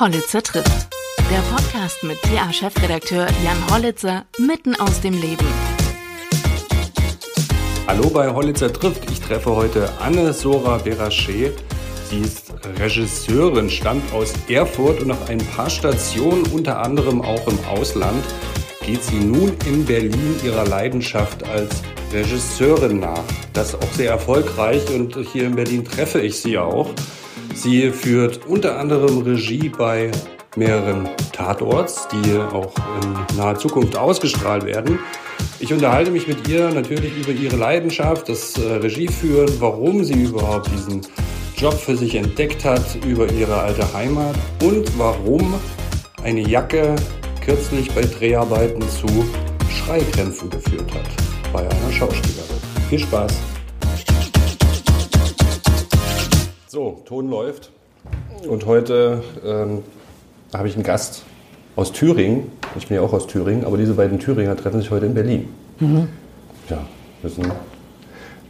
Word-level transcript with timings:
Hollitzer 0.00 0.42
trifft. 0.42 0.88
Der 1.30 1.38
Podcast 1.54 2.02
mit 2.02 2.20
TA-Chefredakteur 2.22 3.28
Jan 3.44 3.70
Hollitzer 3.70 4.24
mitten 4.38 4.74
aus 4.74 5.00
dem 5.00 5.14
Leben. 5.14 5.46
Hallo 7.86 8.10
bei 8.10 8.28
Hollitzer 8.28 8.72
trifft. 8.72 9.08
Ich 9.08 9.20
treffe 9.20 9.54
heute 9.54 9.88
Anne-Sora 10.00 10.78
Berachet. 10.78 11.54
Sie 12.10 12.18
ist 12.22 12.52
Regisseurin, 12.80 13.70
stammt 13.70 14.12
aus 14.12 14.34
Erfurt 14.48 15.00
und 15.00 15.08
nach 15.08 15.28
ein 15.28 15.38
paar 15.38 15.70
Stationen, 15.70 16.44
unter 16.46 16.80
anderem 16.80 17.22
auch 17.22 17.46
im 17.46 17.64
Ausland, 17.66 18.24
geht 18.84 19.04
sie 19.04 19.20
nun 19.20 19.52
in 19.64 19.84
Berlin 19.84 20.34
ihrer 20.42 20.66
Leidenschaft 20.66 21.44
als 21.44 21.82
Regisseurin 22.12 22.98
nach. 22.98 23.22
Das 23.52 23.76
auch 23.76 23.92
sehr 23.92 24.10
erfolgreich 24.10 24.90
und 24.90 25.16
hier 25.32 25.44
in 25.44 25.54
Berlin 25.54 25.84
treffe 25.84 26.20
ich 26.20 26.40
sie 26.40 26.58
auch. 26.58 26.92
Sie 27.54 27.90
führt 27.90 28.46
unter 28.46 28.78
anderem 28.78 29.22
Regie 29.22 29.68
bei 29.68 30.10
mehreren 30.56 31.08
Tatorts, 31.32 32.08
die 32.08 32.36
auch 32.38 32.72
in 33.02 33.36
naher 33.36 33.56
Zukunft 33.56 33.96
ausgestrahlt 33.96 34.64
werden. 34.64 34.98
Ich 35.60 35.72
unterhalte 35.72 36.10
mich 36.10 36.28
mit 36.28 36.48
ihr 36.48 36.70
natürlich 36.70 37.16
über 37.16 37.32
ihre 37.32 37.56
Leidenschaft, 37.56 38.28
das 38.28 38.58
äh, 38.58 38.74
Regieführen, 38.74 39.48
warum 39.60 40.04
sie 40.04 40.24
überhaupt 40.24 40.70
diesen 40.72 41.00
Job 41.56 41.74
für 41.74 41.96
sich 41.96 42.16
entdeckt 42.16 42.64
hat, 42.64 42.84
über 43.06 43.30
ihre 43.32 43.60
alte 43.60 43.92
Heimat 43.94 44.34
und 44.62 44.98
warum 44.98 45.54
eine 46.22 46.40
Jacke 46.40 46.96
kürzlich 47.44 47.90
bei 47.92 48.02
Dreharbeiten 48.02 48.82
zu 48.88 49.06
Schreikrämpfen 49.70 50.50
geführt 50.50 50.92
hat 50.92 51.52
bei 51.52 51.60
einer 51.60 51.92
Schauspielerin. 51.92 52.56
Viel 52.88 52.98
Spaß! 52.98 53.53
So, 56.74 57.00
Ton 57.04 57.30
läuft. 57.30 57.70
Und 58.48 58.66
heute 58.66 59.22
ähm, 59.46 59.84
habe 60.52 60.66
ich 60.66 60.74
einen 60.74 60.82
Gast 60.82 61.22
aus 61.76 61.92
Thüringen. 61.92 62.50
Ich 62.76 62.88
bin 62.88 62.96
ja 62.96 63.00
auch 63.00 63.12
aus 63.12 63.28
Thüringen, 63.28 63.64
aber 63.64 63.76
diese 63.76 63.94
beiden 63.94 64.18
Thüringer 64.18 64.56
treffen 64.56 64.80
sich 64.80 64.90
heute 64.90 65.06
in 65.06 65.14
Berlin. 65.14 65.48
Mhm. 65.78 66.08
Ja, 66.68 66.84
müssen 67.22 67.44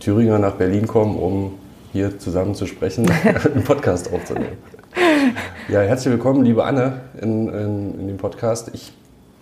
Thüringer 0.01 0.39
nach 0.39 0.55
Berlin 0.55 0.87
kommen, 0.87 1.19
um 1.19 1.59
hier 1.93 2.19
zusammen 2.19 2.55
zu 2.55 2.65
sprechen, 2.67 3.11
einen 3.55 3.63
Podcast 3.63 4.11
aufzunehmen. 4.11 4.57
Ja, 5.69 5.83
herzlich 5.83 6.15
willkommen, 6.15 6.47
liebe 6.47 6.65
Anne, 6.65 7.03
in, 7.21 7.51
in, 7.51 8.01
in, 8.01 8.09
dem 8.09 8.17
Podcast. 8.17 8.71
Ich 8.73 8.95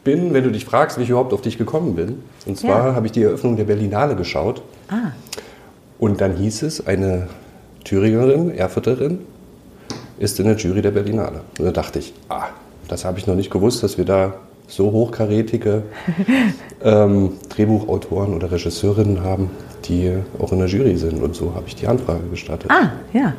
bin, 0.03 0.35
wenn 0.35 0.43
du 0.43 0.51
dich 0.51 0.65
fragst, 0.65 0.99
wie 0.99 1.05
ich 1.05 1.11
überhaupt 1.11 1.33
auf 1.33 1.43
dich 1.43 1.57
gekommen 1.57 1.95
bin, 1.95 2.25
und 2.47 2.59
zwar 2.59 2.89
ja. 2.89 2.95
habe 2.97 3.07
ich 3.07 3.13
die 3.13 3.23
Eröffnung 3.23 3.57
der 3.57 3.63
Berlinale 3.63 4.17
geschaut. 4.17 4.61
Ah. 4.89 5.13
Und 6.01 6.21
dann 6.21 6.35
hieß 6.35 6.63
es, 6.63 6.85
eine 6.85 7.29
Thüringerin, 7.85 8.51
Erfurterin, 8.51 9.21
ist 10.19 10.39
in 10.39 10.47
der 10.47 10.57
Jury 10.57 10.83
der 10.83 10.91
Berlinale. 10.91 11.41
Und 11.59 11.65
da 11.65 11.73
dachte 11.73 11.99
ich, 11.99 12.15
ah, 12.29 12.47
das 12.89 13.05
habe 13.05 13.19
ich 13.19 13.27
noch 13.27 13.35
nicht 13.35 13.51
gewusst, 13.51 13.83
dass 13.83 13.99
wir 13.99 14.05
da 14.05 14.35
so 14.67 14.91
hochkarätige 14.93 15.83
ähm, 16.85 17.33
Drehbuchautoren 17.51 18.35
oder 18.35 18.51
Regisseurinnen 18.51 19.23
haben, 19.23 19.51
die 19.85 20.17
auch 20.39 20.53
in 20.53 20.59
der 20.59 20.69
Jury 20.69 20.97
sind. 20.97 21.23
Und 21.23 21.35
so 21.35 21.55
habe 21.55 21.65
ich 21.67 21.77
die 21.77 21.87
Anfrage 21.87 22.27
gestartet. 22.31 22.71
Ah, 22.71 22.91
ja. 23.13 23.35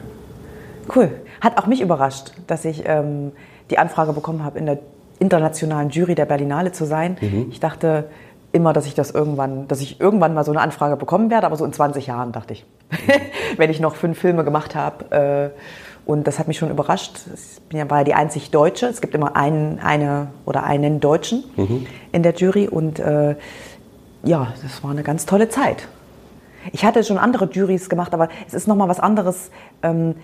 Cool. 0.94 1.10
Hat 1.42 1.58
auch 1.58 1.68
mich 1.68 1.82
überrascht, 1.82 2.34
dass 2.48 2.66
ich 2.66 2.84
ähm, 2.86 3.32
die 3.70 3.78
Anfrage 3.78 4.14
bekommen 4.14 4.44
habe, 4.44 4.60
in 4.60 4.66
der 4.66 4.80
internationalen 5.20 5.90
Jury 5.90 6.16
der 6.16 6.26
Berlinale 6.26 6.72
zu 6.72 6.86
sein. 6.86 7.18
Mhm. 7.22 7.48
Ich 7.50 7.60
dachte, 7.60 8.06
immer, 8.52 8.72
dass 8.72 8.86
ich 8.86 8.94
das 8.94 9.12
irgendwann, 9.12 9.68
dass 9.68 9.82
ich 9.82 10.00
irgendwann 10.00 10.34
mal 10.34 10.44
so 10.44 10.52
eine 10.52 10.62
Anfrage 10.62 10.96
bekommen 10.96 11.32
werde, 11.32 11.48
aber 11.48 11.56
so 11.56 11.66
in 11.66 11.74
20 11.74 12.08
Jahren 12.08 12.32
dachte 12.32 12.54
ich, 12.54 12.66
wenn 13.58 13.70
ich 13.70 13.80
noch 13.80 13.96
fünf 13.96 14.20
Filme 14.20 14.44
gemacht 14.44 14.76
habe. 14.76 15.52
Äh, 15.56 16.10
und 16.10 16.28
das 16.28 16.38
hat 16.38 16.48
mich 16.48 16.58
schon 16.58 16.70
überrascht. 16.70 17.14
Ich 17.34 17.62
bin 17.70 17.80
ja, 17.80 17.90
war 17.90 18.00
ja 18.00 18.04
die 18.04 18.14
einzig 18.14 18.52
Deutsche. 18.52 18.88
Es 18.88 19.00
gibt 19.00 19.16
immer 19.16 19.36
einen, 19.36 19.80
eine 19.80 20.28
oder 20.46 20.64
einen 20.64 21.00
Deutschen 21.00 21.44
mhm. 21.56 21.88
in 22.12 22.24
der 22.24 22.34
Jury. 22.34 22.68
Und 22.68 23.00
äh, 23.00 23.36
ja, 24.24 24.54
das 24.62 24.84
war 24.84 24.92
eine 24.92 25.04
ganz 25.04 25.26
tolle 25.26 25.50
Zeit. 25.50 25.88
Ich 26.72 26.86
hatte 26.86 27.04
schon 27.04 27.18
andere 27.18 27.50
Juries 27.52 27.90
gemacht, 27.90 28.14
aber 28.14 28.30
es 28.48 28.54
ist 28.54 28.68
nochmal 28.68 28.88
was 28.88 29.00
anderes, 29.00 29.50
ähm, 29.82 30.16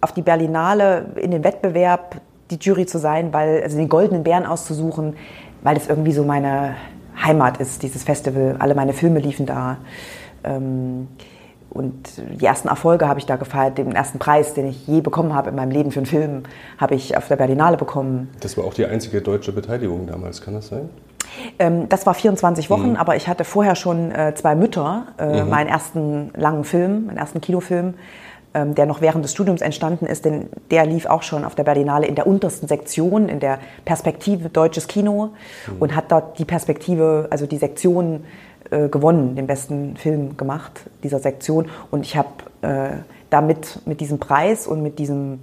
auf 0.00 0.12
die 0.12 0.22
Berlinale 0.22 1.06
in 1.16 1.30
den 1.30 1.42
Wettbewerb 1.42 2.20
die 2.50 2.58
Jury 2.60 2.86
zu 2.86 2.98
sein, 2.98 3.32
weil, 3.32 3.62
also 3.62 3.76
den 3.76 3.88
goldenen 3.88 4.22
Bären 4.22 4.46
auszusuchen, 4.46 5.16
weil 5.62 5.74
das 5.74 5.88
irgendwie 5.88 6.12
so 6.12 6.22
meine, 6.22 6.76
Heimat 7.22 7.58
ist, 7.58 7.82
dieses 7.82 8.04
Festival. 8.04 8.56
Alle 8.58 8.74
meine 8.74 8.92
Filme 8.92 9.20
liefen 9.20 9.46
da. 9.46 9.78
Ähm, 10.44 11.08
und 11.70 12.12
die 12.40 12.44
ersten 12.44 12.68
Erfolge 12.68 13.08
habe 13.08 13.18
ich 13.18 13.26
da 13.26 13.36
gefeiert. 13.36 13.78
Den 13.78 13.92
ersten 13.92 14.18
Preis, 14.18 14.54
den 14.54 14.66
ich 14.66 14.86
je 14.86 15.00
bekommen 15.00 15.34
habe 15.34 15.50
in 15.50 15.56
meinem 15.56 15.70
Leben 15.70 15.90
für 15.90 16.00
einen 16.00 16.06
Film, 16.06 16.42
habe 16.78 16.94
ich 16.94 17.16
auf 17.16 17.28
der 17.28 17.36
Berlinale 17.36 17.76
bekommen. 17.76 18.30
Das 18.40 18.56
war 18.56 18.64
auch 18.64 18.74
die 18.74 18.86
einzige 18.86 19.20
deutsche 19.20 19.52
Beteiligung 19.52 20.06
damals, 20.06 20.40
kann 20.40 20.54
das 20.54 20.68
sein? 20.68 20.88
Ähm, 21.58 21.88
das 21.88 22.06
war 22.06 22.14
24 22.14 22.70
Wochen, 22.70 22.90
mhm. 22.90 22.96
aber 22.96 23.16
ich 23.16 23.28
hatte 23.28 23.44
vorher 23.44 23.74
schon 23.74 24.12
äh, 24.12 24.34
zwei 24.34 24.54
Mütter, 24.54 25.08
äh, 25.18 25.42
mhm. 25.42 25.50
meinen 25.50 25.68
ersten 25.68 26.30
langen 26.34 26.64
Film, 26.64 27.06
meinen 27.06 27.18
ersten 27.18 27.40
Kinofilm 27.40 27.94
ähm, 28.56 28.74
der 28.74 28.86
noch 28.86 29.02
während 29.02 29.22
des 29.22 29.32
Studiums 29.32 29.60
entstanden 29.60 30.06
ist, 30.06 30.24
denn 30.24 30.48
der 30.70 30.86
lief 30.86 31.04
auch 31.04 31.22
schon 31.22 31.44
auf 31.44 31.54
der 31.54 31.64
Berlinale 31.64 32.06
in 32.06 32.14
der 32.14 32.26
untersten 32.26 32.66
Sektion, 32.66 33.28
in 33.28 33.38
der 33.38 33.58
Perspektive 33.84 34.48
Deutsches 34.48 34.88
Kino 34.88 35.32
mhm. 35.66 35.76
und 35.78 35.94
hat 35.94 36.10
dort 36.10 36.38
die 36.38 36.46
Perspektive, 36.46 37.26
also 37.30 37.46
die 37.46 37.58
Sektion 37.58 38.24
äh, 38.70 38.88
gewonnen, 38.88 39.36
den 39.36 39.46
besten 39.46 39.96
Film 39.96 40.36
gemacht 40.36 40.90
dieser 41.02 41.18
Sektion. 41.18 41.68
Und 41.90 42.04
ich 42.04 42.16
habe 42.16 42.28
äh, 42.62 42.96
damit 43.30 43.80
mit 43.86 44.00
diesem 44.00 44.18
Preis 44.18 44.66
und 44.66 44.82
mit, 44.82 44.98
diesem, 44.98 45.40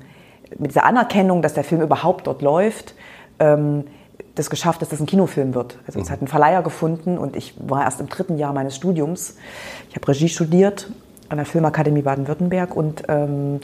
mit 0.57 0.71
dieser 0.71 0.85
Anerkennung, 0.85 1.41
dass 1.41 1.53
der 1.53 1.63
Film 1.63 1.81
überhaupt 1.81 2.27
dort 2.27 2.41
läuft, 2.41 2.95
ähm, 3.39 3.85
das 4.35 4.49
geschafft, 4.49 4.81
dass 4.81 4.89
das 4.89 4.99
ein 4.99 5.05
Kinofilm 5.05 5.53
wird. 5.53 5.77
Also 5.85 5.99
es 5.99 6.07
mhm. 6.07 6.11
hat 6.11 6.19
einen 6.19 6.27
Verleiher 6.27 6.63
gefunden 6.63 7.17
und 7.17 7.35
ich 7.35 7.53
war 7.57 7.83
erst 7.83 7.99
im 7.99 8.09
dritten 8.09 8.37
Jahr 8.37 8.53
meines 8.53 8.75
Studiums. 8.75 9.37
Ich 9.89 9.95
habe 9.95 10.07
Regie 10.07 10.29
studiert 10.29 10.89
an 11.29 11.37
der 11.37 11.45
Filmakademie 11.45 12.01
Baden-Württemberg 12.01 12.75
und 12.75 13.03
ähm, 13.07 13.59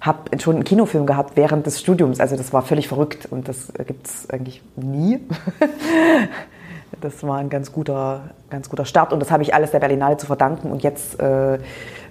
habe 0.00 0.38
schon 0.38 0.56
einen 0.56 0.64
Kinofilm 0.64 1.06
gehabt 1.06 1.36
während 1.36 1.66
des 1.66 1.80
Studiums. 1.80 2.20
Also 2.20 2.36
das 2.36 2.52
war 2.52 2.62
völlig 2.62 2.88
verrückt 2.88 3.26
und 3.30 3.48
das 3.48 3.72
gibt 3.86 4.06
es 4.06 4.28
eigentlich 4.30 4.62
nie. 4.76 5.20
das 7.00 7.22
war 7.22 7.38
ein 7.38 7.50
ganz 7.50 7.72
guter, 7.72 8.22
ganz 8.50 8.68
guter 8.68 8.84
Start 8.84 9.12
und 9.12 9.20
das 9.20 9.30
habe 9.30 9.42
ich 9.42 9.54
alles 9.54 9.70
der 9.70 9.80
Berlinale 9.80 10.16
zu 10.16 10.26
verdanken 10.26 10.70
und 10.70 10.82
jetzt 10.82 11.20
äh, 11.20 11.58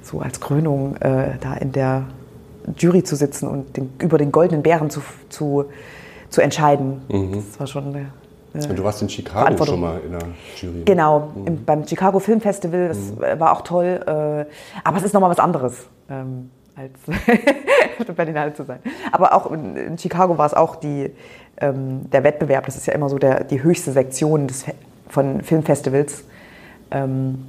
so 0.01 0.19
als 0.19 0.39
Krönung 0.39 0.95
äh, 0.97 1.37
da 1.41 1.55
in 1.55 1.71
der 1.71 2.03
Jury 2.77 3.03
zu 3.03 3.15
sitzen 3.15 3.47
und 3.47 3.75
den, 3.77 3.93
über 4.01 4.17
den 4.17 4.31
goldenen 4.31 4.63
Bären 4.63 4.89
zu, 4.89 5.01
zu, 5.29 5.65
zu 6.29 6.41
entscheiden. 6.41 7.01
Mhm. 7.09 7.33
Das 7.33 7.59
war 7.59 7.67
schon 7.67 7.87
eine 7.87 8.07
und 8.53 8.77
du 8.77 8.83
warst 8.83 9.01
in 9.01 9.09
Chicago 9.09 9.65
schon 9.65 9.79
mal 9.79 9.99
in 10.05 10.11
der 10.11 10.21
Jury. 10.61 10.83
Genau, 10.85 11.31
mhm. 11.35 11.47
im, 11.47 11.65
beim 11.65 11.87
Chicago 11.87 12.19
Film 12.19 12.39
Festival, 12.39 12.89
das 12.89 12.97
mhm. 12.97 13.39
war 13.39 13.51
auch 13.51 13.61
toll. 13.61 13.99
Äh, 14.05 14.45
aber 14.83 14.97
es 14.97 15.03
ist 15.03 15.13
nochmal 15.13 15.31
was 15.31 15.39
anderes, 15.39 15.87
ähm, 16.07 16.51
als 16.75 16.91
auf 17.99 18.05
der 18.05 18.13
Berlinale 18.13 18.53
zu 18.53 18.63
sein. 18.63 18.79
Aber 19.11 19.33
auch 19.33 19.51
in, 19.51 19.75
in 19.75 19.97
Chicago 19.97 20.37
war 20.37 20.45
es 20.45 20.53
auch 20.53 20.75
die, 20.75 21.09
ähm, 21.63 22.09
der 22.11 22.23
Wettbewerb, 22.23 22.65
das 22.65 22.75
ist 22.75 22.85
ja 22.85 22.93
immer 22.93 23.09
so 23.09 23.17
der, 23.17 23.43
die 23.43 23.63
höchste 23.63 23.91
Sektion 23.91 24.47
des, 24.47 24.65
von 25.07 25.41
Filmfestivals, 25.41 26.23
ähm, 26.91 27.45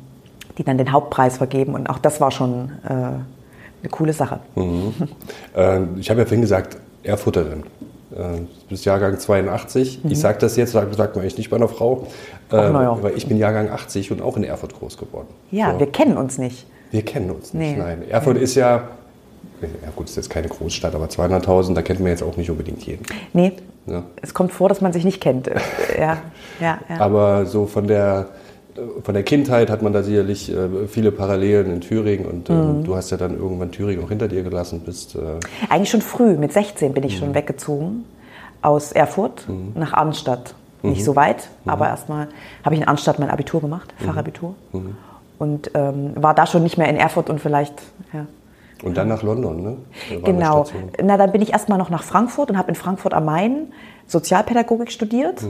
die 0.57 0.65
dann 0.65 0.79
den 0.79 0.93
Hauptpreis 0.93 1.39
vergeben. 1.39 1.75
Und 1.75 1.89
auch 1.89 1.99
das 1.99 2.21
war 2.21 2.31
schon 2.31 2.71
äh, 2.85 2.91
eine 2.91 3.91
coole 3.91 4.13
Sache. 4.13 4.41
Mhm. 4.55 4.95
Äh, 5.57 5.83
ich 6.01 6.11
habe 6.11 6.19
ja 6.19 6.27
vorhin 6.27 6.41
gesagt, 6.41 6.79
Erfurterin. 7.05 7.63
Äh, 8.11 8.41
bis 8.69 8.85
Jahrgang 8.85 9.19
82. 9.19 10.03
Mhm. 10.03 10.11
Ich 10.11 10.19
sage 10.19 10.39
das 10.39 10.57
jetzt, 10.57 10.73
sagt 10.73 10.93
man 10.97 11.23
eigentlich 11.23 11.39
nicht 11.39 11.51
bei 11.51 11.57
einer 11.57 11.69
Frau, 11.69 12.09
äh, 12.51 12.57
ja. 12.57 13.03
weil 13.03 13.17
ich 13.17 13.29
bin 13.29 13.39
Jahrgang 13.39 13.71
80 13.71 14.11
und 14.11 14.21
auch 14.21 14.37
in 14.37 14.43
Erfurt 14.43 14.75
groß 14.75 14.99
geworden. 14.99 15.29
Ja, 15.53 15.73
so. 15.73 15.81
wir 15.81 15.87
kennen 15.87 16.17
uns 16.17 16.39
nicht. 16.39 16.67
Wir 16.91 17.05
kennen 17.05 17.31
uns 17.31 17.55
nicht, 17.55 17.77
nee. 17.77 17.83
nein. 17.83 18.09
Erfurt 18.09 18.37
ist 18.37 18.57
ja, 18.57 18.89
ja 19.83 19.91
gut, 19.95 20.09
ist 20.09 20.17
jetzt 20.17 20.31
keine 20.31 20.49
Großstadt, 20.49 20.95
aber 20.95 21.07
200.000, 21.07 21.75
da 21.75 21.83
kennt 21.83 22.01
man 22.01 22.09
jetzt 22.09 22.22
auch 22.22 22.37
nicht 22.37 22.51
unbedingt 22.51 22.84
jeden. 22.87 23.05
Nee, 23.33 23.53
ja. 23.87 24.05
es 24.22 24.34
kommt 24.34 24.53
vor, 24.53 24.69
dass 24.69 24.81
man 24.81 24.93
sich 24.93 25.05
nicht 25.05 25.21
kennt. 25.21 25.47
ja, 25.99 26.19
ja, 26.61 26.78
ja. 26.89 27.01
Aber 27.01 27.47
so 27.47 27.66
von 27.66 27.87
der 27.87 28.28
von 29.05 29.15
der 29.15 29.22
Kindheit 29.22 29.71
hat 29.71 29.83
man 29.83 29.93
da 29.93 30.03
sicherlich 30.03 30.53
äh, 30.53 30.89
viele 30.89 31.13
Parallelen 31.13 31.72
in 31.72 31.81
Thüringen 31.81 32.27
und 32.27 32.51
äh, 32.51 32.53
mhm. 32.53 32.84
du 32.84 32.97
hast 32.97 33.11
ja 33.11 33.16
dann 33.16 33.37
irgendwann 33.37 33.71
Thüringen 33.71 34.05
auch 34.05 34.09
hinter 34.09 34.28
dir 34.28 34.43
gelassen. 34.43 34.81
Bist, 34.81 35.15
äh 35.15 35.19
Eigentlich 35.69 35.91
schon 35.91 36.03
früh, 36.03 36.37
mit 36.37 36.53
16 36.53 36.93
bin 36.93 37.05
ich 37.05 37.15
mhm. 37.15 37.19
schon 37.19 37.34
weggezogen 37.34 38.05
aus 38.63 38.93
Erfurt 38.93 39.49
mhm. 39.49 39.72
nach 39.75 39.93
Arnstadt. 39.93 40.55
Nicht 40.83 41.01
mhm. 41.01 41.05
so 41.05 41.17
weit, 41.17 41.49
mhm. 41.65 41.71
aber 41.71 41.89
erstmal 41.89 42.28
habe 42.65 42.75
ich 42.75 42.81
in 42.81 42.89
Arnstadt 42.89 43.19
mein 43.19 43.31
Abitur 43.31 43.60
gemacht, 43.60 43.95
mhm. 43.99 44.05
Fachabitur. 44.07 44.55
Und 45.39 45.71
ähm, 45.75 46.13
war 46.17 46.34
da 46.34 46.47
schon 46.47 46.63
nicht 46.63 46.77
mehr 46.77 46.89
in 46.89 46.97
Erfurt 46.97 47.31
und 47.31 47.41
vielleicht. 47.41 47.75
Ja. 48.13 48.27
Und 48.82 48.97
dann 48.97 49.09
nach 49.09 49.22
London, 49.22 49.62
ne? 49.62 49.76
Genau. 50.24 50.66
Na, 51.03 51.16
dann 51.16 51.32
bin 51.32 51.41
ich 51.41 51.53
erstmal 51.53 51.78
noch 51.78 51.91
nach 51.91 52.03
Frankfurt 52.03 52.50
und 52.50 52.59
habe 52.59 52.68
in 52.68 52.74
Frankfurt 52.74 53.15
am 53.15 53.24
Main 53.24 53.72
Sozialpädagogik 54.06 54.91
studiert 54.91 55.42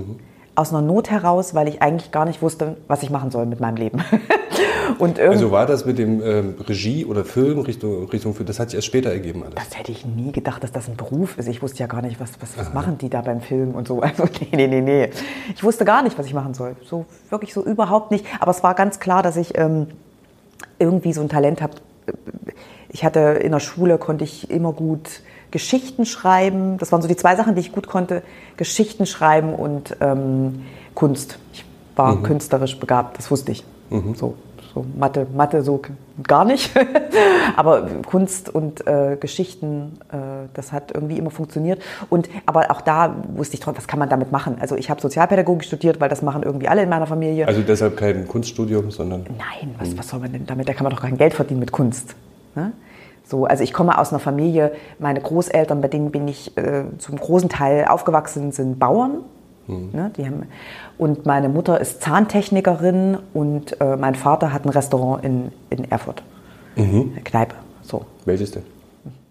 aus 0.57 0.71
einer 0.71 0.83
Not 0.83 1.11
heraus, 1.11 1.55
weil 1.55 1.69
ich 1.69 1.83
eigentlich 1.83 2.13
gar 2.13 2.25
nicht 2.25 2.43
wusste, 2.43 2.77
was 2.87 3.03
ich 3.03 3.11
machen 3.11 3.31
soll 3.31 3.47
mit 3.47 3.61
meinem 3.61 3.77
Leben. 3.77 4.05
Und 4.99 5.19
also 5.19 5.51
war 5.51 5.67
das 5.67 5.85
mit 5.87 5.99
dem 5.99 6.23
ähm, 6.23 6.55
Regie 6.61 7.05
oder 7.05 7.25
Film 7.25 7.59
Richtung, 7.61 8.09
Richtung 8.11 8.37
das 8.45 8.61
hat 8.61 8.71
sich 8.71 8.77
erst 8.77 8.87
später 8.87 9.11
ergeben 9.11 9.43
alles? 9.43 9.55
Das 9.55 9.77
hätte 9.77 9.91
ich 9.91 10.05
nie 10.05 10.31
gedacht, 10.31 10.63
dass 10.63 10.73
das 10.73 10.89
ein 10.89 10.97
Beruf 10.97 11.39
ist. 11.39 11.49
Ich 11.49 11.63
wusste 11.63 11.81
ja 11.81 11.87
gar 11.87 12.03
nicht, 12.03 12.21
was, 12.21 12.33
was, 12.41 12.57
was 12.57 12.73
machen 12.75 12.99
die 12.99 13.09
da 13.09 13.23
beim 13.23 13.41
Film 13.41 13.75
und 13.75 13.89
so. 13.89 14.03
Also 14.15 14.25
nee, 14.25 14.49
nee, 14.53 14.67
nee, 14.69 14.81
nee. 14.83 15.11
Ich 15.55 15.65
wusste 15.65 15.85
gar 15.85 16.03
nicht, 16.03 16.19
was 16.19 16.27
ich 16.27 16.35
machen 16.35 16.55
soll. 16.55 16.77
So 16.85 17.07
wirklich 17.31 17.53
so 17.55 17.65
überhaupt 17.65 18.11
nicht. 18.11 18.27
Aber 18.39 18.51
es 18.51 18.63
war 18.63 18.75
ganz 18.75 19.01
klar, 19.01 19.23
dass 19.23 19.37
ich 19.37 19.59
ähm, 19.59 19.89
irgendwie 20.79 21.13
so 21.13 21.23
ein 21.23 21.29
Talent 21.29 21.63
habe. 21.63 21.75
Ich 22.95 23.05
hatte 23.05 23.19
in 23.19 23.51
der 23.51 23.59
Schule 23.59 23.99
konnte 23.99 24.23
ich 24.23 24.53
immer 24.53 24.73
gut 24.73 25.21
Geschichten 25.51 26.07
schreiben. 26.07 26.79
Das 26.79 26.93
waren 26.93 27.03
so 27.03 27.09
die 27.09 27.17
zwei 27.17 27.35
Sachen, 27.35 27.57
die 27.57 27.61
ich 27.61 27.73
gut 27.73 27.89
konnte. 27.89 28.23
Geschichten 28.57 29.05
schreiben 29.05 29.53
und 29.53 29.97
ähm, 30.01 30.65
Kunst. 30.95 31.41
Ich 31.53 31.65
war 31.97 32.15
mhm. 32.15 32.23
künstlerisch 32.23 32.79
begabt, 32.79 33.19
das 33.19 33.33
wusste 33.33 33.51
ich. 33.51 33.65
Mhm. 33.91 34.15
So, 34.15 34.37
so 34.73 34.87
Mathe, 34.97 35.27
Mathe 35.35 35.63
so 35.63 35.83
gar 36.23 36.45
nicht. 36.45 36.71
aber 37.57 37.85
Kunst 38.07 38.49
und 38.49 38.87
äh, 38.87 39.17
Geschichten, 39.19 39.99
äh, 40.13 40.47
das 40.55 40.71
hat 40.71 40.93
irgendwie 40.95 41.19
immer 41.19 41.33
funktioniert. 41.33 41.83
Und 42.11 42.29
aber 42.47 42.71
auch 42.71 42.81
da 42.81 43.17
wusste 43.35 43.55
ich 43.55 43.61
trotzdem, 43.61 43.79
was 43.79 43.89
kann 43.89 43.99
man 43.99 44.09
damit 44.09 44.31
machen? 44.31 44.59
Also 44.61 44.77
ich 44.77 44.89
habe 44.89 45.01
Sozialpädagogik 45.01 45.65
studiert, 45.65 46.01
weil 46.01 46.09
das 46.09 46.23
machen 46.23 46.45
irgendwie 46.45 46.69
alle 46.69 46.85
in 46.85 46.89
meiner 46.89 47.09
Familie. 47.09 47.49
Also 47.49 47.63
deshalb 47.63 47.97
kein 47.97 48.29
Kunststudium, 48.29 48.93
sondern. 48.93 49.23
Nein, 49.23 49.75
was, 49.79 49.89
mhm. 49.89 49.99
was 49.99 50.09
soll 50.11 50.21
man 50.21 50.31
denn 50.31 50.47
damit? 50.47 50.69
Da 50.69 50.75
kann 50.75 50.85
man 50.85 50.93
doch 50.93 51.03
kein 51.03 51.17
Geld 51.17 51.35
verdienen 51.35 51.59
mit 51.59 51.73
Kunst. 51.73 52.15
Ne? 52.55 52.73
So, 53.25 53.47
also 53.47 53.65
ich 53.65 53.73
komme 53.73 53.99
aus 53.99 54.11
einer 54.11 54.21
Familie, 54.21 54.73
meine 54.99 55.21
Großeltern, 55.21 55.81
bei 55.81 55.89
denen 55.89 56.11
bin 56.11 56.29
ich 56.29 56.57
äh, 56.59 56.85
zum 56.99 57.17
großen 57.17 57.49
Teil 57.49 57.87
aufgewachsen, 57.87 58.53
sind 58.53 58.79
Bauern. 58.79 59.25
Mhm. 59.67 59.91
Ne, 59.93 60.13
die 60.15 60.27
haben, 60.27 60.47
und 60.99 61.25
meine 61.25 61.49
Mutter 61.49 61.81
ist 61.81 62.03
Zahntechnikerin 62.03 63.19
und 63.33 63.81
äh, 63.81 63.97
mein 63.97 64.15
Vater 64.15 64.53
hat 64.53 64.67
ein 64.67 64.69
Restaurant 64.69 65.25
in, 65.25 65.53
in 65.71 65.91
Erfurt. 65.91 66.23
Mhm. 66.77 67.13
Eine 67.15 67.23
Kneipe. 67.25 67.55
So. 67.81 68.05
Welches 68.27 68.51
denn? 68.51 68.65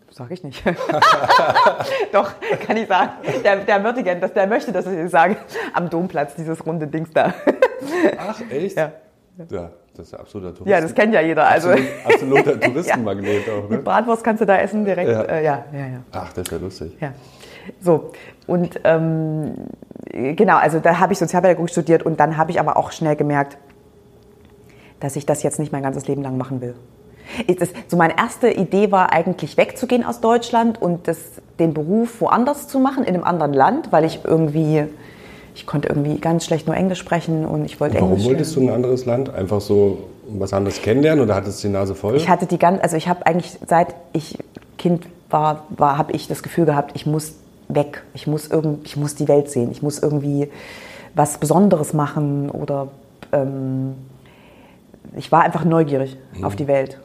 Sag 0.09 0.29
ich 0.31 0.43
nicht. 0.43 0.63
Doch, 2.11 2.33
kann 2.65 2.77
ich 2.77 2.87
sagen. 2.87 3.11
Der, 3.43 3.57
der 3.57 3.83
würde 3.83 4.03
gerne, 4.03 4.27
der 4.29 4.47
möchte, 4.47 4.71
dass 4.71 4.85
ich 4.85 5.09
sage, 5.09 5.37
am 5.73 5.89
Domplatz, 5.89 6.35
dieses 6.35 6.63
runde 6.65 6.85
Dings 6.85 7.09
da. 7.11 7.33
Ach, 8.19 8.39
echt? 8.51 8.77
Ja. 8.77 8.91
Ja, 9.49 9.71
das 9.95 10.07
ist 10.07 10.11
ja 10.13 10.19
absoluter 10.19 10.49
Touristen. 10.49 10.69
Ja, 10.69 10.81
das 10.81 10.95
kennt 10.95 11.13
ja 11.13 11.21
jeder. 11.21 11.47
Also 11.47 11.69
Absolut, 11.69 11.89
absoluter 12.05 12.59
Touristenmagnet 12.59 13.47
ja. 13.47 13.53
auch. 13.53 13.69
Ne? 13.69 13.77
Die 13.77 13.83
Bratwurst 13.83 14.23
kannst 14.23 14.41
du 14.41 14.45
da 14.45 14.57
essen 14.57 14.85
direkt. 14.85 15.09
Ja. 15.09 15.21
Äh, 15.21 15.43
ja, 15.43 15.65
ja, 15.71 15.79
ja. 15.79 15.99
Ach, 16.11 16.33
das 16.33 16.47
ist 16.47 16.51
ja 16.51 16.57
lustig. 16.57 16.97
Ja. 16.99 17.13
So, 17.79 18.11
und 18.47 18.79
ähm, 18.83 19.53
genau, 20.11 20.57
also 20.57 20.79
da 20.79 20.99
habe 20.99 21.13
ich 21.13 21.19
Sozialpädagogik 21.19 21.69
studiert 21.69 22.03
und 22.03 22.19
dann 22.19 22.37
habe 22.37 22.51
ich 22.51 22.59
aber 22.59 22.75
auch 22.75 22.91
schnell 22.91 23.15
gemerkt, 23.15 23.57
dass 24.99 25.15
ich 25.15 25.25
das 25.25 25.43
jetzt 25.43 25.59
nicht 25.59 25.71
mein 25.71 25.83
ganzes 25.83 26.07
Leben 26.07 26.23
lang 26.23 26.37
machen 26.37 26.61
will. 26.61 26.75
Das, 27.57 27.69
so 27.87 27.95
meine 27.95 28.17
erste 28.17 28.49
Idee 28.49 28.91
war 28.91 29.13
eigentlich 29.13 29.57
wegzugehen 29.57 30.03
aus 30.03 30.19
Deutschland 30.19 30.81
und 30.81 31.07
das, 31.07 31.17
den 31.59 31.73
Beruf 31.73 32.19
woanders 32.19 32.67
zu 32.67 32.79
machen, 32.79 33.03
in 33.03 33.13
einem 33.13 33.23
anderen 33.23 33.53
Land, 33.53 33.91
weil 33.91 34.03
ich 34.03 34.21
irgendwie 34.25 34.87
ich 35.55 35.65
konnte 35.65 35.89
irgendwie 35.89 36.19
ganz 36.19 36.45
schlecht 36.45 36.67
nur 36.67 36.75
Englisch 36.75 36.99
sprechen 36.99 37.45
und 37.45 37.65
ich 37.65 37.79
wollte 37.79 37.95
Warum 37.95 38.09
Englisch. 38.09 38.23
Warum 38.23 38.35
wolltest 38.35 38.55
du 38.55 38.61
ein 38.61 38.69
anderes 38.69 39.05
Land? 39.05 39.33
Einfach 39.33 39.61
so 39.61 39.99
was 40.27 40.53
anderes 40.53 40.81
kennenlernen 40.81 41.23
oder 41.23 41.35
hattest 41.35 41.63
du 41.63 41.67
die 41.67 41.73
Nase 41.73 41.95
voll? 41.95 42.15
Ich 42.15 42.29
hatte 42.29 42.45
die 42.45 42.57
ganz, 42.57 42.81
also 42.81 42.95
ich 42.97 43.07
habe 43.07 43.25
eigentlich 43.25 43.57
seit 43.67 43.95
ich 44.13 44.37
Kind 44.77 45.05
war, 45.29 45.65
war 45.69 45.97
habe 45.97 46.11
ich 46.13 46.27
das 46.27 46.43
Gefühl 46.43 46.65
gehabt, 46.65 46.91
ich 46.95 47.05
muss 47.05 47.33
weg, 47.67 48.03
ich 48.13 48.27
muss 48.27 48.47
irgend, 48.47 48.85
ich 48.85 48.97
muss 48.97 49.15
die 49.15 49.27
Welt 49.27 49.49
sehen, 49.49 49.71
ich 49.71 49.81
muss 49.81 49.99
irgendwie 49.99 50.49
was 51.15 51.37
Besonderes 51.37 51.93
machen 51.93 52.49
oder 52.49 52.87
ähm, 53.31 53.95
ich 55.15 55.31
war 55.31 55.43
einfach 55.43 55.63
neugierig 55.65 56.17
mhm. 56.35 56.43
auf 56.43 56.55
die 56.55 56.67
Welt. 56.67 56.99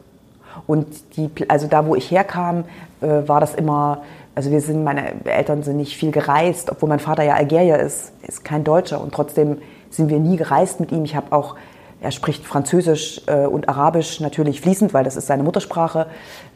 Und 0.67 0.87
die, 1.15 1.29
also 1.47 1.67
da, 1.67 1.85
wo 1.85 1.95
ich 1.95 2.11
herkam, 2.11 2.65
äh, 3.01 3.27
war 3.27 3.39
das 3.39 3.55
immer 3.55 4.01
also 4.39 4.51
wir 4.51 4.61
sind, 4.61 4.85
meine 4.85 5.25
Eltern 5.25 5.63
sind 5.63 5.75
nicht 5.75 5.97
viel 5.97 6.11
gereist, 6.11 6.71
obwohl 6.71 6.87
mein 6.87 6.99
Vater 6.99 7.23
ja 7.23 7.33
Algerier 7.33 7.77
ist, 7.77 8.13
ist 8.25 8.45
kein 8.45 8.63
Deutscher 8.63 9.01
und 9.01 9.13
trotzdem 9.13 9.57
sind 9.89 10.07
wir 10.07 10.17
nie 10.17 10.37
gereist 10.37 10.79
mit 10.79 10.93
ihm. 10.93 11.03
Ich 11.03 11.17
habe 11.17 11.33
auch, 11.33 11.57
er 11.99 12.11
spricht 12.11 12.45
Französisch 12.45 13.21
äh, 13.25 13.45
und 13.45 13.67
Arabisch 13.67 14.21
natürlich 14.21 14.61
fließend, 14.61 14.93
weil 14.93 15.03
das 15.03 15.17
ist 15.17 15.27
seine 15.27 15.43
Muttersprache. 15.43 16.07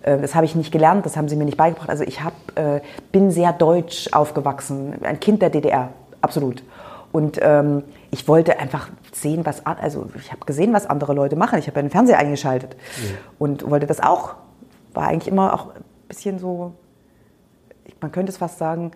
Äh, 0.01 0.17
das 0.19 0.33
habe 0.33 0.45
ich 0.45 0.55
nicht 0.55 0.71
gelernt, 0.71 1.05
das 1.05 1.17
haben 1.17 1.27
sie 1.27 1.35
mir 1.35 1.43
nicht 1.43 1.57
beigebracht. 1.57 1.89
Also 1.89 2.05
ich 2.05 2.23
hab, 2.23 2.31
äh, 2.55 2.79
bin 3.11 3.31
sehr 3.31 3.51
deutsch 3.51 4.07
aufgewachsen, 4.13 4.93
ein 5.03 5.19
Kind 5.19 5.41
der 5.41 5.49
DDR, 5.49 5.89
absolut. 6.21 6.63
Und 7.11 7.37
ähm, 7.41 7.83
ich 8.11 8.29
wollte 8.29 8.59
einfach 8.59 8.91
sehen, 9.11 9.45
was, 9.45 9.65
also 9.65 10.09
ich 10.17 10.31
habe 10.31 10.45
gesehen, 10.45 10.71
was 10.71 10.89
andere 10.89 11.13
Leute 11.13 11.35
machen. 11.35 11.59
Ich 11.59 11.67
habe 11.67 11.79
ja 11.79 11.81
den 11.81 11.91
Fernseher 11.91 12.17
eingeschaltet 12.17 12.77
ja. 12.95 13.09
und 13.39 13.69
wollte 13.69 13.87
das 13.87 13.99
auch. 13.99 14.35
War 14.93 15.09
eigentlich 15.09 15.27
immer 15.27 15.53
auch 15.53 15.75
ein 15.75 15.83
bisschen 16.07 16.39
so 16.39 16.75
man 18.03 18.11
könnte 18.11 18.31
es 18.31 18.37
fast 18.37 18.59
sagen, 18.59 18.91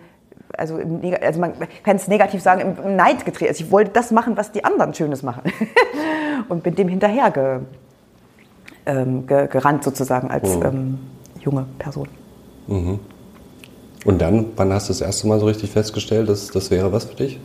also, 0.56 0.78
im, 0.78 1.00
also 1.20 1.40
man 1.40 1.52
kann 1.82 1.96
es 1.96 2.08
negativ 2.08 2.40
sagen, 2.40 2.76
im 2.82 2.96
Neid 2.96 3.24
gedreht. 3.24 3.48
Also 3.48 3.64
ich 3.64 3.70
wollte 3.70 3.90
das 3.92 4.10
machen, 4.12 4.36
was 4.36 4.52
die 4.52 4.64
anderen 4.64 4.94
Schönes 4.94 5.22
machen. 5.22 5.42
und 6.48 6.62
bin 6.62 6.74
dem 6.74 6.88
hinterher 6.88 7.30
ge, 7.30 7.58
ähm, 8.86 9.26
ge, 9.26 9.48
gerannt 9.48 9.82
sozusagen 9.82 10.30
als 10.30 10.56
mhm. 10.56 10.62
ähm, 10.62 10.98
junge 11.40 11.66
Person. 11.78 12.08
Mhm. 12.66 13.00
Und 14.04 14.20
dann, 14.20 14.46
wann 14.56 14.72
hast 14.72 14.88
du 14.88 14.92
das 14.92 15.00
erste 15.00 15.26
Mal 15.26 15.40
so 15.40 15.46
richtig 15.46 15.70
festgestellt, 15.70 16.28
dass 16.28 16.48
das 16.48 16.70
wäre 16.70 16.92
was 16.92 17.04
für 17.04 17.16
dich? 17.16 17.40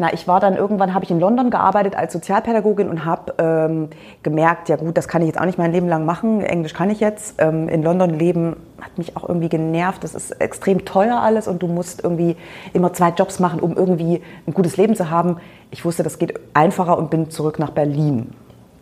Na, 0.00 0.14
ich 0.14 0.26
war 0.26 0.40
dann 0.40 0.56
irgendwann, 0.56 0.94
habe 0.94 1.04
ich 1.04 1.10
in 1.10 1.20
London 1.20 1.50
gearbeitet 1.50 1.94
als 1.94 2.14
Sozialpädagogin 2.14 2.88
und 2.88 3.04
habe 3.04 3.34
ähm, 3.36 3.90
gemerkt, 4.22 4.70
ja 4.70 4.76
gut, 4.76 4.96
das 4.96 5.08
kann 5.08 5.20
ich 5.20 5.28
jetzt 5.28 5.38
auch 5.38 5.44
nicht 5.44 5.58
mein 5.58 5.72
Leben 5.72 5.88
lang 5.88 6.06
machen. 6.06 6.40
Englisch 6.40 6.72
kann 6.72 6.88
ich 6.88 7.00
jetzt. 7.00 7.34
Ähm, 7.36 7.68
in 7.68 7.82
London 7.82 8.08
leben 8.08 8.56
hat 8.80 8.96
mich 8.96 9.14
auch 9.14 9.28
irgendwie 9.28 9.50
genervt. 9.50 10.02
Das 10.02 10.14
ist 10.14 10.30
extrem 10.40 10.86
teuer 10.86 11.20
alles 11.20 11.46
und 11.48 11.62
du 11.62 11.66
musst 11.66 12.02
irgendwie 12.02 12.38
immer 12.72 12.94
zwei 12.94 13.10
Jobs 13.10 13.40
machen, 13.40 13.60
um 13.60 13.76
irgendwie 13.76 14.22
ein 14.46 14.54
gutes 14.54 14.78
Leben 14.78 14.96
zu 14.96 15.10
haben. 15.10 15.36
Ich 15.70 15.84
wusste, 15.84 16.02
das 16.02 16.18
geht 16.18 16.40
einfacher 16.54 16.96
und 16.96 17.10
bin 17.10 17.28
zurück 17.28 17.58
nach 17.58 17.68
Berlin. 17.68 18.32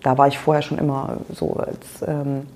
Da 0.04 0.18
war 0.18 0.28
ich 0.28 0.38
vorher 0.38 0.62
schon 0.62 0.78
immer 0.78 1.16
so 1.34 1.54
als 1.54 2.00
ähm, 2.06 2.46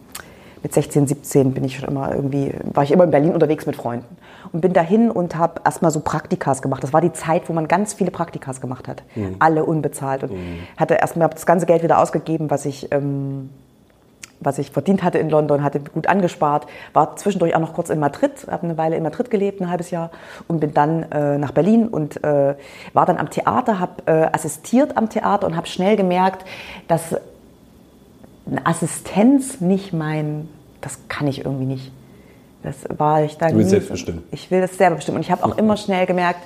mit 0.63 0.73
16, 0.73 1.07
17 1.07 1.55
bin 1.55 1.65
ich 1.65 1.79
schon 1.79 1.89
immer 1.89 2.15
irgendwie, 2.15 2.55
war 2.73 2.85
ich 2.85 2.93
immer 2.93 3.05
in 3.05 3.11
Berlin 3.11 3.33
unterwegs 3.35 3.67
mit 3.67 3.77
Freunden 3.77 4.17
und 4.53 4.61
bin 4.61 4.73
dahin 4.73 5.11
und 5.11 5.37
habe 5.37 5.61
erstmal 5.65 5.91
so 5.91 6.01
Praktikas 6.01 6.63
gemacht. 6.63 6.83
Das 6.83 6.93
war 6.93 7.01
die 7.01 7.13
Zeit, 7.13 7.49
wo 7.49 7.53
man 7.53 7.69
ganz 7.69 7.95
viele 7.95 8.11
Praktikas 8.11 8.61
gemacht 8.61 8.89
hat, 8.89 9.03
mhm. 9.15 9.37
alle 9.39 9.65
unbezahlt 9.65 10.23
und 10.25 10.33
mhm. 10.33 10.59
hatte 10.77 10.95
erstmal 10.95 11.29
das 11.29 11.47
ganze 11.47 11.67
Geld 11.67 11.83
wieder 11.83 11.99
ausgegeben, 11.99 12.51
was 12.51 12.65
ich 12.67 12.93
ähm, 12.93 13.51
was 14.45 14.59
ich 14.59 14.71
verdient 14.71 15.03
hatte 15.03 15.19
in 15.19 15.31
London, 15.31 15.63
hatte 15.63 15.81
gut 15.81 16.07
angespart, 16.07 16.67
war 16.93 17.17
zwischendurch 17.17 17.55
auch 17.55 17.61
noch 17.61 17.75
kurz 17.75 17.91
in 17.91 18.01
Madrid, 18.01 18.33
habe 18.51 18.65
eine 18.65 18.79
Weile 18.79 18.97
in 18.97 19.03
Madrid 19.03 19.31
gelebt, 19.31 19.61
ein 19.61 19.71
halbes 19.71 19.91
Jahr 19.91 20.11
und 20.49 20.61
bin 20.61 20.75
dann 20.75 21.05
äh, 21.13 21.39
nach 21.39 21.53
Berlin 21.53 21.89
und 21.89 22.23
äh, 22.25 22.55
war 22.93 23.07
dann 23.07 23.19
am 23.19 23.31
Theater, 23.31 23.79
habe 23.79 24.03
äh, 24.07 24.29
assistiert 24.33 24.97
am 24.97 25.09
Theater 25.09 25.47
und 25.47 25.57
habe 25.57 25.67
schnell 25.67 25.97
gemerkt, 25.97 26.45
dass 26.89 27.17
eine 28.51 28.67
Assistenz 28.67 29.61
nicht 29.61 29.93
mein, 29.93 30.49
das 30.81 30.99
kann 31.09 31.27
ich 31.27 31.45
irgendwie 31.45 31.67
nicht. 31.67 31.93
Das 32.63 32.77
war 32.97 33.23
ich 33.25 33.39
da 33.39 33.49
Du 33.49 33.57
willst 33.57 33.71
selbstbestimmt. 33.71 34.23
Ich 34.31 34.51
will 34.51 34.61
das 34.61 34.77
selber 34.77 34.97
bestimmen. 34.97 35.17
Und 35.17 35.23
ich 35.23 35.31
habe 35.31 35.45
auch 35.45 35.59
immer 35.59 35.77
schnell 35.77 36.07
gemerkt, 36.07 36.41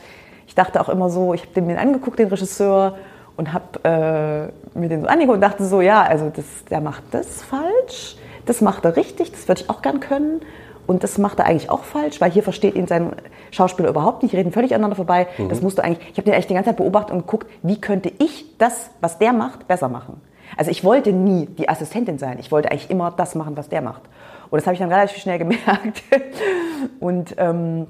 ich 0.47 0.55
dachte 0.55 0.81
auch 0.81 0.89
immer 0.89 1.11
so, 1.11 1.35
ich 1.35 1.43
habe 1.43 1.53
den 1.55 1.67
mir 1.67 1.79
angeguckt, 1.79 2.19
den 2.19 2.29
Regisseur, 2.29 2.97
und 3.37 3.53
habe 3.53 4.53
äh, 4.75 4.79
mir 4.79 4.89
den 4.89 5.03
so 5.03 5.09
angeguckt 5.09 5.37
und 5.37 5.41
dachte 5.41 5.65
so, 5.65 5.81
ja, 5.81 6.03
also 6.03 6.31
das, 6.35 6.45
der 6.71 6.81
macht 6.81 7.03
das 7.11 7.43
falsch, 7.43 8.17
das 8.47 8.61
macht 8.61 8.85
er 8.85 8.97
richtig, 8.97 9.33
das 9.33 9.47
würde 9.49 9.63
ich 9.63 9.71
auch 9.71 9.83
gern 9.83 10.01
können. 10.01 10.41
Und 10.87 11.03
das 11.03 11.19
macht 11.19 11.41
er 11.41 11.47
eigentlich 11.47 11.69
auch 11.69 11.83
falsch, 11.83 12.21
weil 12.21 12.31
hier 12.31 12.45
versteht 12.45 12.77
ihn 12.77 12.87
sein 12.87 13.11
Schauspieler 13.51 13.89
überhaupt 13.89 14.23
nicht, 14.23 14.33
die 14.33 14.37
reden 14.37 14.53
völlig 14.53 14.73
aneinander 14.73 14.95
vorbei. 14.95 15.27
Mhm. 15.37 15.49
Das 15.49 15.61
musst 15.61 15.79
du 15.79 15.83
eigentlich, 15.83 16.07
ich 16.13 16.17
habe 16.17 16.23
den 16.23 16.35
eigentlich 16.35 16.47
die 16.47 16.55
ganze 16.55 16.71
Zeit 16.71 16.77
beobachtet 16.77 17.13
und 17.13 17.23
geguckt, 17.23 17.49
wie 17.63 17.81
könnte 17.81 18.13
ich 18.19 18.57
das, 18.59 18.91
was 19.01 19.19
der 19.19 19.33
macht, 19.33 19.67
besser 19.67 19.89
machen. 19.89 20.21
Also 20.57 20.71
ich 20.71 20.85
wollte 20.85 21.13
nie 21.13 21.47
die 21.47 21.69
Assistentin 21.69 22.19
sein. 22.19 22.39
Ich 22.39 22.51
wollte 22.53 22.71
eigentlich 22.71 22.91
immer 22.91 23.11
das 23.11 23.35
machen, 23.35 23.57
was 23.57 23.69
der 23.69 23.83
macht. 23.83 24.03
Und 24.51 24.59
das 24.59 24.67
habe 24.67 24.75
ich 24.75 24.81
dann 24.81 24.93
relativ 24.93 25.19
schnell 25.19 25.39
gemerkt. 25.39 26.03
Und 27.01 27.35
ähm, 27.39 27.87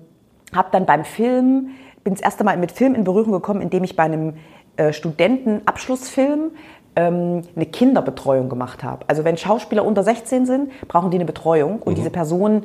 habe 0.55 0.69
dann 0.73 0.87
beim 0.87 1.05
Film, 1.05 1.71
bin 2.05 2.15
das 2.15 2.23
erste 2.23 2.45
Mal 2.45 2.57
mit 2.57 2.73
Film 2.73 2.95
in 2.95 3.05
Berührung 3.05 3.33
gekommen, 3.33 3.61
indem 3.61 3.85
ich 3.85 3.97
bei 3.97 4.05
einem 4.05 4.35
äh, 4.77 4.93
Studentenabschlussfilm 4.93 6.53
ähm, 6.97 7.43
eine 7.55 7.67
Kinderbetreuung 7.67 8.49
gemacht 8.49 8.83
habe. 8.83 9.05
Also 9.09 9.25
wenn 9.25 9.37
Schauspieler 9.37 9.85
unter 9.85 10.03
16 10.03 10.47
sind, 10.47 10.71
brauchen 10.89 11.11
die 11.11 11.17
eine 11.17 11.25
Betreuung. 11.25 11.83
Und 11.83 11.93
mhm. 11.93 11.97
diese 11.97 12.11
Person 12.11 12.65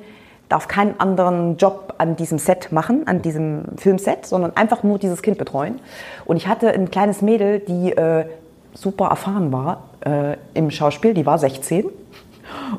darf 0.49 0.67
keinen 0.67 0.99
anderen 0.99 1.57
Job 1.57 1.95
an 1.97 2.15
diesem 2.15 2.37
Set 2.37 2.71
machen, 2.71 3.07
an 3.07 3.21
diesem 3.21 3.63
Filmset, 3.77 4.25
sondern 4.25 4.55
einfach 4.57 4.83
nur 4.83 4.99
dieses 4.99 5.21
Kind 5.21 5.37
betreuen. 5.37 5.79
Und 6.25 6.35
ich 6.35 6.47
hatte 6.47 6.71
ein 6.71 6.91
kleines 6.91 7.21
Mädel, 7.21 7.59
die 7.59 7.93
äh, 7.93 8.25
super 8.73 9.07
erfahren 9.07 9.51
war 9.51 9.89
äh, 10.05 10.37
im 10.53 10.71
Schauspiel, 10.71 11.13
die 11.13 11.25
war 11.25 11.37
16 11.37 11.85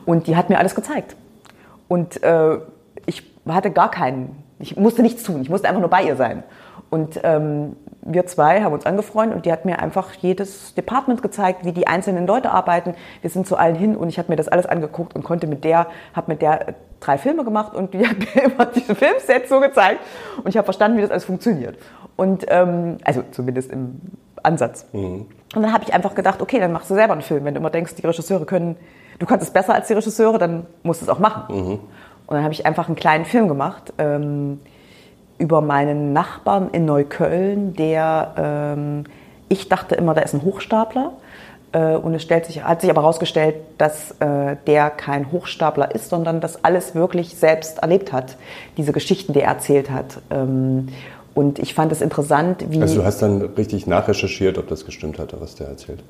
und 0.06 0.26
die 0.26 0.36
hat 0.36 0.50
mir 0.50 0.58
alles 0.58 0.74
gezeigt. 0.74 1.16
Und 1.88 2.22
äh, 2.22 2.58
ich 3.06 3.22
hatte 3.48 3.70
gar 3.70 3.90
keinen, 3.90 4.36
ich 4.58 4.76
musste 4.76 5.02
nichts 5.02 5.22
tun, 5.22 5.42
ich 5.42 5.50
musste 5.50 5.68
einfach 5.68 5.80
nur 5.80 5.90
bei 5.90 6.04
ihr 6.04 6.16
sein. 6.16 6.42
Und 6.90 7.20
ähm, 7.22 7.76
wir 8.02 8.26
zwei 8.26 8.62
haben 8.62 8.72
uns 8.72 8.84
angefreundet 8.84 9.36
und 9.36 9.46
die 9.46 9.52
hat 9.52 9.64
mir 9.64 9.78
einfach 9.78 10.12
jedes 10.14 10.74
Department 10.74 11.22
gezeigt, 11.22 11.64
wie 11.64 11.72
die 11.72 11.86
einzelnen 11.86 12.26
Leute 12.26 12.50
arbeiten. 12.50 12.94
Wir 13.20 13.30
sind 13.30 13.46
zu 13.46 13.56
allen 13.56 13.76
hin 13.76 13.96
und 13.96 14.08
ich 14.08 14.18
habe 14.18 14.30
mir 14.30 14.36
das 14.36 14.48
alles 14.48 14.66
angeguckt 14.66 15.14
und 15.14 15.22
konnte 15.22 15.46
mit 15.46 15.64
der, 15.64 15.86
habe 16.12 16.32
mit 16.32 16.42
der 16.42 16.74
drei 17.00 17.16
Filme 17.16 17.44
gemacht 17.44 17.74
und 17.74 17.94
die 17.94 18.06
hat 18.06 18.16
mir 18.18 18.42
immer 18.52 18.66
diese 18.66 18.94
Filmsets 18.94 19.48
so 19.48 19.60
gezeigt 19.60 20.00
und 20.38 20.48
ich 20.48 20.56
habe 20.56 20.64
verstanden, 20.64 20.98
wie 20.98 21.02
das 21.02 21.10
alles 21.10 21.24
funktioniert. 21.24 21.78
Und 22.16 22.44
ähm, 22.48 22.98
also 23.04 23.22
zumindest 23.30 23.72
im 23.72 24.00
Ansatz. 24.42 24.86
Mhm. 24.92 25.26
Und 25.54 25.62
dann 25.62 25.72
habe 25.72 25.84
ich 25.84 25.92
einfach 25.92 26.14
gedacht, 26.14 26.40
okay, 26.40 26.58
dann 26.58 26.72
machst 26.72 26.90
du 26.90 26.94
selber 26.94 27.12
einen 27.12 27.22
Film. 27.22 27.44
Wenn 27.44 27.54
du 27.54 27.60
immer 27.60 27.70
denkst, 27.70 27.94
die 27.94 28.06
Regisseure 28.06 28.46
können, 28.46 28.76
du 29.18 29.26
kannst 29.26 29.46
es 29.46 29.52
besser 29.52 29.74
als 29.74 29.88
die 29.88 29.92
Regisseure, 29.94 30.38
dann 30.38 30.66
musst 30.82 31.02
du 31.02 31.04
es 31.04 31.10
auch 31.10 31.18
machen. 31.18 31.54
Mhm. 31.54 31.72
Und 32.26 32.36
dann 32.36 32.42
habe 32.42 32.54
ich 32.54 32.64
einfach 32.64 32.86
einen 32.86 32.96
kleinen 32.96 33.24
Film 33.24 33.48
gemacht. 33.48 33.92
Ähm, 33.98 34.60
über 35.38 35.60
meinen 35.60 36.12
Nachbarn 36.12 36.70
in 36.70 36.84
Neukölln, 36.84 37.74
der, 37.74 38.34
ähm, 38.36 39.04
ich 39.48 39.68
dachte 39.68 39.94
immer, 39.96 40.14
der 40.14 40.24
ist 40.24 40.34
ein 40.34 40.42
Hochstapler. 40.42 41.12
Äh, 41.72 41.96
und 41.96 42.14
es 42.14 42.22
stellt 42.22 42.46
sich, 42.46 42.62
hat 42.62 42.80
sich 42.80 42.90
aber 42.90 43.02
herausgestellt, 43.02 43.56
dass 43.78 44.12
äh, 44.20 44.56
der 44.66 44.90
kein 44.90 45.32
Hochstapler 45.32 45.94
ist, 45.94 46.10
sondern 46.10 46.40
das 46.40 46.64
alles 46.64 46.94
wirklich 46.94 47.36
selbst 47.36 47.78
erlebt 47.78 48.12
hat, 48.12 48.36
diese 48.76 48.92
Geschichten, 48.92 49.32
die 49.32 49.40
er 49.40 49.48
erzählt 49.48 49.90
hat. 49.90 50.20
Ähm, 50.30 50.88
und 51.34 51.58
ich 51.58 51.74
fand 51.74 51.92
es 51.92 52.00
interessant, 52.00 52.64
wie. 52.68 52.80
Also, 52.80 52.96
du 52.96 53.04
hast 53.04 53.22
dann 53.22 53.42
richtig 53.42 53.86
nachrecherchiert, 53.86 54.58
ob 54.58 54.68
das 54.68 54.84
gestimmt 54.84 55.18
hatte, 55.18 55.40
was 55.40 55.54
der 55.54 55.68
erzählt. 55.68 56.02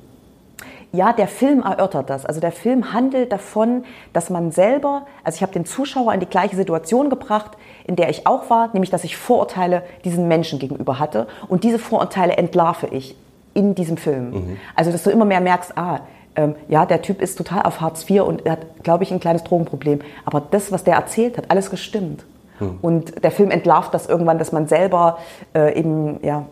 Ja, 0.95 1.11
der 1.11 1.27
Film 1.27 1.63
erörtert 1.63 2.11
das. 2.11 2.23
Also 2.23 2.39
der 2.39 2.51
Film 2.51 2.93
handelt 2.93 3.31
davon, 3.31 3.83
dass 4.13 4.29
man 4.29 4.51
selber, 4.51 5.07
also 5.23 5.37
ich 5.37 5.41
habe 5.41 5.51
den 5.51 5.65
Zuschauer 5.65 6.13
in 6.13 6.19
die 6.19 6.27
gleiche 6.27 6.55
Situation 6.55 7.09
gebracht, 7.09 7.57
in 7.85 7.95
der 7.95 8.11
ich 8.11 8.27
auch 8.27 8.51
war, 8.51 8.69
nämlich 8.73 8.91
dass 8.91 9.03
ich 9.03 9.17
Vorurteile 9.17 9.81
diesen 10.05 10.27
Menschen 10.27 10.59
gegenüber 10.59 10.99
hatte. 10.99 11.25
Und 11.47 11.63
diese 11.63 11.79
Vorurteile 11.79 12.37
entlarve 12.37 12.85
ich 12.91 13.15
in 13.55 13.73
diesem 13.73 13.97
Film. 13.97 14.29
Mhm. 14.29 14.57
Also 14.75 14.91
dass 14.91 15.01
du 15.01 15.09
immer 15.09 15.25
mehr 15.25 15.41
merkst, 15.41 15.75
ah, 15.79 16.01
ähm, 16.35 16.55
ja, 16.67 16.85
der 16.85 17.01
Typ 17.01 17.23
ist 17.23 17.39
total 17.39 17.63
auf 17.63 17.81
Hartz 17.81 18.07
IV 18.07 18.21
und 18.21 18.45
er 18.45 18.53
hat, 18.53 18.83
glaube 18.83 19.03
ich, 19.03 19.11
ein 19.11 19.19
kleines 19.19 19.43
Drogenproblem. 19.43 20.01
Aber 20.25 20.41
das, 20.51 20.71
was 20.71 20.83
der 20.83 20.93
erzählt 20.93 21.37
hat, 21.37 21.49
alles 21.49 21.71
gestimmt. 21.71 22.23
Mhm. 22.63 22.77
Und 22.81 23.23
der 23.23 23.31
Film 23.31 23.51
entlarvt 23.51 23.93
das 23.93 24.07
irgendwann, 24.07 24.37
dass 24.39 24.51
man 24.51 24.67
selber 24.67 25.19
äh, 25.53 25.77
eben 25.77 26.19
ja, 26.23 26.45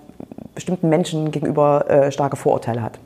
bestimmten 0.56 0.90
Menschen 0.90 1.32
gegenüber 1.32 1.90
äh, 1.90 2.12
starke 2.12 2.36
Vorurteile 2.36 2.82
hat. 2.82 3.00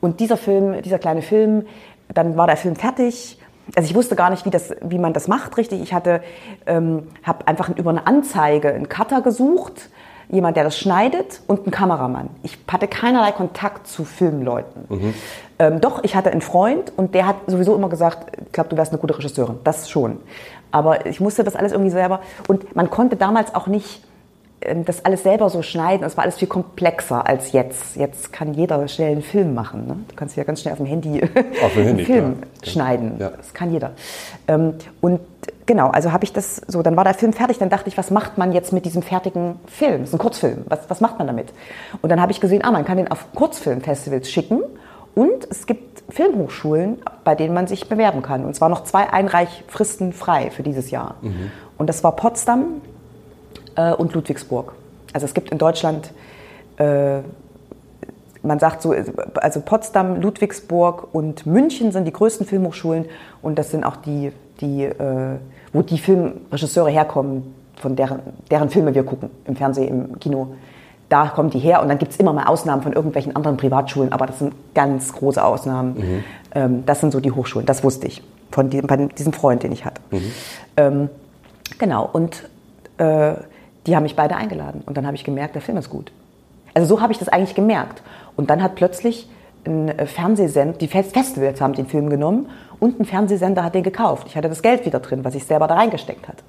Und 0.00 0.20
dieser 0.20 0.36
Film, 0.36 0.82
dieser 0.82 0.98
kleine 0.98 1.22
Film, 1.22 1.66
dann 2.12 2.36
war 2.36 2.46
der 2.46 2.56
Film 2.56 2.76
fertig. 2.76 3.38
Also 3.76 3.88
ich 3.88 3.94
wusste 3.94 4.16
gar 4.16 4.30
nicht, 4.30 4.44
wie, 4.44 4.50
das, 4.50 4.74
wie 4.82 4.98
man 4.98 5.12
das 5.12 5.28
macht 5.28 5.56
richtig. 5.56 5.80
Ich 5.80 5.94
hatte, 5.94 6.20
ähm, 6.66 7.08
habe 7.22 7.46
einfach 7.46 7.70
über 7.76 7.90
eine 7.90 8.06
Anzeige 8.06 8.74
einen 8.74 8.88
Cutter 8.88 9.22
gesucht, 9.22 9.90
jemand, 10.28 10.56
der 10.56 10.64
das 10.64 10.78
schneidet 10.78 11.40
und 11.46 11.60
einen 11.60 11.70
Kameramann. 11.70 12.30
Ich 12.42 12.58
hatte 12.70 12.88
keinerlei 12.88 13.32
Kontakt 13.32 13.86
zu 13.86 14.04
Filmleuten. 14.04 14.84
Mhm. 14.88 15.14
Ähm, 15.58 15.80
doch, 15.80 16.02
ich 16.02 16.16
hatte 16.16 16.30
einen 16.30 16.40
Freund 16.40 16.92
und 16.96 17.14
der 17.14 17.26
hat 17.26 17.36
sowieso 17.46 17.74
immer 17.76 17.88
gesagt, 17.88 18.36
ich 18.44 18.52
glaube, 18.52 18.70
du 18.70 18.76
wärst 18.76 18.92
eine 18.92 19.00
gute 19.00 19.16
Regisseurin. 19.16 19.58
Das 19.62 19.88
schon. 19.88 20.18
Aber 20.72 21.06
ich 21.06 21.20
musste 21.20 21.44
das 21.44 21.54
alles 21.54 21.72
irgendwie 21.72 21.90
selber. 21.90 22.20
Und 22.48 22.74
man 22.74 22.90
konnte 22.90 23.16
damals 23.16 23.54
auch 23.54 23.66
nicht 23.66 24.02
ähm, 24.62 24.84
das 24.84 25.04
alles 25.04 25.22
selber 25.22 25.50
so 25.50 25.62
schneiden. 25.62 26.04
Es 26.04 26.16
war 26.16 26.24
alles 26.24 26.36
viel 26.36 26.48
komplexer 26.48 27.26
als 27.26 27.52
jetzt. 27.52 27.96
Jetzt 27.96 28.32
kann 28.32 28.54
jeder 28.54 28.86
schnell 28.88 29.12
einen 29.12 29.22
Film 29.22 29.54
machen. 29.54 29.86
Ne? 29.86 29.96
Du 30.08 30.16
kannst 30.16 30.36
ja 30.36 30.44
ganz 30.44 30.62
schnell 30.62 30.72
auf 30.72 30.78
dem 30.78 30.86
Handy, 30.86 31.22
auf 31.64 31.74
dem 31.74 31.84
Handy 31.84 31.88
einen 31.88 32.06
Film 32.06 32.40
klar. 32.40 32.72
schneiden. 32.72 33.16
Ja. 33.18 33.30
Das 33.30 33.54
kann 33.54 33.72
jeder. 33.72 33.92
Ähm, 34.48 34.74
und 35.00 35.20
genau, 35.66 35.88
also 35.88 36.12
habe 36.12 36.24
ich 36.24 36.32
das 36.32 36.56
so, 36.66 36.82
dann 36.82 36.96
war 36.96 37.04
der 37.04 37.14
Film 37.14 37.32
fertig, 37.32 37.58
dann 37.58 37.70
dachte 37.70 37.88
ich, 37.88 37.98
was 37.98 38.10
macht 38.10 38.38
man 38.38 38.52
jetzt 38.52 38.72
mit 38.72 38.84
diesem 38.84 39.02
fertigen 39.02 39.56
Film? 39.66 40.00
Das 40.00 40.10
ist 40.10 40.14
ein 40.14 40.18
Kurzfilm. 40.18 40.64
Was, 40.68 40.88
was 40.88 41.00
macht 41.00 41.18
man 41.18 41.26
damit? 41.26 41.52
Und 42.00 42.10
dann 42.10 42.20
habe 42.20 42.32
ich 42.32 42.40
gesehen, 42.40 42.64
ah, 42.64 42.70
man 42.70 42.84
kann 42.84 42.96
den 42.96 43.10
auf 43.10 43.32
Kurzfilmfestivals 43.34 44.30
schicken. 44.30 44.62
Und 45.14 45.46
es 45.50 45.66
gibt 45.66 45.91
Filmhochschulen, 46.12 46.98
bei 47.24 47.34
denen 47.34 47.54
man 47.54 47.66
sich 47.66 47.88
bewerben 47.88 48.22
kann. 48.22 48.44
Und 48.44 48.54
zwar 48.54 48.68
noch 48.68 48.84
zwei 48.84 49.12
Einreichfristen 49.12 50.12
frei 50.12 50.50
für 50.50 50.62
dieses 50.62 50.90
Jahr. 50.90 51.16
Mhm. 51.22 51.50
Und 51.78 51.88
das 51.88 52.04
war 52.04 52.14
Potsdam, 52.14 52.82
äh, 53.76 53.92
und 53.92 54.14
Ludwigsburg. 54.14 54.72
Also 55.12 55.26
es 55.26 55.34
gibt 55.34 55.50
in 55.50 55.58
Deutschland, 55.58 56.10
äh, 56.78 57.18
man 58.42 58.58
sagt 58.58 58.82
so, 58.82 58.94
also 59.34 59.60
Potsdam, 59.60 60.20
Ludwigsburg 60.20 61.14
und 61.14 61.46
München 61.46 61.92
sind 61.92 62.06
die 62.06 62.12
größten 62.12 62.46
Filmhochschulen 62.46 63.06
und 63.40 63.58
das 63.58 63.70
sind 63.70 63.84
auch 63.84 63.96
die, 63.96 64.32
die 64.60 64.84
äh, 64.84 65.36
wo 65.72 65.82
die 65.82 65.98
Filmregisseure 65.98 66.90
herkommen, 66.90 67.54
von 67.76 67.96
deren, 67.96 68.20
deren 68.50 68.68
Filme 68.68 68.94
wir 68.94 69.04
gucken, 69.04 69.30
im 69.46 69.56
Fernsehen, 69.56 69.88
im 70.10 70.20
Kino. 70.20 70.54
Da 71.12 71.26
kommen 71.26 71.50
die 71.50 71.58
her 71.58 71.82
und 71.82 71.88
dann 71.88 71.98
gibt 71.98 72.12
es 72.12 72.16
immer 72.18 72.32
mal 72.32 72.44
Ausnahmen 72.44 72.80
von 72.80 72.94
irgendwelchen 72.94 73.36
anderen 73.36 73.58
Privatschulen, 73.58 74.12
aber 74.12 74.24
das 74.24 74.38
sind 74.38 74.54
ganz 74.74 75.12
große 75.12 75.44
Ausnahmen. 75.44 75.94
Mhm. 75.94 76.24
Ähm, 76.54 76.86
das 76.86 77.00
sind 77.00 77.12
so 77.12 77.20
die 77.20 77.32
Hochschulen, 77.32 77.66
das 77.66 77.84
wusste 77.84 78.06
ich 78.06 78.22
von 78.50 78.70
diesem, 78.70 78.86
bei 78.86 78.96
diesem 78.96 79.34
Freund, 79.34 79.62
den 79.62 79.72
ich 79.72 79.84
hatte. 79.84 80.00
Mhm. 80.10 80.32
Ähm, 80.78 81.10
genau, 81.78 82.08
und 82.10 82.48
äh, 82.96 83.34
die 83.86 83.94
haben 83.94 84.04
mich 84.04 84.16
beide 84.16 84.36
eingeladen. 84.36 84.82
Und 84.86 84.96
dann 84.96 85.04
habe 85.04 85.14
ich 85.14 85.22
gemerkt, 85.22 85.54
der 85.54 85.60
Film 85.60 85.76
ist 85.76 85.90
gut. 85.90 86.12
Also 86.72 86.88
so 86.88 87.02
habe 87.02 87.12
ich 87.12 87.18
das 87.18 87.28
eigentlich 87.28 87.54
gemerkt. 87.54 88.02
Und 88.36 88.48
dann 88.48 88.62
hat 88.62 88.74
plötzlich 88.74 89.28
ein 89.66 89.90
äh, 89.90 90.06
Fernsehsender, 90.06 90.78
die 90.78 90.88
Festivals 90.88 91.60
haben 91.60 91.74
den 91.74 91.88
Film 91.88 92.08
genommen 92.08 92.48
und 92.80 93.00
ein 93.00 93.04
Fernsehsender 93.04 93.64
hat 93.64 93.74
den 93.74 93.82
gekauft. 93.82 94.28
Ich 94.28 94.36
hatte 94.36 94.48
das 94.48 94.62
Geld 94.62 94.86
wieder 94.86 95.00
drin, 95.00 95.26
was 95.26 95.34
ich 95.34 95.44
selber 95.44 95.68
da 95.68 95.74
reingesteckt 95.74 96.26
hatte. 96.26 96.42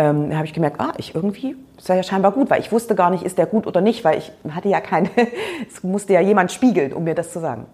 Ähm, 0.00 0.30
da 0.30 0.36
habe 0.36 0.46
ich 0.46 0.54
gemerkt, 0.54 0.80
ah, 0.80 0.94
ich 0.96 1.14
irgendwie, 1.14 1.56
ist 1.76 1.88
ja 1.88 2.02
scheinbar 2.02 2.32
gut, 2.32 2.48
weil 2.48 2.58
ich 2.60 2.72
wusste 2.72 2.94
gar 2.94 3.10
nicht, 3.10 3.22
ist 3.22 3.36
der 3.36 3.44
gut 3.44 3.66
oder 3.66 3.82
nicht, 3.82 4.02
weil 4.02 4.16
ich 4.16 4.32
hatte 4.48 4.70
ja 4.70 4.80
keine, 4.80 5.10
es 5.68 5.82
musste 5.82 6.14
ja 6.14 6.22
jemand 6.22 6.50
spiegeln, 6.52 6.94
um 6.94 7.04
mir 7.04 7.14
das 7.14 7.34
zu 7.34 7.38
sagen. 7.38 7.66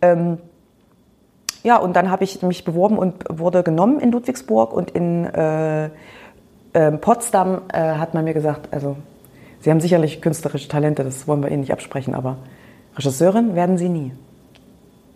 Ähm, 0.00 0.38
ja, 1.62 1.76
und 1.76 1.94
dann 1.94 2.10
habe 2.10 2.24
ich 2.24 2.42
mich 2.42 2.64
beworben 2.64 2.98
und 2.98 3.14
wurde 3.28 3.62
genommen 3.62 4.00
in 4.00 4.10
Ludwigsburg 4.10 4.72
und 4.72 4.90
in 4.90 5.24
äh, 5.26 5.90
ähm, 6.74 7.00
Potsdam 7.00 7.62
äh, 7.72 7.78
hat 7.78 8.12
man 8.12 8.24
mir 8.24 8.34
gesagt, 8.34 8.72
also 8.72 8.96
Sie 9.60 9.70
haben 9.70 9.78
sicherlich 9.78 10.20
künstlerische 10.20 10.66
Talente, 10.66 11.04
das 11.04 11.28
wollen 11.28 11.44
wir 11.44 11.50
Ihnen 11.50 11.60
nicht 11.60 11.72
absprechen, 11.72 12.16
aber 12.16 12.38
Regisseurin 12.96 13.54
werden 13.54 13.78
Sie 13.78 13.88
nie. 13.88 14.10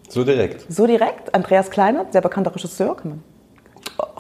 So 0.08 0.22
direkt? 0.22 0.72
So 0.72 0.86
direkt. 0.86 1.34
Andreas 1.34 1.72
Kleiner, 1.72 2.06
sehr 2.12 2.20
bekannter 2.20 2.54
Regisseur, 2.54 2.94
kann 2.94 3.10
man 3.10 3.35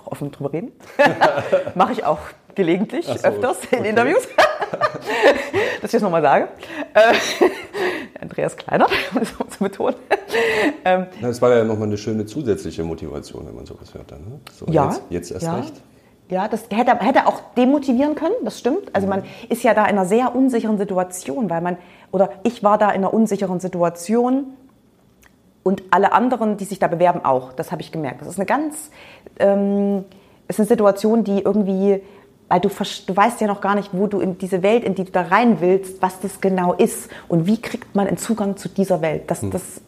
auch 0.06 0.12
offen 0.12 0.30
drüber 0.30 0.52
reden. 0.52 0.72
Mache 1.74 1.92
ich 1.92 2.04
auch 2.04 2.18
gelegentlich, 2.54 3.06
so, 3.06 3.12
öfters 3.12 3.58
in 3.70 3.80
okay. 3.80 3.88
Interviews. 3.88 4.26
dass 5.82 5.90
ich 5.90 5.92
das 5.92 6.02
nochmal 6.02 6.22
sage. 6.22 6.48
Äh, 6.94 7.14
Andreas 8.20 8.56
Kleiner, 8.56 8.86
um 9.12 9.20
das 9.20 9.38
mal 9.38 9.48
zu 9.48 9.58
betonen. 9.58 9.96
Ähm, 10.84 11.06
das 11.20 11.42
war 11.42 11.54
ja 11.54 11.64
nochmal 11.64 11.86
eine 11.86 11.98
schöne 11.98 12.26
zusätzliche 12.26 12.82
Motivation, 12.82 13.46
wenn 13.46 13.54
man 13.54 13.66
sowas 13.66 13.94
hört. 13.94 14.10
Dann, 14.10 14.20
ne? 14.20 14.40
so, 14.52 14.66
ja, 14.70 14.86
jetzt, 14.86 15.02
jetzt 15.10 15.30
erst 15.32 15.46
ja. 15.46 15.56
recht. 15.56 15.74
Ja, 16.28 16.48
das 16.48 16.64
hätte, 16.72 16.98
hätte 16.98 17.26
auch 17.26 17.40
demotivieren 17.56 18.16
können, 18.16 18.34
das 18.42 18.58
stimmt. 18.58 18.94
Also 18.94 19.06
man 19.06 19.22
ist 19.48 19.62
ja 19.62 19.74
da 19.74 19.84
in 19.84 19.90
einer 19.90 20.06
sehr 20.06 20.34
unsicheren 20.34 20.76
Situation, 20.76 21.48
weil 21.48 21.60
man, 21.60 21.76
oder 22.10 22.30
ich 22.42 22.64
war 22.64 22.78
da 22.78 22.88
in 22.90 22.96
einer 22.96 23.14
unsicheren 23.14 23.60
Situation 23.60 24.56
und 25.66 25.82
alle 25.90 26.12
anderen, 26.12 26.56
die 26.56 26.64
sich 26.64 26.78
da 26.78 26.86
bewerben, 26.86 27.24
auch. 27.24 27.52
Das 27.52 27.72
habe 27.72 27.82
ich 27.82 27.90
gemerkt. 27.90 28.20
Das 28.20 28.28
ist 28.28 28.38
eine 28.38 28.46
ganz, 28.46 28.92
ähm, 29.40 30.04
ist 30.46 30.60
eine 30.60 30.68
Situation, 30.68 31.24
die 31.24 31.40
irgendwie, 31.40 32.00
weil 32.48 32.60
du, 32.60 32.68
du 32.68 33.16
weißt 33.16 33.40
ja 33.40 33.48
noch 33.48 33.60
gar 33.60 33.74
nicht, 33.74 33.90
wo 33.90 34.06
du 34.06 34.20
in 34.20 34.38
diese 34.38 34.62
Welt, 34.62 34.84
in 34.84 34.94
die 34.94 35.02
du 35.02 35.10
da 35.10 35.22
rein 35.22 35.60
willst, 35.60 36.00
was 36.00 36.20
das 36.20 36.40
genau 36.40 36.74
ist 36.74 37.10
und 37.26 37.48
wie 37.48 37.60
kriegt 37.60 37.96
man 37.96 38.06
einen 38.06 38.16
Zugang 38.16 38.56
zu 38.56 38.68
dieser 38.68 39.00
Welt. 39.00 39.24
Das, 39.26 39.42
mhm. 39.42 39.50
das, 39.50 39.80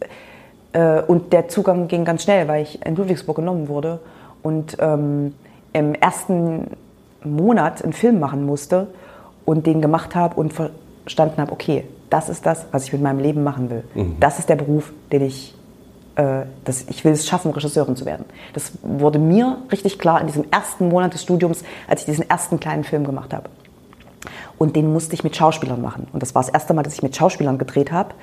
äh, 0.73 1.01
und 1.03 1.33
der 1.33 1.47
Zugang 1.47 1.87
ging 1.87 2.05
ganz 2.05 2.25
schnell, 2.25 2.49
weil 2.49 2.65
ich 2.65 2.85
in 2.85 2.97
Ludwigsburg 2.97 3.37
genommen 3.37 3.69
wurde 3.69 4.01
und 4.43 4.79
ähm, 4.81 5.33
im 5.73 5.95
ersten 5.95 6.73
Monat 7.23 7.85
einen 7.85 7.93
Film 7.93 8.19
machen 8.19 8.45
musste 8.45 8.89
und 9.45 9.65
den 9.65 9.81
gemacht 9.81 10.17
habe 10.17 10.41
und 10.41 10.53
verstanden 10.53 11.41
habe, 11.41 11.53
okay, 11.53 11.85
das 12.11 12.29
ist 12.29 12.47
das, 12.47 12.67
was 12.73 12.83
ich 12.85 12.93
mit 12.93 13.03
meinem 13.03 13.21
Leben 13.21 13.45
machen 13.45 13.71
will. 13.71 13.85
Mhm. 13.95 14.17
Das 14.19 14.41
ist 14.41 14.49
der 14.49 14.57
Beruf, 14.57 14.93
den 15.13 15.23
ich, 15.23 15.55
äh, 16.19 16.43
ich 16.89 17.05
will 17.05 17.13
es 17.13 17.27
schaffen, 17.27 17.53
Regisseurin 17.53 17.97
zu 17.97 18.05
werden. 18.05 18.27
Das 18.53 18.73
wurde 18.83 19.19
mir 19.19 19.59
richtig 19.73 19.99
klar 19.99 20.21
in 20.21 20.27
diesem 20.27 20.45
ersten 20.51 20.89
Monat 20.89 21.15
des 21.15 21.23
Studiums, 21.23 21.63
als 21.87 22.03
ich 22.03 22.07
diesen 22.07 22.29
ersten 22.29 22.61
kleinen 22.61 22.85
Film 22.85 23.05
gemacht 23.05 23.33
habe. 23.33 23.49
Und 24.59 24.75
den 24.75 24.93
musste 24.93 25.15
ich 25.15 25.23
mit 25.23 25.37
Schauspielern 25.37 25.81
machen. 25.81 26.09
Und 26.13 26.21
das 26.23 26.35
war 26.35 26.43
das 26.43 26.51
erste 26.51 26.75
Mal, 26.75 26.83
dass 26.83 26.95
ich 26.95 27.03
mit 27.03 27.15
Schauspielern 27.15 27.59
gedreht 27.59 27.93
habe. 27.93 28.15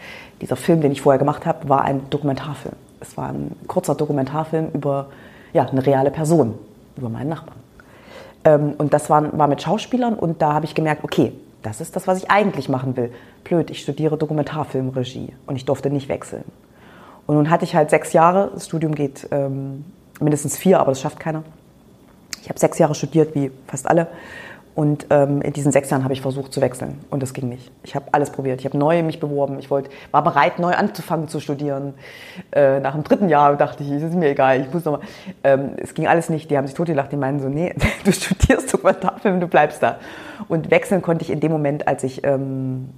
Dieser 0.42 0.58
Film, 0.58 0.82
den 0.82 0.92
ich 0.92 1.02
vorher 1.02 1.18
gemacht 1.18 1.46
habe, 1.46 1.70
war 1.70 1.84
ein 1.84 2.10
Dokumentarfilm. 2.10 2.76
Es 3.00 3.16
war 3.16 3.30
ein 3.30 3.56
kurzer 3.68 3.96
Dokumentarfilm 3.96 4.72
über 4.74 5.08
ja, 5.54 5.66
eine 5.66 5.86
reale 5.86 6.12
Person, 6.12 6.56
über 6.98 7.08
meinen 7.08 7.30
Nachbarn. 7.30 7.58
Ähm, 8.44 8.74
und 8.78 8.94
das 8.94 9.10
war, 9.10 9.38
war 9.38 9.48
mit 9.48 9.62
Schauspielern 9.62 10.16
und 10.16 10.42
da 10.42 10.54
habe 10.54 10.66
ich 10.66 10.76
gemerkt, 10.76 11.06
okay, 11.06 11.32
das 11.64 11.80
ist 11.80 11.96
das, 11.96 12.08
was 12.08 12.18
ich 12.18 12.30
eigentlich 12.30 12.68
machen 12.68 12.98
will. 12.98 13.14
Blöd, 13.46 13.70
ich 13.70 13.82
studiere 13.82 14.18
Dokumentarfilmregie 14.18 15.34
und 15.48 15.56
ich 15.56 15.64
durfte 15.64 15.90
nicht 15.90 16.10
wechseln. 16.10 16.44
Und 17.28 17.36
nun 17.36 17.50
hatte 17.50 17.66
ich 17.66 17.76
halt 17.76 17.90
sechs 17.90 18.14
Jahre, 18.14 18.52
das 18.54 18.66
Studium 18.66 18.94
geht 18.94 19.28
ähm, 19.32 19.86
mindestens 20.20 20.58
vier, 20.58 20.80
aber 20.80 20.92
das 20.92 21.02
schafft 21.02 21.20
keiner. 21.20 21.44
Ich 22.42 22.50
habe 22.50 22.60
sechs 22.60 22.78
Jahre 22.78 22.94
studiert, 22.94 23.34
wie 23.34 23.52
fast 23.68 23.90
alle. 23.90 24.08
Und 24.76 25.08
ähm, 25.10 25.42
in 25.42 25.54
diesen 25.54 25.72
sechs 25.72 25.90
Jahren 25.90 26.04
habe 26.04 26.14
ich 26.14 26.22
versucht 26.22 26.52
zu 26.52 26.60
wechseln 26.60 27.00
und 27.10 27.24
das 27.24 27.34
ging 27.34 27.48
nicht. 27.48 27.72
Ich 27.84 27.96
habe 27.96 28.08
alles 28.12 28.30
probiert. 28.30 28.60
Ich 28.60 28.66
habe 28.66 28.78
neu 28.78 29.04
mich 29.04 29.22
beworben. 29.22 29.58
Ich 29.58 29.72
wollte, 29.72 29.90
war 30.12 30.22
bereit, 30.22 30.60
neu 30.60 30.74
anzufangen 30.74 31.30
zu 31.30 31.40
studieren. 31.40 31.94
Äh, 32.52 32.82
nach 32.82 32.94
dem 32.94 33.06
dritten 33.06 33.30
Jahr 33.30 33.56
dachte 33.56 33.84
ich, 33.86 33.90
es 33.90 34.04
ist 34.04 34.14
mir 34.14 34.30
egal, 34.30 34.60
ich 34.60 34.74
muss 34.74 34.84
noch 34.84 35.00
mal. 35.00 35.02
Ähm, 35.46 35.72
es 35.78 35.94
ging 35.94 36.08
alles 36.08 36.30
nicht. 36.30 36.52
Die 36.52 36.58
haben 36.58 36.68
sich 36.68 36.76
totgelacht. 36.76 37.10
Die 37.14 37.16
meinen 37.16 37.40
so, 37.40 37.48
nee, 37.48 37.74
du 38.04 38.12
studierst 38.12 38.74
Dokumentarfilm, 38.74 39.40
du 39.40 39.48
bleibst 39.48 39.82
da. 39.82 39.98
Und 40.50 40.70
wechseln 40.72 41.02
konnte 41.02 41.24
ich 41.24 41.32
in 41.32 41.40
dem 41.40 41.54
Moment, 41.54 41.88
als 41.88 42.04
ich 42.04 42.26
ähm, 42.26 42.90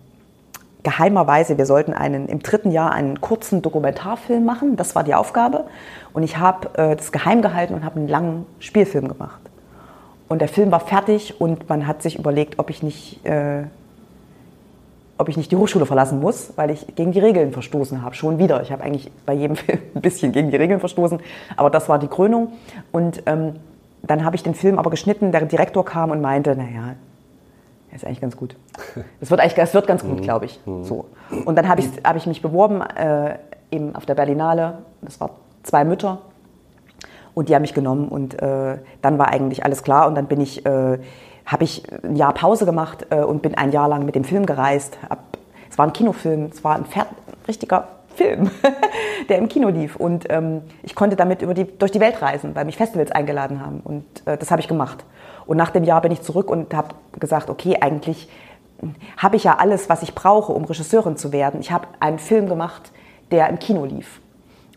geheimerweise, 0.88 1.58
wir 1.58 1.65
sollten 1.65 1.94
einen 1.94 2.29
im 2.29 2.39
dritten 2.39 2.72
Jahr 2.72 2.94
einen 2.94 3.20
kurzen 3.20 3.62
Dokumentarfilm 3.62 4.46
machen. 4.46 4.77
Das 4.77 4.96
war 4.96 5.03
die 5.03 5.15
Aufgabe. 5.15 5.65
Und 6.13 6.24
ich 6.24 6.38
habe 6.38 6.70
äh, 6.77 6.96
das 6.96 7.12
geheim 7.12 7.41
gehalten 7.41 7.74
und 7.74 7.84
habe 7.84 7.98
einen 7.98 8.08
langen 8.08 8.46
Spielfilm 8.60 9.10
gemacht. 9.10 9.41
Und 10.29 10.39
der 10.39 10.48
Film 10.48 10.72
war 10.72 10.79
fertig 10.79 11.41
und 11.41 11.67
man 11.67 11.88
hat 11.88 12.01
sich 12.01 12.17
überlegt, 12.17 12.58
ob 12.58 12.70
ich 12.70 12.84
nicht, 12.84 13.25
äh, 13.25 13.63
ob 15.17 15.27
ich 15.27 15.36
nicht 15.36 15.51
die 15.51 15.58
Hochschule 15.58 15.86
verlassen 15.86 16.22
muss, 16.22 16.53
weil 16.56 16.70
ich 16.70 16.96
gegen 16.96 17.12
die 17.12 17.20
Regeln 17.20 17.51
verstoßen 17.51 18.01
habe. 18.01 18.15
Schon 18.15 18.39
wieder. 18.39 18.62
Ich 18.62 18.72
habe 18.72 18.82
eigentlich 18.82 19.12
bei 19.25 19.34
jedem 19.34 19.56
Film 19.58 19.79
ein 19.94 20.01
bisschen 20.01 20.32
gegen 20.32 20.51
die 20.51 20.58
Regeln 20.58 20.79
verstoßen, 20.79 21.20
aber 21.58 21.70
das 21.70 21.89
war 21.89 22.00
die 22.00 22.08
Krönung. 22.08 22.53
Und 22.94 23.24
ähm, 23.25 23.58
dann 24.03 24.24
habe 24.24 24.38
ich 24.38 24.44
den 24.44 24.56
Film 24.56 24.79
aber 24.79 24.89
geschnitten. 24.89 25.34
Der 25.34 25.41
Direktor 25.41 25.84
kam 25.84 26.12
und 26.12 26.22
meinte, 26.22 26.56
naja, 26.56 26.96
ist 27.96 28.06
eigentlich 28.06 28.22
ganz 28.22 28.38
gut. 28.38 28.56
Es 29.22 29.32
wird, 29.32 29.41
eigentlich, 29.41 29.58
es 29.58 29.74
wird 29.74 29.88
ganz 29.88 30.03
gut, 30.03 30.20
mhm. 30.20 30.22
glaube 30.22 30.46
ich. 30.46 30.60
Mhm. 30.65 30.84
So. 30.84 31.06
Und 31.46 31.56
dann 31.56 31.67
habe 31.67 31.82
ich, 31.82 31.88
hab 32.03 32.15
ich 32.15 32.27
mich 32.27 32.41
beworben, 32.41 32.82
äh, 32.82 33.38
eben 33.72 33.96
auf 33.96 34.06
der 34.06 34.15
Berlinale. 34.15 34.79
Das 35.01 35.20
war 35.20 35.32
zwei 35.63 35.84
Mütter 35.84 36.20
und 37.38 37.50
die 37.50 37.56
haben 37.56 37.62
mich 37.62 37.75
genommen 37.75 38.08
und 38.08 38.41
äh, 38.41 38.79
dann 39.03 39.20
war 39.20 39.27
eigentlich 39.27 39.63
alles 39.63 39.84
klar 39.84 40.08
und 40.08 40.15
dann 40.15 40.25
bin 40.25 40.41
ich, 40.41 40.65
äh, 40.65 40.98
habe 41.46 41.63
ich 41.63 41.84
ein 42.03 42.15
Jahr 42.15 42.34
Pause 42.34 42.65
gemacht 42.65 43.06
äh, 43.12 43.22
und 43.22 43.44
bin 43.44 43.56
ein 43.56 43.72
Jahr 43.72 43.88
lang 43.88 44.06
mit 44.06 44.15
dem 44.15 44.24
Film 44.24 44.48
gereist. 44.48 44.98
Hab, 45.08 45.20
es 45.70 45.77
war 45.77 45.86
ein 45.86 45.94
Kinofilm, 45.94 46.50
es 46.51 46.63
war 46.63 46.75
ein 46.75 46.86
Pferd, 46.86 47.08
richtiger 47.48 47.89
Film, 48.15 48.50
der 49.29 49.38
im 49.38 49.50
Kino 49.50 49.70
lief 49.70 49.98
und 49.98 50.25
ähm, 50.32 50.63
ich 50.82 50.96
konnte 50.96 51.15
damit 51.15 51.44
über 51.44 51.53
die, 51.53 51.65
durch 51.65 51.91
die 51.91 52.00
Welt 52.00 52.20
reisen, 52.24 52.56
weil 52.56 52.65
mich 52.65 52.75
Festivals 52.75 53.12
eingeladen 53.12 53.63
haben 53.63 53.82
und 53.84 54.06
äh, 54.25 54.36
das 54.36 54.50
habe 54.50 54.62
ich 54.62 54.67
gemacht. 54.67 55.06
Und 55.48 55.58
nach 55.58 55.72
dem 55.72 55.84
Jahr 55.84 56.01
bin 56.01 56.12
ich 56.12 56.22
zurück 56.22 56.51
und 56.51 56.74
habe 56.74 56.96
gesagt, 57.20 57.50
okay, 57.50 57.77
eigentlich 57.80 58.30
habe 59.18 59.38
ich 59.38 59.46
ja 59.46 59.58
alles, 59.58 59.89
was 59.89 60.04
ich 60.04 60.13
brauche, 60.13 60.51
um 60.51 60.66
Regisseurin 60.66 61.18
zu 61.18 61.32
werden. 61.32 61.62
Ich 61.62 61.72
habe 61.72 61.88
einen 62.00 62.20
Film 62.20 62.48
gemacht, 62.48 62.92
der 63.32 63.50
im 63.50 63.58
Kino 63.58 63.86
lief 63.86 64.22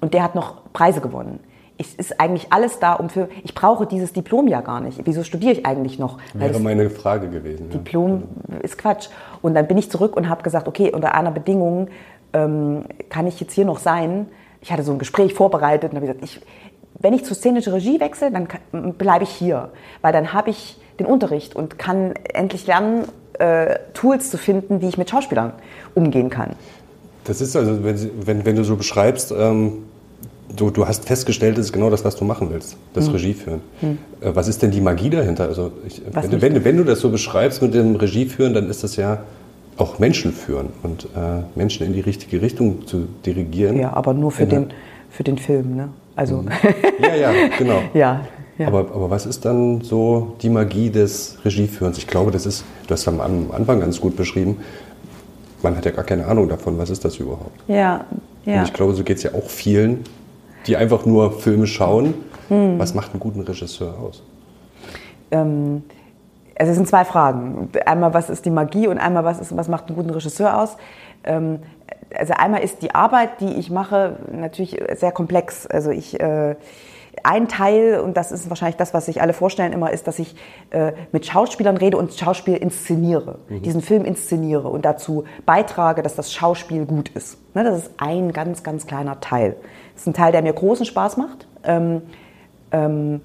und 0.01 0.15
der 0.15 0.23
hat 0.23 0.35
noch 0.35 0.73
Preise 0.73 1.01
gewonnen 1.01 1.41
es 1.81 1.95
ist 1.95 2.21
eigentlich 2.21 2.53
alles 2.53 2.79
da, 2.79 2.93
um 2.93 3.09
für. 3.09 3.29
Ich 3.43 3.55
brauche 3.55 3.87
dieses 3.87 4.13
Diplom 4.13 4.49
ja 4.49 4.61
gar 4.61 4.81
nicht. 4.81 5.01
Wieso 5.05 5.25
studiere 5.25 5.53
ich 5.53 5.67
eigentlich 5.67 5.99
noch? 5.99 6.19
Wäre 6.35 6.61
meine 6.61 6.91
Frage 6.91 7.29
gewesen. 7.31 7.71
Diplom 7.71 8.25
ja. 8.49 8.59
ist 8.59 8.77
Quatsch. 8.77 9.09
Und 9.41 9.55
dann 9.55 9.67
bin 9.67 9.79
ich 9.79 9.91
zurück 9.91 10.17
und 10.17 10.29
habe 10.29 10.43
gesagt, 10.43 10.69
okay, 10.69 10.93
unter 10.93 11.15
einer 11.15 11.31
Bedingung 11.31 11.89
ähm, 12.35 12.85
kann 13.09 13.27
ich 13.27 13.41
jetzt 13.41 13.55
hier 13.55 13.65
noch 13.65 13.79
sein. 13.79 14.27
Ich 14.61 14.71
hatte 14.71 14.83
so 14.83 14.93
ein 14.93 14.99
Gespräch 14.99 15.33
vorbereitet 15.33 15.93
und 15.93 15.97
habe 15.97 16.07
gesagt, 16.07 16.23
ich, 16.23 16.41
wenn 17.01 17.13
ich 17.13 17.25
zur 17.25 17.37
szenischen 17.37 17.73
Regie 17.73 17.99
wechsle, 17.99 18.31
dann 18.31 18.49
bleibe 18.95 19.25
ich 19.25 19.31
hier, 19.31 19.71
weil 20.03 20.13
dann 20.13 20.33
habe 20.33 20.51
ich 20.51 20.79
den 20.99 21.07
Unterricht 21.07 21.57
und 21.57 21.79
kann 21.79 22.13
endlich 22.33 22.67
lernen, 22.67 23.05
äh, 23.39 23.79
Tools 23.95 24.31
zu 24.31 24.39
finden, 24.39 24.81
wie 24.83 24.89
ich 24.89 24.99
mit 24.99 25.09
Schauspielern 25.09 25.53
umgehen 25.95 26.31
kann. 26.31 26.51
Das 27.25 27.41
ist 27.41 27.57
also, 27.57 27.83
wenn, 27.83 28.11
wenn, 28.27 28.45
wenn 28.45 28.57
du 28.57 28.65
so 28.65 28.77
beschreibst, 28.77 29.33
ähm 29.33 29.85
du, 30.57 30.71
du 30.71 30.87
hast 30.87 31.07
festgestellt, 31.07 31.59
das 31.59 31.67
ist 31.67 31.73
genau 31.73 31.91
das, 31.91 32.05
was 32.05 32.17
du 32.17 32.25
machen 32.25 32.49
willst, 32.51 32.77
das 32.95 33.07
mhm. 33.07 33.15
Regieführen. 33.15 33.61
Mhm. 33.81 33.99
Was 34.21 34.49
ist 34.49 34.63
denn 34.63 34.71
die 34.71 34.81
Magie 34.81 35.11
dahinter? 35.11 35.45
Also 35.45 35.73
ich, 35.87 36.03
wenn, 36.13 36.31
du, 36.31 36.43
wenn, 36.43 36.65
wenn, 36.65 36.77
du 36.77 36.85
das 36.85 37.01
so 37.01 37.11
beschreibst 37.11 37.63
mit 37.63 37.75
dem 37.75 37.97
Regieführen, 37.97 38.55
dann 38.55 38.69
ist 38.69 38.85
das 38.85 38.97
ja 38.97 39.23
auch 39.77 39.99
Menschen 39.99 40.33
führen 40.33 40.71
und 40.83 41.05
äh, 41.05 41.43
Menschen 41.55 41.87
in 41.87 41.93
die 41.93 42.01
richtige 42.01 42.43
Richtung 42.43 42.87
zu 42.87 43.07
dirigieren. 43.25 43.79
Ja, 43.79 43.93
aber 43.95 44.13
nur 44.13 44.31
für, 44.31 44.47
den, 44.47 44.71
für 45.09 45.25
den 45.25 45.39
Film, 45.39 45.77
ne? 45.77 45.89
Also. 46.21 46.43
Mhm. 46.43 46.51
Ja, 47.01 47.15
ja, 47.15 47.33
genau. 47.57 47.81
ja, 47.95 48.21
ja. 48.59 48.67
Aber, 48.67 48.81
aber 48.81 49.09
was 49.09 49.25
ist 49.25 49.43
dann 49.47 49.81
so 49.81 50.37
die 50.43 50.51
Magie 50.51 50.91
des 50.91 51.39
Regieführens? 51.47 51.97
Ich 51.97 52.07
glaube, 52.07 52.31
das 52.31 52.45
ist, 52.45 52.63
du 52.87 52.93
hast 52.93 53.09
am 53.09 53.21
Anfang 53.21 53.81
ganz 53.81 53.99
gut 53.99 54.17
beschrieben, 54.17 54.59
man 55.63 55.75
hat 55.77 55.87
ja 55.87 55.93
gar 55.93 56.05
keine 56.05 56.27
Ahnung 56.27 56.47
davon, 56.47 56.77
was 56.77 56.91
ist 56.91 57.03
das 57.05 57.17
überhaupt. 57.17 57.59
Ja, 57.69 58.05
ja. 58.45 58.59
Und 58.59 58.65
ich 58.65 58.73
glaube, 58.75 58.93
so 58.93 59.03
geht 59.03 59.17
es 59.17 59.23
ja 59.23 59.33
auch 59.33 59.49
vielen, 59.49 60.05
die 60.67 60.77
einfach 60.77 61.07
nur 61.07 61.33
Filme 61.33 61.67
schauen. 61.67 62.13
Hm. 62.49 62.79
Was 62.79 62.95
macht 62.95 63.13
einen 63.13 63.21
guten 63.21 63.41
Regisseur 63.41 63.95
aus? 63.99 64.23
Ähm, 65.31 65.85
also 66.55 66.71
es 66.71 66.77
sind 66.77 66.87
zwei 66.87 67.07
Fragen. 67.07 67.71
Einmal, 67.87 68.13
was 68.13 68.29
ist 68.29 68.45
die 68.45 68.51
Magie 68.51 68.89
und 68.89 68.99
einmal, 68.99 69.25
was, 69.25 69.41
ist, 69.41 69.57
was 69.57 69.69
macht 69.69 69.87
einen 69.87 69.97
guten 69.97 70.11
Regisseur 70.11 70.59
aus? 70.59 70.77
Ähm, 71.25 71.61
also 72.17 72.35
einmal 72.35 72.63
ist 72.63 72.83
die 72.83 72.95
Arbeit, 72.95 73.41
die 73.41 73.55
ich 73.55 73.71
mache, 73.71 74.17
natürlich 74.33 74.81
sehr 74.97 75.13
komplex. 75.13 75.67
Also 75.67 75.91
ich... 75.91 76.19
Äh, 76.21 76.57
ein 77.23 77.49
Teil, 77.49 78.01
und 78.01 78.17
das 78.17 78.33
ist 78.33 78.49
wahrscheinlich 78.49 78.77
das, 78.77 78.95
was 78.95 79.07
sich 79.07 79.21
alle 79.21 79.33
vorstellen 79.33 79.73
immer, 79.73 79.91
ist, 79.91 80.07
dass 80.07 80.19
ich 80.19 80.35
äh, 80.71 80.93
mit 81.13 81.27
Schauspielern 81.27 81.77
rede 81.77 81.97
und 81.97 82.15
Schauspiel 82.15 82.57
inszeniere, 82.57 83.39
mhm. 83.49 83.63
diesen 83.63 83.83
Film 83.83 84.05
inszeniere 84.05 84.69
und 84.69 84.85
dazu 84.85 85.25
beitrage, 85.47 86.03
dass 86.03 86.15
das 86.15 86.33
Schauspiel 86.33 86.87
gut 86.87 87.11
ist. 87.11 87.39
Ne, 87.55 87.65
das 87.65 87.79
ist 87.79 87.91
ein 87.99 88.33
ganz, 88.33 88.63
ganz 88.63 88.87
kleiner 88.87 89.21
Teil. 89.21 89.57
Das 89.95 90.03
ist 90.03 90.07
ein 90.07 90.15
Teil, 90.15 90.33
der 90.33 90.43
mir 90.43 90.53
großen 90.53 90.87
Spaß 90.87 91.17
macht. 91.17 91.47
Ähm, 91.65 92.03
ähm, 92.73 93.21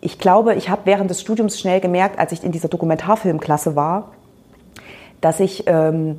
ich 0.00 0.18
glaube, 0.18 0.54
ich 0.54 0.68
habe 0.68 0.82
während 0.84 1.10
des 1.10 1.20
Studiums 1.20 1.58
schnell 1.58 1.80
gemerkt, 1.80 2.18
als 2.18 2.32
ich 2.32 2.44
in 2.44 2.52
dieser 2.52 2.68
Dokumentarfilmklasse 2.68 3.76
war, 3.76 4.12
dass 5.20 5.40
ich 5.40 5.64
ähm, 5.66 6.18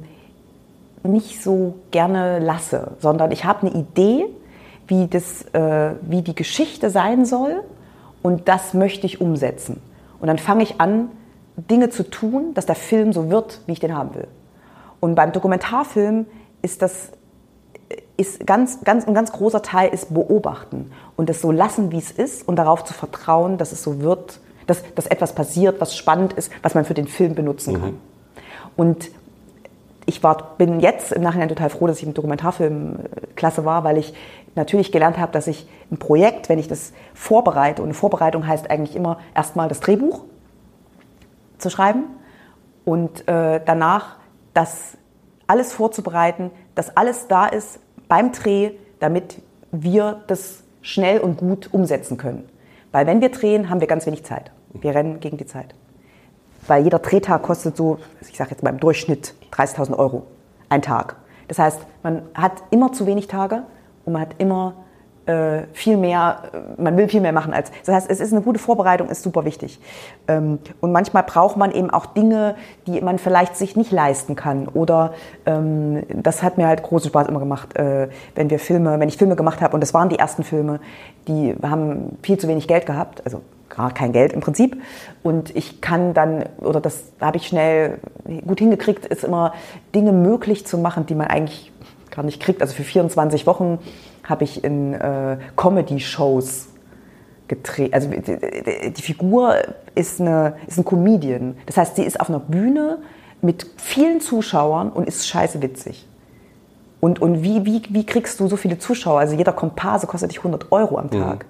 nicht 1.04 1.44
so 1.44 1.76
gerne 1.92 2.40
lasse, 2.40 2.92
sondern 3.00 3.32
ich 3.32 3.46
habe 3.46 3.68
eine 3.68 3.76
Idee, 3.76 4.26
wie, 4.88 5.08
das, 5.08 5.44
äh, 5.54 5.92
wie 6.02 6.22
die 6.22 6.36
Geschichte 6.36 6.90
sein 6.90 7.26
soll 7.26 7.64
und 8.22 8.48
das 8.48 8.74
möchte 8.74 9.06
ich 9.06 9.22
umsetzen. 9.22 9.82
Und 10.20 10.28
dann 10.28 10.38
fange 10.38 10.64
ich 10.64 10.80
an, 10.80 11.10
Dinge 11.56 11.90
zu 11.90 12.10
tun, 12.10 12.54
dass 12.54 12.66
der 12.66 12.76
Film 12.76 13.14
so 13.14 13.30
wird, 13.30 13.62
wie 13.66 13.74
ich 13.74 13.80
den 13.80 13.96
haben 13.96 14.16
will. 14.16 14.28
Und 15.00 15.16
beim 15.16 15.32
Dokumentarfilm 15.32 16.26
ist 16.62 16.82
das 16.82 17.12
ist 18.16 18.46
ganz, 18.46 18.82
ganz, 18.84 19.08
ein 19.08 19.14
ganz 19.14 19.32
großer 19.32 19.62
Teil 19.62 19.90
ist 19.92 20.14
beobachten 20.14 20.92
und 21.16 21.30
es 21.30 21.42
so 21.42 21.52
lassen, 21.52 21.92
wie 21.92 21.98
es 21.98 22.12
ist 22.12 22.48
und 22.48 22.58
darauf 22.58 22.84
zu 22.84 22.94
vertrauen, 22.94 23.58
dass 23.58 23.72
es 23.72 23.84
so 23.84 24.02
wird, 24.02 24.40
dass, 24.68 24.84
dass 24.96 25.08
etwas 25.08 25.34
passiert, 25.34 25.82
was 25.82 25.96
spannend 25.96 26.34
ist, 26.34 26.52
was 26.62 26.76
man 26.76 26.86
für 26.86 26.94
den 26.94 27.08
Film 27.08 27.36
benutzen 27.36 27.80
kann. 27.80 27.92
Mhm. 27.92 27.98
Und 28.76 29.12
ich 30.06 30.24
war, 30.24 30.56
bin 30.58 30.80
jetzt 30.80 31.12
im 31.12 31.22
Nachhinein 31.22 31.50
total 31.50 31.70
froh, 31.70 31.88
dass 31.88 31.98
ich 31.98 32.04
im 32.04 32.14
Dokumentarfilm 32.14 33.00
klasse 33.36 33.66
war, 33.66 33.84
weil 33.84 33.98
ich 33.98 34.14
natürlich 34.56 34.92
gelernt 34.92 35.18
habe, 35.18 35.32
dass 35.32 35.48
ich 35.48 35.68
ein 35.92 35.98
Projekt, 35.98 36.50
wenn 36.50 36.60
ich 36.60 36.68
das 36.68 36.94
vorbereite, 37.14 37.82
und 37.82 37.90
eine 37.90 37.94
Vorbereitung 37.94 38.46
heißt 38.46 38.70
eigentlich 38.70 38.96
immer 38.96 39.20
erstmal 39.34 39.70
das 39.70 39.80
Drehbuch 39.80 40.24
zu 41.58 41.70
schreiben 41.70 42.06
und 42.86 43.28
äh, 43.28 43.62
danach 43.66 44.18
das 44.54 44.98
alles 45.48 45.74
vorzubereiten, 45.74 46.52
dass 46.76 46.96
alles 46.96 47.28
da 47.28 47.46
ist 47.46 47.80
beim 48.08 48.32
Dreh, 48.32 48.72
damit 49.00 49.42
wir 49.72 50.24
das 50.28 50.64
schnell 50.82 51.20
und 51.20 51.38
gut 51.38 51.70
umsetzen 51.74 52.18
können. 52.18 52.48
Weil 52.92 53.08
wenn 53.08 53.22
wir 53.22 53.30
drehen, 53.30 53.70
haben 53.70 53.80
wir 53.80 53.88
ganz 53.88 54.06
wenig 54.06 54.24
Zeit. 54.24 54.52
Wir 54.74 54.94
rennen 54.94 55.20
gegen 55.20 55.38
die 55.38 55.46
Zeit. 55.46 55.74
Weil 56.68 56.84
jeder 56.84 57.00
Drehtag 57.00 57.42
kostet 57.44 57.76
so, 57.76 58.00
ich 58.22 58.38
sage 58.38 58.52
jetzt 58.52 58.64
mal 58.64 58.70
im 58.70 58.80
Durchschnitt 58.80 59.34
30.000 59.54 59.98
Euro. 59.98 60.24
Ein 60.70 60.82
Tag. 60.82 61.16
Das 61.48 61.60
heißt, 61.60 61.80
man 62.02 62.24
hat 62.34 62.64
immer 62.72 62.92
zu 62.94 63.06
wenig 63.06 63.28
Tage 63.28 63.64
und 64.06 64.14
man 64.14 64.22
hat 64.22 64.36
immer 64.38 64.74
äh, 65.26 65.64
viel 65.72 65.98
mehr, 65.98 66.38
man 66.78 66.98
will 66.98 67.08
viel 67.08 67.22
mehr 67.22 67.32
machen 67.32 67.54
als. 67.54 67.72
Das 67.86 67.96
heißt, 67.96 68.10
es 68.10 68.20
ist 68.20 68.34
eine 68.34 68.42
gute 68.42 68.60
Vorbereitung, 68.60 69.08
ist 69.10 69.24
super 69.24 69.46
wichtig. 69.46 69.80
Ähm, 70.28 70.60
und 70.82 70.92
manchmal 70.92 71.24
braucht 71.24 71.56
man 71.56 71.72
eben 71.72 71.90
auch 71.90 72.06
Dinge, 72.08 72.56
die 72.88 73.00
man 73.00 73.20
vielleicht 73.20 73.56
sich 73.56 73.76
nicht 73.76 73.92
leisten 73.92 74.36
kann. 74.36 74.68
Oder 74.68 75.14
ähm, 75.46 76.04
das 76.10 76.44
hat 76.44 76.58
mir 76.58 76.68
halt 76.68 76.84
großen 76.84 77.10
Spaß 77.10 77.28
immer 77.28 77.40
gemacht, 77.40 77.78
äh, 77.78 78.10
wenn 78.36 78.50
wir 78.50 78.60
Filme, 78.60 79.00
wenn 79.00 79.08
ich 79.08 79.18
Filme 79.18 79.36
gemacht 79.36 79.62
habe, 79.62 79.74
und 79.74 79.82
das 79.82 79.94
waren 79.94 80.10
die 80.10 80.20
ersten 80.20 80.44
Filme, 80.44 80.80
die 81.28 81.56
haben 81.64 82.18
viel 82.22 82.38
zu 82.38 82.48
wenig 82.48 82.68
Geld 82.68 82.86
gehabt, 82.86 83.22
also 83.26 83.42
gar 83.76 83.94
kein 83.94 84.12
Geld 84.12 84.34
im 84.34 84.40
Prinzip. 84.40 84.82
Und 85.24 85.56
ich 85.56 85.82
kann 85.82 86.14
dann, 86.14 86.46
oder 86.60 86.80
das 86.80 87.12
habe 87.20 87.38
ich 87.38 87.48
schnell 87.48 88.00
gut 88.46 88.60
hingekriegt, 88.60 89.06
ist 89.06 89.24
immer 89.24 89.54
Dinge 89.96 90.12
möglich 90.12 90.66
zu 90.66 90.78
machen, 90.78 91.06
die 91.06 91.16
man 91.16 91.28
eigentlich 91.28 91.72
gar 92.12 92.24
nicht 92.24 92.42
kriegt. 92.42 92.62
Also 92.62 92.76
für 92.76 92.84
24 92.84 93.48
Wochen 93.48 93.80
habe 94.24 94.44
ich 94.44 94.64
in 94.64 94.94
äh, 94.94 95.38
Comedy-Shows 95.56 96.70
gedreht. 97.48 97.94
Also 97.94 98.10
die, 98.10 98.94
die 98.94 99.02
Figur 99.02 99.56
ist, 99.96 100.22
eine, 100.22 100.56
ist 100.68 100.78
ein 100.78 100.86
Comedian. 100.86 101.56
Das 101.66 101.78
heißt, 101.78 101.96
sie 101.96 102.04
ist 102.04 102.20
auf 102.20 102.30
einer 102.30 102.40
Bühne 102.40 103.00
mit 103.42 103.68
vielen 103.78 104.22
Zuschauern 104.22 104.90
und 104.90 105.08
ist 105.08 105.28
scheiße 105.28 105.62
witzig. 105.62 106.08
Und, 107.02 107.22
und 107.22 107.44
wie, 107.44 107.66
wie, 107.66 107.82
wie 107.90 108.06
kriegst 108.06 108.40
du 108.40 108.48
so 108.48 108.56
viele 108.56 108.78
Zuschauer? 108.78 109.20
Also 109.20 109.36
jeder 109.36 109.52
Komparse 109.52 110.08
kostet 110.08 110.32
dich 110.32 110.38
100 110.38 110.72
Euro 110.72 110.98
am 110.98 111.12
Tag. 111.12 111.46
Mhm. 111.46 111.50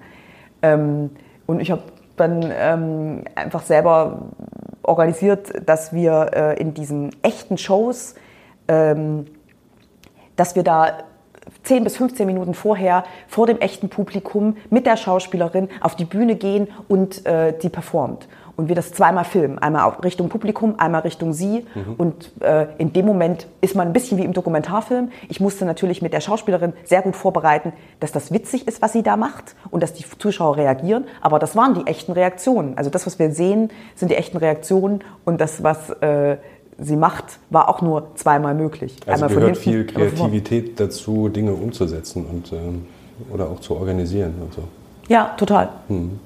Ähm, 0.62 1.10
und 1.46 1.60
ich 1.60 1.70
habe 1.70 1.82
dann 2.16 2.52
ähm, 2.56 3.24
einfach 3.34 3.62
selber 3.62 4.28
organisiert, 4.82 5.68
dass 5.68 5.92
wir 5.92 6.30
äh, 6.34 6.60
in 6.60 6.74
diesen 6.74 7.10
echten 7.22 7.58
Shows, 7.58 8.14
ähm, 8.68 9.26
dass 10.36 10.56
wir 10.56 10.62
da 10.62 11.04
10 11.64 11.84
bis 11.84 11.96
15 11.96 12.26
Minuten 12.26 12.54
vorher 12.54 13.04
vor 13.28 13.46
dem 13.46 13.58
echten 13.58 13.88
Publikum 13.88 14.56
mit 14.70 14.86
der 14.86 14.96
Schauspielerin 14.96 15.68
auf 15.80 15.96
die 15.96 16.04
Bühne 16.04 16.36
gehen 16.36 16.68
und 16.88 17.26
äh, 17.26 17.56
die 17.58 17.68
performt. 17.68 18.28
Und 18.56 18.68
wir 18.68 18.74
das 18.74 18.92
zweimal 18.92 19.24
filmen. 19.24 19.58
Einmal 19.58 19.88
Richtung 20.04 20.28
Publikum, 20.28 20.74
einmal 20.78 21.02
Richtung 21.02 21.32
sie. 21.32 21.66
Mhm. 21.74 21.94
Und 21.96 22.32
äh, 22.40 22.66
in 22.78 22.92
dem 22.92 23.06
Moment 23.06 23.48
ist 23.60 23.74
man 23.74 23.88
ein 23.88 23.92
bisschen 23.92 24.18
wie 24.18 24.24
im 24.24 24.32
Dokumentarfilm. 24.32 25.10
Ich 25.28 25.40
musste 25.40 25.64
natürlich 25.64 26.02
mit 26.02 26.12
der 26.12 26.20
Schauspielerin 26.20 26.72
sehr 26.84 27.02
gut 27.02 27.16
vorbereiten, 27.16 27.72
dass 28.00 28.12
das 28.12 28.32
witzig 28.32 28.68
ist, 28.68 28.80
was 28.80 28.92
sie 28.92 29.02
da 29.02 29.16
macht 29.16 29.56
und 29.70 29.82
dass 29.82 29.92
die 29.92 30.04
Zuschauer 30.18 30.56
reagieren. 30.56 31.04
Aber 31.20 31.38
das 31.38 31.56
waren 31.56 31.74
die 31.74 31.86
echten 31.86 32.12
Reaktionen. 32.12 32.78
Also 32.78 32.90
das, 32.90 33.06
was 33.06 33.18
wir 33.18 33.30
sehen, 33.32 33.70
sind 33.96 34.10
die 34.10 34.16
echten 34.16 34.36
Reaktionen. 34.36 35.02
Und 35.24 35.40
das, 35.40 35.62
was 35.62 35.90
äh, 35.90 36.36
sie 36.78 36.96
macht, 36.96 37.38
war 37.50 37.68
auch 37.68 37.82
nur 37.82 38.14
zweimal 38.14 38.54
möglich. 38.54 38.96
Also 39.06 39.24
Einmal 39.24 39.40
gehört 39.40 39.56
viel 39.56 39.86
Kreativität 39.86 40.78
dazu, 40.78 41.28
Dinge 41.28 41.52
umzusetzen 41.52 42.26
und 42.26 42.52
ähm, 42.52 42.86
oder 43.32 43.48
auch 43.48 43.60
zu 43.60 43.76
organisieren 43.76 44.34
und 44.40 44.54
so. 44.54 44.62
Ja, 45.08 45.34
total. 45.36 45.68
Hm. 45.88 46.18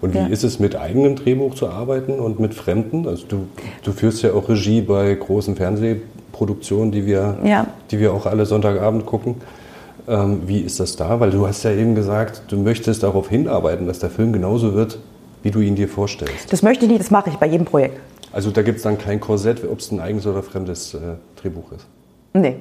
Und 0.00 0.14
wie 0.14 0.18
ja. 0.18 0.26
ist 0.26 0.44
es, 0.44 0.58
mit 0.58 0.76
eigenem 0.76 1.16
Drehbuch 1.16 1.54
zu 1.54 1.68
arbeiten 1.68 2.18
und 2.18 2.38
mit 2.38 2.54
Fremden? 2.54 3.06
Also 3.06 3.26
du, 3.26 3.48
du 3.82 3.92
führst 3.92 4.22
ja 4.22 4.32
auch 4.32 4.48
Regie 4.48 4.80
bei 4.80 5.14
großen 5.14 5.56
Fernsehproduktionen, 5.56 6.92
die 6.92 7.06
wir, 7.06 7.38
ja. 7.44 7.66
die 7.90 7.98
wir 7.98 8.12
auch 8.12 8.26
alle 8.26 8.46
Sonntagabend 8.46 9.06
gucken. 9.06 9.36
Ähm, 10.08 10.42
wie 10.46 10.60
ist 10.60 10.78
das 10.80 10.96
da? 10.96 11.18
Weil 11.20 11.30
du 11.30 11.46
hast 11.46 11.62
ja 11.64 11.72
eben 11.72 11.94
gesagt, 11.94 12.42
du 12.48 12.58
möchtest 12.58 13.02
darauf 13.02 13.28
hinarbeiten, 13.28 13.86
dass 13.86 13.98
der 13.98 14.10
Film 14.10 14.32
genauso 14.32 14.74
wird, 14.74 14.98
wie 15.42 15.50
du 15.50 15.60
ihn 15.60 15.74
dir 15.74 15.88
vorstellst. 15.88 16.52
Das 16.52 16.62
möchte 16.62 16.84
ich 16.84 16.90
nicht, 16.90 17.00
das 17.00 17.10
mache 17.10 17.30
ich 17.30 17.36
bei 17.36 17.46
jedem 17.46 17.64
Projekt. 17.66 17.98
Also 18.32 18.50
da 18.50 18.62
gibt 18.62 18.78
es 18.78 18.82
dann 18.82 18.98
kein 18.98 19.18
Korsett, 19.18 19.62
ob 19.64 19.78
es 19.78 19.90
ein 19.90 20.00
eigenes 20.00 20.26
oder 20.26 20.42
fremdes 20.42 20.94
äh, 20.94 20.98
Drehbuch 21.40 21.72
ist? 21.72 21.86
Nee. 22.34 22.56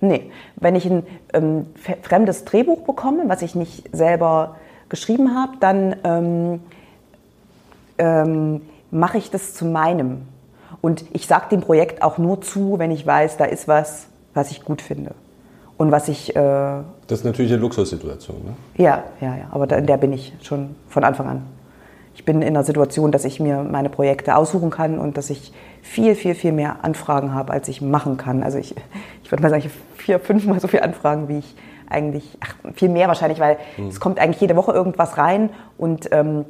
Nee. 0.00 0.30
Wenn 0.56 0.74
ich 0.74 0.84
ein 0.84 1.04
ähm, 1.32 1.66
fremdes 2.02 2.44
Drehbuch 2.44 2.82
bekomme, 2.82 3.22
was 3.26 3.42
ich 3.42 3.54
nicht 3.54 3.84
selber 3.92 4.56
geschrieben 4.92 5.34
habe, 5.34 5.54
dann 5.58 5.96
ähm, 6.04 6.60
ähm, 7.98 8.60
mache 8.92 9.18
ich 9.18 9.30
das 9.30 9.54
zu 9.54 9.64
meinem. 9.64 10.22
Und 10.80 11.04
ich 11.12 11.26
sage 11.26 11.46
dem 11.50 11.60
Projekt 11.60 12.02
auch 12.02 12.18
nur 12.18 12.40
zu, 12.40 12.78
wenn 12.78 12.92
ich 12.92 13.04
weiß, 13.04 13.36
da 13.36 13.44
ist 13.44 13.66
was, 13.66 14.06
was 14.34 14.52
ich 14.52 14.64
gut 14.64 14.80
finde. 14.80 15.14
Und 15.76 15.90
was 15.90 16.08
ich. 16.08 16.36
Äh, 16.36 16.40
das 17.08 17.18
ist 17.18 17.24
natürlich 17.24 17.52
eine 17.52 17.60
Luxussituation, 17.60 18.36
ne? 18.44 18.54
Ja, 18.76 19.02
ja, 19.20 19.36
ja. 19.36 19.46
Aber 19.50 19.66
da, 19.66 19.76
in 19.76 19.86
der 19.86 19.96
bin 19.96 20.12
ich 20.12 20.32
schon 20.42 20.76
von 20.88 21.02
Anfang 21.02 21.26
an 21.26 21.42
ich 22.14 22.24
bin 22.24 22.42
in 22.42 22.48
einer 22.48 22.64
Situation, 22.64 23.10
dass 23.10 23.24
ich 23.24 23.40
mir 23.40 23.62
meine 23.62 23.88
Projekte 23.88 24.36
aussuchen 24.36 24.70
kann 24.70 24.98
und 24.98 25.16
dass 25.16 25.30
ich 25.30 25.52
viel, 25.82 26.14
viel, 26.14 26.34
viel 26.34 26.52
mehr 26.52 26.84
Anfragen 26.84 27.34
habe, 27.34 27.52
als 27.52 27.68
ich 27.68 27.80
machen 27.80 28.16
kann. 28.16 28.42
Also 28.42 28.58
ich, 28.58 28.74
ich 29.24 29.32
würde 29.32 29.42
mal 29.42 29.48
sagen, 29.48 29.64
ich 29.66 29.72
habe 29.72 29.80
vier, 29.96 30.20
fünfmal 30.20 30.60
so 30.60 30.68
viele 30.68 30.82
Anfragen, 30.82 31.28
wie 31.28 31.38
ich 31.38 31.54
eigentlich, 31.92 32.38
ach, 32.40 32.54
viel 32.74 32.88
mehr 32.88 33.08
wahrscheinlich, 33.08 33.40
weil 33.40 33.58
mhm. 33.76 33.88
es 33.88 34.00
kommt 34.00 34.18
eigentlich 34.18 34.40
jede 34.40 34.56
Woche 34.56 34.72
irgendwas 34.72 35.18
rein 35.18 35.50
und 35.78 36.08
ähm, 36.12 36.44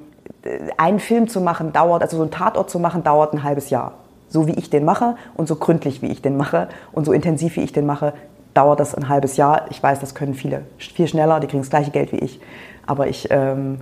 einen 0.77 0.99
Film 0.99 1.29
zu 1.29 1.41
machen 1.41 1.73
dauert, 1.73 2.03
also 2.03 2.17
so 2.17 2.23
einen 2.23 2.31
Tatort 2.31 2.71
zu 2.71 2.79
machen, 2.79 3.03
dauert 3.05 3.33
ein 3.33 3.43
halbes 3.43 3.71
Jahr. 3.71 3.93
So 4.29 4.47
wie 4.47 4.53
ich 4.53 4.71
den 4.71 4.85
mache 4.85 5.17
und 5.35 5.47
so 5.47 5.57
gründlich 5.57 6.01
wie 6.01 6.07
ich 6.07 6.23
den 6.23 6.37
mache 6.37 6.69
und 6.93 7.05
so 7.05 7.13
intensiv 7.13 7.57
wie 7.57 7.61
ich 7.61 7.73
den 7.73 7.87
mache, 7.87 8.15
dauert 8.55 8.81
das 8.81 8.95
ein 8.95 9.09
halbes 9.09 9.37
Jahr. 9.37 9.67
Ich 9.71 9.83
weiß, 9.83 10.01
das 10.01 10.15
können 10.15 10.35
viele 10.35 10.63
viel 10.79 11.07
schneller, 11.07 11.41
die 11.41 11.47
kriegen 11.47 11.63
das 11.63 11.71
gleiche 11.71 11.91
Geld 11.91 12.13
wie 12.13 12.19
ich, 12.19 12.41
aber 12.87 13.09
ich 13.09 13.29
ähm, 13.31 13.79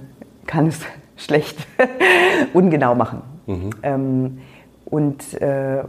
kann 0.46 0.66
es 0.66 0.80
schlecht 1.16 1.58
ungenau 2.52 2.94
machen. 2.94 3.22
Mhm. 3.46 3.70
Ähm, 3.82 4.38
und 4.86 5.40
äh, 5.40 5.84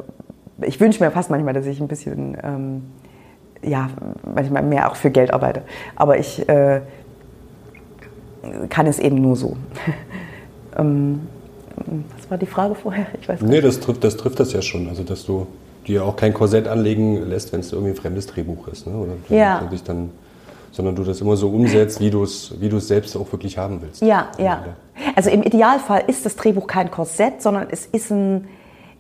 ich 0.62 0.80
wünsche 0.80 1.04
mir 1.04 1.12
fast 1.12 1.30
manchmal, 1.32 1.54
dass 1.54 1.66
ich 1.66 1.80
ein 1.82 1.88
bisschen, 1.88 2.38
ähm, 2.44 2.84
ja, 3.64 3.90
manchmal 4.36 4.64
mehr 4.64 4.92
auch 4.92 4.96
für 4.96 5.12
Geld 5.12 5.34
arbeite. 5.34 5.62
Aber 5.96 6.18
ich 6.18 6.48
äh, 6.50 6.82
kann 8.70 8.88
es 8.88 9.00
eben 9.00 9.22
nur 9.22 9.36
so. 9.36 9.58
ähm, 10.78 11.28
was 11.76 12.30
war 12.30 12.38
die 12.38 12.46
Frage 12.46 12.76
vorher? 12.76 13.08
Ich 13.20 13.28
weiß 13.28 13.42
nee, 13.42 13.62
das 13.62 13.80
trifft, 13.80 14.04
das 14.04 14.18
trifft 14.18 14.40
das 14.40 14.54
ja 14.54 14.62
schon. 14.62 14.88
Also, 14.90 15.04
dass 15.04 15.26
du 15.26 15.48
dir 15.88 16.06
auch 16.06 16.16
kein 16.16 16.34
Korsett 16.34 16.68
anlegen 16.68 17.28
lässt, 17.28 17.54
wenn 17.54 17.62
es 17.62 17.72
irgendwie 17.72 17.92
ein 17.92 17.98
fremdes 17.98 18.28
Drehbuch 18.28 18.68
ist. 18.68 18.88
Ne? 18.88 18.94
Oder 18.94 19.14
ja. 19.30 19.68
dann 19.86 20.12
sondern 20.72 20.96
du 20.96 21.04
das 21.04 21.22
immer 21.22 21.36
so 21.36 21.50
umsetzt, 21.50 22.00
wie 22.00 22.10
du 22.10 22.24
es 22.24 22.54
wie 22.60 22.80
selbst 22.80 23.16
auch 23.18 23.32
wirklich 23.32 23.58
haben 23.58 23.82
willst. 23.82 24.02
Ja, 24.02 24.32
ja. 24.38 24.64
Also 25.16 25.30
im 25.30 25.44
Idealfall 25.44 26.04
ist 26.08 26.26
das 26.26 26.36
Drehbuch 26.36 26.68
kein 26.68 26.90
Korsett, 26.90 27.42
sondern 27.42 27.68
es 27.70 27.86
ist 27.86 28.10
ein, 28.12 28.48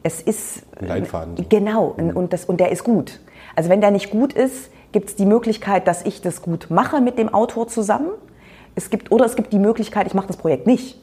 es 0.03 0.21
ist 0.21 0.63
ein 0.79 0.87
Leitfaden. 0.87 1.37
So. 1.37 1.45
Genau, 1.47 1.95
mhm. 1.97 2.09
und, 2.09 2.33
das, 2.33 2.45
und 2.45 2.59
der 2.59 2.71
ist 2.71 2.83
gut. 2.83 3.19
Also 3.55 3.69
wenn 3.69 3.81
der 3.81 3.91
nicht 3.91 4.09
gut 4.09 4.33
ist, 4.33 4.71
gibt 4.91 5.09
es 5.09 5.15
die 5.15 5.25
Möglichkeit, 5.25 5.87
dass 5.87 6.05
ich 6.05 6.21
das 6.21 6.41
gut 6.41 6.67
mache 6.69 7.01
mit 7.01 7.17
dem 7.17 7.33
Autor 7.33 7.67
zusammen. 7.67 8.09
Es 8.75 8.89
gibt, 8.89 9.11
oder 9.11 9.25
es 9.25 9.35
gibt 9.35 9.53
die 9.53 9.59
Möglichkeit, 9.59 10.07
ich 10.07 10.13
mache 10.13 10.27
das 10.27 10.37
Projekt 10.37 10.67
nicht. 10.67 10.99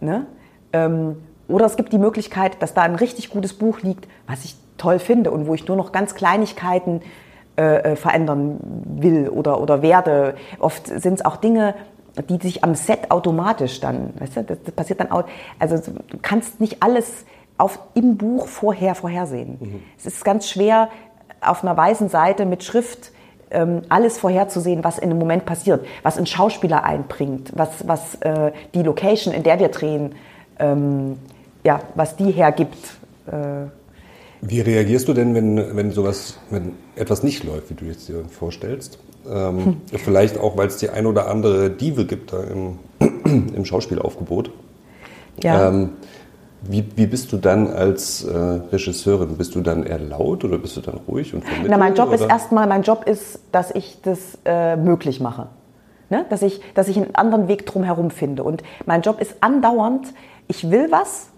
Ne? 0.00 0.26
Ähm, 0.72 1.16
oder 1.48 1.66
es 1.66 1.76
gibt 1.76 1.92
die 1.92 1.98
Möglichkeit, 1.98 2.62
dass 2.62 2.74
da 2.74 2.82
ein 2.82 2.94
richtig 2.94 3.30
gutes 3.30 3.54
Buch 3.54 3.80
liegt, 3.80 4.06
was 4.26 4.44
ich 4.44 4.56
toll 4.78 4.98
finde 4.98 5.30
und 5.30 5.46
wo 5.46 5.54
ich 5.54 5.66
nur 5.66 5.76
noch 5.76 5.92
ganz 5.92 6.14
Kleinigkeiten 6.14 7.02
äh, 7.56 7.92
äh, 7.92 7.96
verändern 7.96 8.58
will 8.86 9.28
oder, 9.28 9.60
oder 9.60 9.82
werde. 9.82 10.34
Oft 10.58 10.86
sind 10.86 11.14
es 11.14 11.24
auch 11.24 11.36
Dinge, 11.36 11.74
die 12.28 12.38
sich 12.38 12.64
am 12.64 12.74
Set 12.74 13.10
automatisch 13.10 13.80
dann, 13.80 14.14
weißt 14.18 14.36
du, 14.36 14.44
das, 14.44 14.58
das 14.64 14.74
passiert 14.74 15.00
dann 15.00 15.10
auch, 15.10 15.24
also 15.58 15.76
du 15.76 16.18
kannst 16.22 16.60
nicht 16.60 16.82
alles 16.82 17.26
auf, 17.58 17.78
im 17.94 18.16
Buch 18.16 18.46
vorher 18.46 18.94
vorhersehen. 18.94 19.58
Mhm. 19.60 19.82
Es 19.98 20.06
ist 20.06 20.24
ganz 20.24 20.48
schwer, 20.48 20.88
auf 21.40 21.62
einer 21.62 21.76
weißen 21.76 22.08
Seite 22.08 22.46
mit 22.46 22.64
Schrift 22.64 23.12
ähm, 23.50 23.82
alles 23.88 24.18
vorherzusehen, 24.18 24.84
was 24.84 24.98
in 24.98 25.10
einem 25.10 25.18
Moment 25.18 25.44
passiert, 25.44 25.84
was 26.02 26.18
ein 26.18 26.26
Schauspieler 26.26 26.84
einbringt, 26.84 27.52
was, 27.54 27.86
was 27.86 28.14
äh, 28.20 28.52
die 28.74 28.82
Location, 28.82 29.34
in 29.34 29.42
der 29.42 29.58
wir 29.58 29.68
drehen, 29.68 30.14
ähm, 30.58 31.18
ja, 31.64 31.80
was 31.94 32.16
die 32.16 32.30
hergibt. 32.30 32.78
Äh, 33.26 33.66
wie 34.42 34.60
reagierst 34.60 35.08
du 35.08 35.12
denn, 35.12 35.34
wenn, 35.34 35.76
wenn 35.76 35.90
sowas, 35.90 36.38
wenn 36.50 36.72
etwas 36.96 37.22
nicht 37.22 37.44
läuft, 37.44 37.70
wie 37.70 37.74
du 37.74 37.84
jetzt 37.84 38.08
dir 38.08 38.24
vorstellst? 38.28 38.98
Ähm, 39.28 39.64
hm. 39.64 39.76
Vielleicht 39.98 40.38
auch, 40.38 40.56
weil 40.56 40.68
es 40.68 40.78
die 40.78 40.88
ein 40.88 41.04
oder 41.06 41.28
andere 41.28 41.70
Dive 41.70 42.06
gibt 42.06 42.32
da 42.32 42.42
im, 42.44 42.78
im 42.98 43.64
Schauspielaufgebot. 43.64 44.50
Ja. 45.42 45.68
Ähm, 45.68 45.90
wie, 46.62 46.84
wie, 46.96 47.06
bist 47.06 47.32
du 47.32 47.36
dann 47.36 47.68
als 47.68 48.24
äh, 48.24 48.36
Regisseurin? 48.36 49.36
Bist 49.36 49.54
du 49.54 49.60
dann 49.60 49.82
eher 49.84 49.98
laut 49.98 50.44
oder 50.44 50.58
bist 50.58 50.76
du 50.76 50.80
dann 50.80 51.00
ruhig 51.08 51.34
und 51.34 51.44
Na, 51.66 51.78
mein 51.78 51.94
Job 51.94 52.08
oder? 52.08 52.16
ist 52.16 52.28
erstmal, 52.28 52.66
mein 52.66 52.82
Job 52.82 53.04
ist, 53.06 53.40
dass 53.52 53.70
ich 53.74 53.98
das 54.02 54.38
äh, 54.44 54.76
möglich 54.76 55.20
mache. 55.20 55.48
Ne? 56.10 56.26
Dass, 56.28 56.42
ich, 56.42 56.60
dass 56.74 56.88
ich 56.88 56.96
einen 56.96 57.14
anderen 57.14 57.48
Weg 57.48 57.66
drumherum 57.66 58.10
finde. 58.10 58.42
Und 58.42 58.62
mein 58.84 59.02
Job 59.02 59.20
ist 59.20 59.36
andauernd, 59.40 60.12
ich 60.48 60.70
will 60.70 60.90
was 60.90 61.28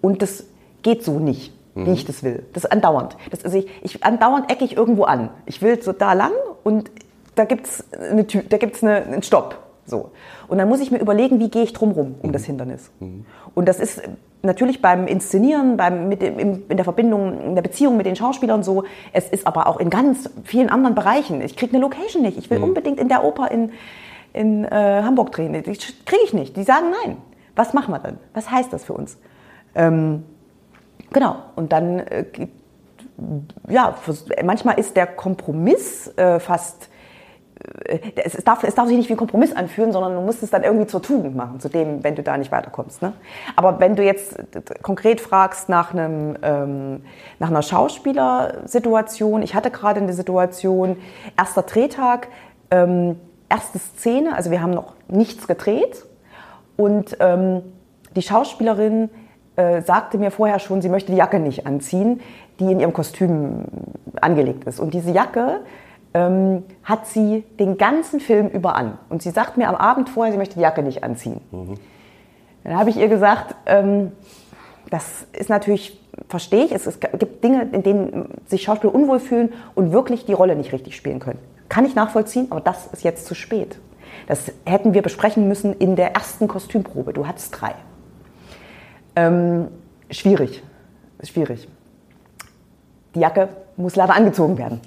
und 0.00 0.20
das 0.22 0.44
geht 0.82 1.04
so 1.04 1.18
nicht 1.18 1.52
mhm. 1.74 1.86
wie 1.86 1.92
ich 1.92 2.04
das 2.04 2.22
will. 2.22 2.44
Das 2.52 2.64
ist 2.64 2.70
andauernd. 2.70 3.16
Das, 3.30 3.44
also 3.44 3.58
ich, 3.58 3.68
ich, 3.82 4.04
andauernd 4.04 4.50
ecke 4.50 4.64
ich 4.64 4.76
irgendwo 4.76 5.04
an. 5.04 5.30
Ich 5.46 5.62
will 5.62 5.80
so 5.82 5.92
da 5.92 6.12
lang 6.12 6.32
und 6.64 6.90
da 7.34 7.44
gibt 7.44 7.66
es 7.66 7.84
eine 7.92 8.24
da 8.24 8.56
gibt's 8.58 8.82
eine, 8.82 8.96
einen 9.04 9.22
Stopp. 9.22 9.58
So. 9.86 10.10
Und 10.48 10.58
dann 10.58 10.68
muss 10.68 10.80
ich 10.80 10.90
mir 10.90 10.98
überlegen, 10.98 11.40
wie 11.40 11.48
gehe 11.48 11.62
ich 11.62 11.72
drumherum 11.72 12.14
um 12.20 12.28
mhm. 12.28 12.32
das 12.32 12.44
Hindernis. 12.44 12.90
Mhm. 13.00 13.24
Und 13.54 13.68
das 13.68 13.80
ist 13.80 14.02
natürlich 14.42 14.80
beim 14.80 15.06
Inszenieren, 15.06 15.76
beim, 15.76 16.08
mit 16.08 16.22
dem, 16.22 16.38
in 16.38 16.76
der 16.76 16.84
Verbindung, 16.84 17.40
in 17.40 17.54
der 17.54 17.62
Beziehung 17.62 17.96
mit 17.96 18.06
den 18.06 18.16
Schauspielern 18.16 18.62
so. 18.62 18.84
Es 19.12 19.28
ist 19.28 19.46
aber 19.46 19.66
auch 19.66 19.78
in 19.78 19.90
ganz 19.90 20.30
vielen 20.44 20.70
anderen 20.70 20.94
Bereichen. 20.94 21.40
Ich 21.40 21.56
kriege 21.56 21.72
eine 21.72 21.82
Location 21.82 22.22
nicht. 22.22 22.38
Ich 22.38 22.50
will 22.50 22.58
mhm. 22.58 22.64
unbedingt 22.64 22.98
in 22.98 23.08
der 23.08 23.24
Oper 23.24 23.50
in, 23.50 23.72
in 24.32 24.64
äh, 24.64 25.02
Hamburg 25.04 25.32
drehen. 25.32 25.52
Die 25.52 25.62
kriege 25.62 26.22
ich 26.24 26.32
nicht. 26.32 26.56
Die 26.56 26.62
sagen 26.62 26.86
nein. 27.04 27.16
Was 27.56 27.74
machen 27.74 27.92
wir 27.92 27.98
dann? 27.98 28.18
Was 28.32 28.50
heißt 28.50 28.72
das 28.72 28.84
für 28.84 28.94
uns? 28.94 29.18
Ähm, 29.74 30.24
Genau. 31.12 31.36
Und 31.56 31.72
dann, 31.72 32.00
äh, 32.00 32.24
ja, 33.68 33.94
manchmal 34.44 34.78
ist 34.78 34.96
der 34.96 35.06
Kompromiss 35.06 36.08
äh, 36.16 36.40
fast, 36.40 36.88
es, 38.16 38.44
darf, 38.44 38.64
es 38.64 38.74
darf 38.74 38.88
sich 38.88 38.96
nicht 38.96 39.08
wie 39.08 39.14
ein 39.14 39.18
Kompromiss 39.18 39.54
anfühlen, 39.54 39.92
sondern 39.92 40.14
du 40.14 40.20
musst 40.20 40.42
es 40.42 40.50
dann 40.50 40.62
irgendwie 40.62 40.86
zur 40.86 41.02
Tugend 41.02 41.36
machen, 41.36 41.60
zu 41.60 41.68
dem, 41.68 42.02
wenn 42.02 42.14
du 42.14 42.22
da 42.22 42.36
nicht 42.36 42.52
weiterkommst. 42.52 43.02
Ne? 43.02 43.12
Aber 43.56 43.80
wenn 43.80 43.96
du 43.96 44.02
jetzt 44.02 44.36
konkret 44.82 45.20
fragst 45.20 45.68
nach, 45.68 45.92
einem, 45.92 46.36
ähm, 46.42 47.02
nach 47.38 47.48
einer 47.48 47.62
Schauspielersituation, 47.62 49.42
ich 49.42 49.54
hatte 49.54 49.70
gerade 49.70 50.00
eine 50.00 50.12
Situation, 50.12 50.96
erster 51.36 51.62
Drehtag, 51.62 52.28
ähm, 52.70 53.16
erste 53.48 53.78
Szene, 53.78 54.34
also 54.34 54.50
wir 54.50 54.62
haben 54.62 54.72
noch 54.72 54.94
nichts 55.08 55.46
gedreht 55.46 56.04
und 56.76 57.16
ähm, 57.20 57.62
die 58.16 58.22
Schauspielerin 58.22 59.10
äh, 59.56 59.82
sagte 59.82 60.18
mir 60.18 60.30
vorher 60.30 60.58
schon, 60.58 60.80
sie 60.80 60.88
möchte 60.88 61.12
die 61.12 61.18
Jacke 61.18 61.38
nicht 61.38 61.66
anziehen, 61.66 62.20
die 62.58 62.72
in 62.72 62.80
ihrem 62.80 62.92
Kostüm 62.92 63.64
angelegt 64.20 64.64
ist. 64.64 64.80
Und 64.80 64.94
diese 64.94 65.10
Jacke 65.10 65.60
ähm, 66.14 66.64
hat 66.82 67.06
sie 67.06 67.44
den 67.58 67.78
ganzen 67.78 68.20
Film 68.20 68.48
über 68.48 68.76
an. 68.76 68.98
Und 69.08 69.22
sie 69.22 69.30
sagt 69.30 69.56
mir 69.56 69.68
am 69.68 69.76
Abend 69.76 70.08
vorher, 70.08 70.32
sie 70.32 70.38
möchte 70.38 70.54
die 70.54 70.60
Jacke 70.60 70.82
nicht 70.82 71.04
anziehen. 71.04 71.40
Mhm. 71.50 71.74
Dann 72.64 72.76
habe 72.76 72.90
ich 72.90 72.96
ihr 72.96 73.08
gesagt, 73.08 73.54
ähm, 73.66 74.12
das 74.90 75.26
ist 75.32 75.48
natürlich, 75.48 76.00
verstehe 76.28 76.64
ich, 76.64 76.72
es, 76.72 76.86
es 76.86 76.98
gibt 77.00 77.44
Dinge, 77.44 77.68
in 77.72 77.82
denen 77.82 78.28
sich 78.46 78.62
Schauspieler 78.62 78.94
unwohl 78.94 79.20
fühlen 79.20 79.52
und 79.74 79.92
wirklich 79.92 80.26
die 80.26 80.32
Rolle 80.32 80.56
nicht 80.56 80.72
richtig 80.72 80.96
spielen 80.96 81.20
können. 81.20 81.38
Kann 81.68 81.84
ich 81.84 81.94
nachvollziehen, 81.94 82.48
aber 82.50 82.60
das 82.60 82.88
ist 82.88 83.04
jetzt 83.04 83.26
zu 83.26 83.34
spät. 83.34 83.78
Das 84.26 84.52
hätten 84.66 84.92
wir 84.92 85.02
besprechen 85.02 85.46
müssen 85.46 85.72
in 85.74 85.94
der 85.94 86.14
ersten 86.14 86.48
Kostümprobe. 86.48 87.12
Du 87.12 87.26
hattest 87.26 87.60
drei. 87.60 87.74
Ähm, 89.14 89.68
schwierig. 90.10 90.62
Schwierig. 91.22 91.68
Die 93.14 93.20
Jacke 93.20 93.48
muss 93.76 93.96
leider 93.96 94.14
angezogen 94.14 94.58
werden. 94.58 94.80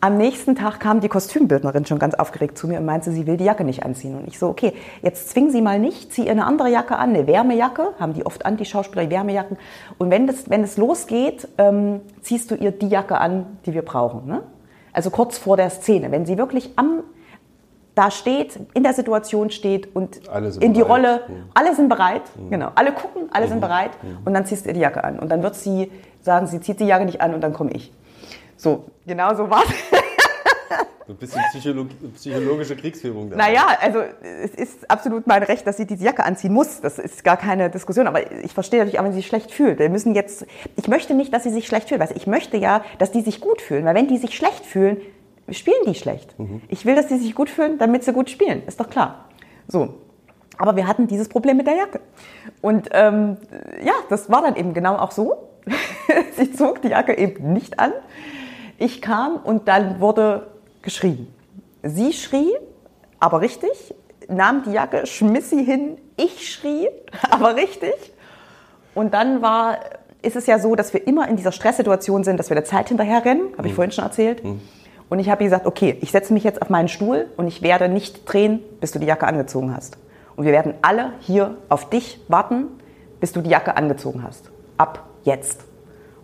Am 0.00 0.18
nächsten 0.18 0.54
Tag 0.54 0.78
kam 0.78 1.00
die 1.00 1.08
Kostümbildnerin 1.08 1.86
schon 1.86 1.98
ganz 1.98 2.14
aufgeregt 2.14 2.58
zu 2.58 2.68
mir 2.68 2.78
und 2.78 2.84
meinte, 2.84 3.10
sie 3.12 3.26
will 3.26 3.38
die 3.38 3.44
Jacke 3.44 3.64
nicht 3.64 3.82
anziehen. 3.82 4.16
Und 4.18 4.28
ich 4.28 4.38
so, 4.38 4.48
okay, 4.48 4.74
jetzt 5.02 5.30
zwingen 5.30 5.50
Sie 5.50 5.62
mal 5.62 5.78
nicht, 5.78 6.12
zieh 6.12 6.26
ihr 6.26 6.32
eine 6.32 6.44
andere 6.44 6.68
Jacke 6.68 6.96
an, 6.96 7.10
eine 7.10 7.26
Wärmejacke, 7.26 7.94
haben 7.98 8.12
die 8.12 8.26
oft 8.26 8.44
an, 8.44 8.58
die 8.58 8.66
Schauspieler, 8.66 9.04
die 9.04 9.10
Wärmejacken. 9.10 9.56
Und 9.96 10.10
wenn, 10.10 10.26
das, 10.26 10.50
wenn 10.50 10.62
es 10.62 10.76
losgeht, 10.76 11.48
ähm, 11.56 12.00
ziehst 12.20 12.50
du 12.50 12.56
ihr 12.56 12.72
die 12.72 12.88
Jacke 12.88 13.18
an, 13.18 13.58
die 13.64 13.72
wir 13.72 13.82
brauchen. 13.82 14.26
Ne? 14.26 14.42
Also 14.92 15.10
kurz 15.10 15.38
vor 15.38 15.56
der 15.56 15.70
Szene, 15.70 16.12
wenn 16.12 16.26
sie 16.26 16.36
wirklich 16.36 16.72
am 16.76 17.02
da 17.96 18.10
steht, 18.10 18.60
in 18.74 18.82
der 18.82 18.92
Situation 18.92 19.48
steht 19.50 19.96
und 19.96 20.20
in 20.60 20.74
die 20.74 20.80
bereit. 20.80 20.90
Rolle, 20.90 21.20
mhm. 21.26 21.44
alle 21.54 21.74
sind 21.74 21.88
bereit, 21.88 22.22
mhm. 22.36 22.50
genau, 22.50 22.70
alle 22.74 22.92
gucken, 22.92 23.22
alle 23.32 23.46
mhm. 23.46 23.50
sind 23.50 23.60
bereit 23.62 23.90
mhm. 24.02 24.18
und 24.22 24.34
dann 24.34 24.44
ziehst 24.44 24.66
du 24.66 24.68
ihr 24.68 24.74
die 24.74 24.80
Jacke 24.80 25.02
an. 25.02 25.18
Und 25.18 25.30
dann 25.30 25.42
wird 25.42 25.54
sie 25.54 25.90
sagen, 26.20 26.46
sie 26.46 26.60
zieht 26.60 26.78
die 26.78 26.84
Jacke 26.84 27.06
nicht 27.06 27.22
an 27.22 27.32
und 27.32 27.40
dann 27.40 27.54
komme 27.54 27.70
ich. 27.72 27.90
So, 28.66 28.84
genau 29.06 29.32
so 29.32 29.48
war 29.48 29.62
So 31.06 31.12
ein 31.12 31.18
bisschen 31.18 31.40
Psycholo 31.52 31.86
psychologische 32.16 32.74
Kriegsführung. 32.74 33.30
Da. 33.30 33.36
Naja, 33.36 33.64
also 33.80 34.00
es 34.00 34.56
ist 34.56 34.90
absolut 34.90 35.28
mein 35.28 35.44
Recht, 35.44 35.64
dass 35.68 35.76
sie 35.76 35.86
diese 35.86 36.04
Jacke 36.04 36.24
anziehen 36.24 36.52
muss. 36.52 36.80
Das 36.80 36.98
ist 36.98 37.22
gar 37.22 37.36
keine 37.36 37.70
Diskussion. 37.70 38.08
Aber 38.08 38.28
ich 38.42 38.52
verstehe 38.52 38.80
natürlich 38.80 38.98
auch, 38.98 39.04
wenn 39.04 39.12
sie 39.12 39.18
sich 39.18 39.28
schlecht 39.28 39.52
fühlt. 39.52 39.78
Wir 39.78 39.88
müssen 39.88 40.16
jetzt, 40.16 40.46
ich 40.74 40.88
möchte 40.88 41.14
nicht, 41.14 41.32
dass 41.32 41.44
sie 41.44 41.50
sich 41.50 41.68
schlecht 41.68 41.90
fühlt. 41.90 42.02
Ich 42.16 42.26
möchte 42.26 42.56
ja, 42.56 42.82
dass 42.98 43.12
die 43.12 43.20
sich 43.20 43.40
gut 43.40 43.62
fühlen. 43.62 43.84
Weil 43.84 43.94
wenn 43.94 44.08
die 44.08 44.18
sich 44.18 44.34
schlecht 44.34 44.66
fühlen, 44.66 44.96
spielen 45.48 45.84
die 45.86 45.94
schlecht. 45.94 46.36
Mhm. 46.36 46.60
Ich 46.66 46.84
will, 46.84 46.96
dass 46.96 47.06
die 47.06 47.18
sich 47.18 47.36
gut 47.36 47.50
fühlen, 47.50 47.78
damit 47.78 48.02
sie 48.02 48.12
gut 48.12 48.30
spielen. 48.30 48.64
Ist 48.66 48.80
doch 48.80 48.90
klar. 48.90 49.26
So. 49.68 49.94
Aber 50.58 50.74
wir 50.74 50.88
hatten 50.88 51.06
dieses 51.06 51.28
Problem 51.28 51.56
mit 51.56 51.68
der 51.68 51.76
Jacke. 51.76 52.00
Und 52.62 52.88
ähm, 52.90 53.36
ja, 53.84 53.92
das 54.08 54.28
war 54.28 54.42
dann 54.42 54.56
eben 54.56 54.74
genau 54.74 54.96
auch 54.96 55.12
so. 55.12 55.50
sie 56.36 56.52
zog 56.52 56.82
die 56.82 56.88
Jacke 56.88 57.16
eben 57.16 57.52
nicht 57.52 57.78
an. 57.78 57.92
Ich 58.78 59.00
kam 59.00 59.36
und 59.36 59.68
dann 59.68 60.00
wurde 60.00 60.48
geschrien. 60.82 61.28
Sie 61.82 62.12
schrie, 62.12 62.52
aber 63.18 63.40
richtig, 63.40 63.94
nahm 64.28 64.62
die 64.64 64.72
Jacke, 64.72 65.06
schmiss 65.06 65.50
sie 65.50 65.62
hin. 65.62 65.98
Ich 66.16 66.52
schrie, 66.52 66.88
aber 67.30 67.56
richtig. 67.56 67.94
Und 68.94 69.14
dann 69.14 69.42
war, 69.42 69.78
ist 70.22 70.36
es 70.36 70.46
ja 70.46 70.58
so, 70.58 70.74
dass 70.74 70.92
wir 70.92 71.06
immer 71.06 71.28
in 71.28 71.36
dieser 71.36 71.52
Stresssituation 71.52 72.24
sind, 72.24 72.38
dass 72.38 72.50
wir 72.50 72.54
der 72.54 72.64
Zeit 72.64 72.88
hinterherrennen, 72.88 73.52
habe 73.56 73.68
ich 73.68 73.72
mhm. 73.72 73.76
vorhin 73.76 73.92
schon 73.92 74.04
erzählt. 74.04 74.42
Mhm. 74.44 74.60
Und 75.08 75.20
ich 75.20 75.30
habe 75.30 75.44
gesagt, 75.44 75.66
okay, 75.66 75.96
ich 76.00 76.10
setze 76.10 76.32
mich 76.32 76.42
jetzt 76.42 76.60
auf 76.62 76.68
meinen 76.68 76.88
Stuhl 76.88 77.28
und 77.36 77.46
ich 77.46 77.62
werde 77.62 77.88
nicht 77.88 78.30
drehen, 78.30 78.60
bis 78.80 78.90
du 78.90 78.98
die 78.98 79.06
Jacke 79.06 79.26
angezogen 79.26 79.74
hast. 79.74 79.98
Und 80.34 80.44
wir 80.44 80.52
werden 80.52 80.74
alle 80.82 81.12
hier 81.20 81.56
auf 81.68 81.88
dich 81.88 82.20
warten, 82.28 82.66
bis 83.20 83.32
du 83.32 83.40
die 83.40 83.50
Jacke 83.50 83.76
angezogen 83.76 84.22
hast. 84.22 84.50
Ab 84.76 85.06
jetzt. 85.24 85.64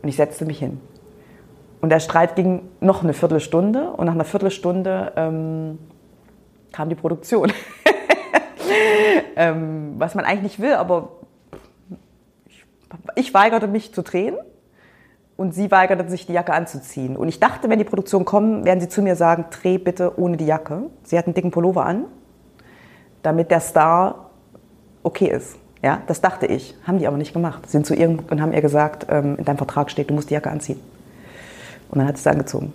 Und 0.03 0.09
ich 0.09 0.17
setzte 0.17 0.45
mich 0.45 0.59
hin. 0.59 0.81
Und 1.83 1.91
der 1.91 1.99
Streit 1.99 2.37
ging 2.37 2.63
noch 2.81 3.03
eine 3.03 3.13
Viertelstunde 3.13 3.91
und 3.91 4.07
nach 4.07 4.15
einer 4.15 4.25
Viertelstunde 4.25 5.13
ähm, 5.17 5.79
kam 6.71 6.89
die 6.89 6.95
Produktion. 6.95 7.53
ähm, 9.37 9.97
was 9.99 10.15
man 10.15 10.25
eigentlich 10.25 10.43
nicht 10.43 10.61
will, 10.61 10.75
aber 10.75 11.09
ich, 12.47 12.65
ich 13.17 13.35
weigerte 13.35 13.67
mich 13.67 13.93
zu 13.93 14.03
drehen 14.03 14.37
und 15.37 15.57
sie 15.57 15.73
weigerte 15.73 16.09
sich, 16.09 16.25
die 16.25 16.35
Jacke 16.35 16.53
anzuziehen. 16.53 17.17
Und 17.17 17.27
ich 17.27 17.41
dachte, 17.41 17.69
wenn 17.69 17.81
die 17.81 17.85
Produktion 17.85 18.25
kommen, 18.25 18.65
werden 18.65 18.79
sie 18.79 18.89
zu 18.89 19.03
mir 19.03 19.17
sagen, 19.17 19.47
dreh 19.51 19.77
bitte 19.77 20.21
ohne 20.21 20.37
die 20.37 20.47
Jacke. 20.47 20.85
Sie 21.03 21.19
hat 21.19 21.27
einen 21.27 21.35
dicken 21.35 21.51
Pullover 21.51 21.85
an, 21.85 22.05
damit 23.25 23.51
der 23.51 23.59
Star 23.59 24.31
okay 25.03 25.27
ist. 25.27 25.57
Ja, 25.83 26.01
das 26.07 26.21
dachte 26.21 26.47
ich. 26.47 26.77
Haben 26.87 27.01
die 27.01 27.09
aber 27.09 27.17
nicht 27.17 27.33
gemacht. 27.33 27.69
Sind 27.69 27.87
zu 27.87 27.95
ihr 27.95 28.09
und 28.09 28.41
haben 28.41 28.53
ihr 28.53 28.63
gesagt, 28.63 29.07
ähm, 29.11 29.35
in 29.37 29.45
deinem 29.45 29.59
Vertrag 29.59 29.91
steht, 29.91 30.11
du 30.11 30.15
musst 30.15 30.31
die 30.31 30.35
Jacke 30.35 30.49
anziehen. 30.49 30.79
Und 31.93 31.99
dann 31.99 32.09
hat 32.09 32.17
es 32.17 32.27
angezogen. 32.27 32.73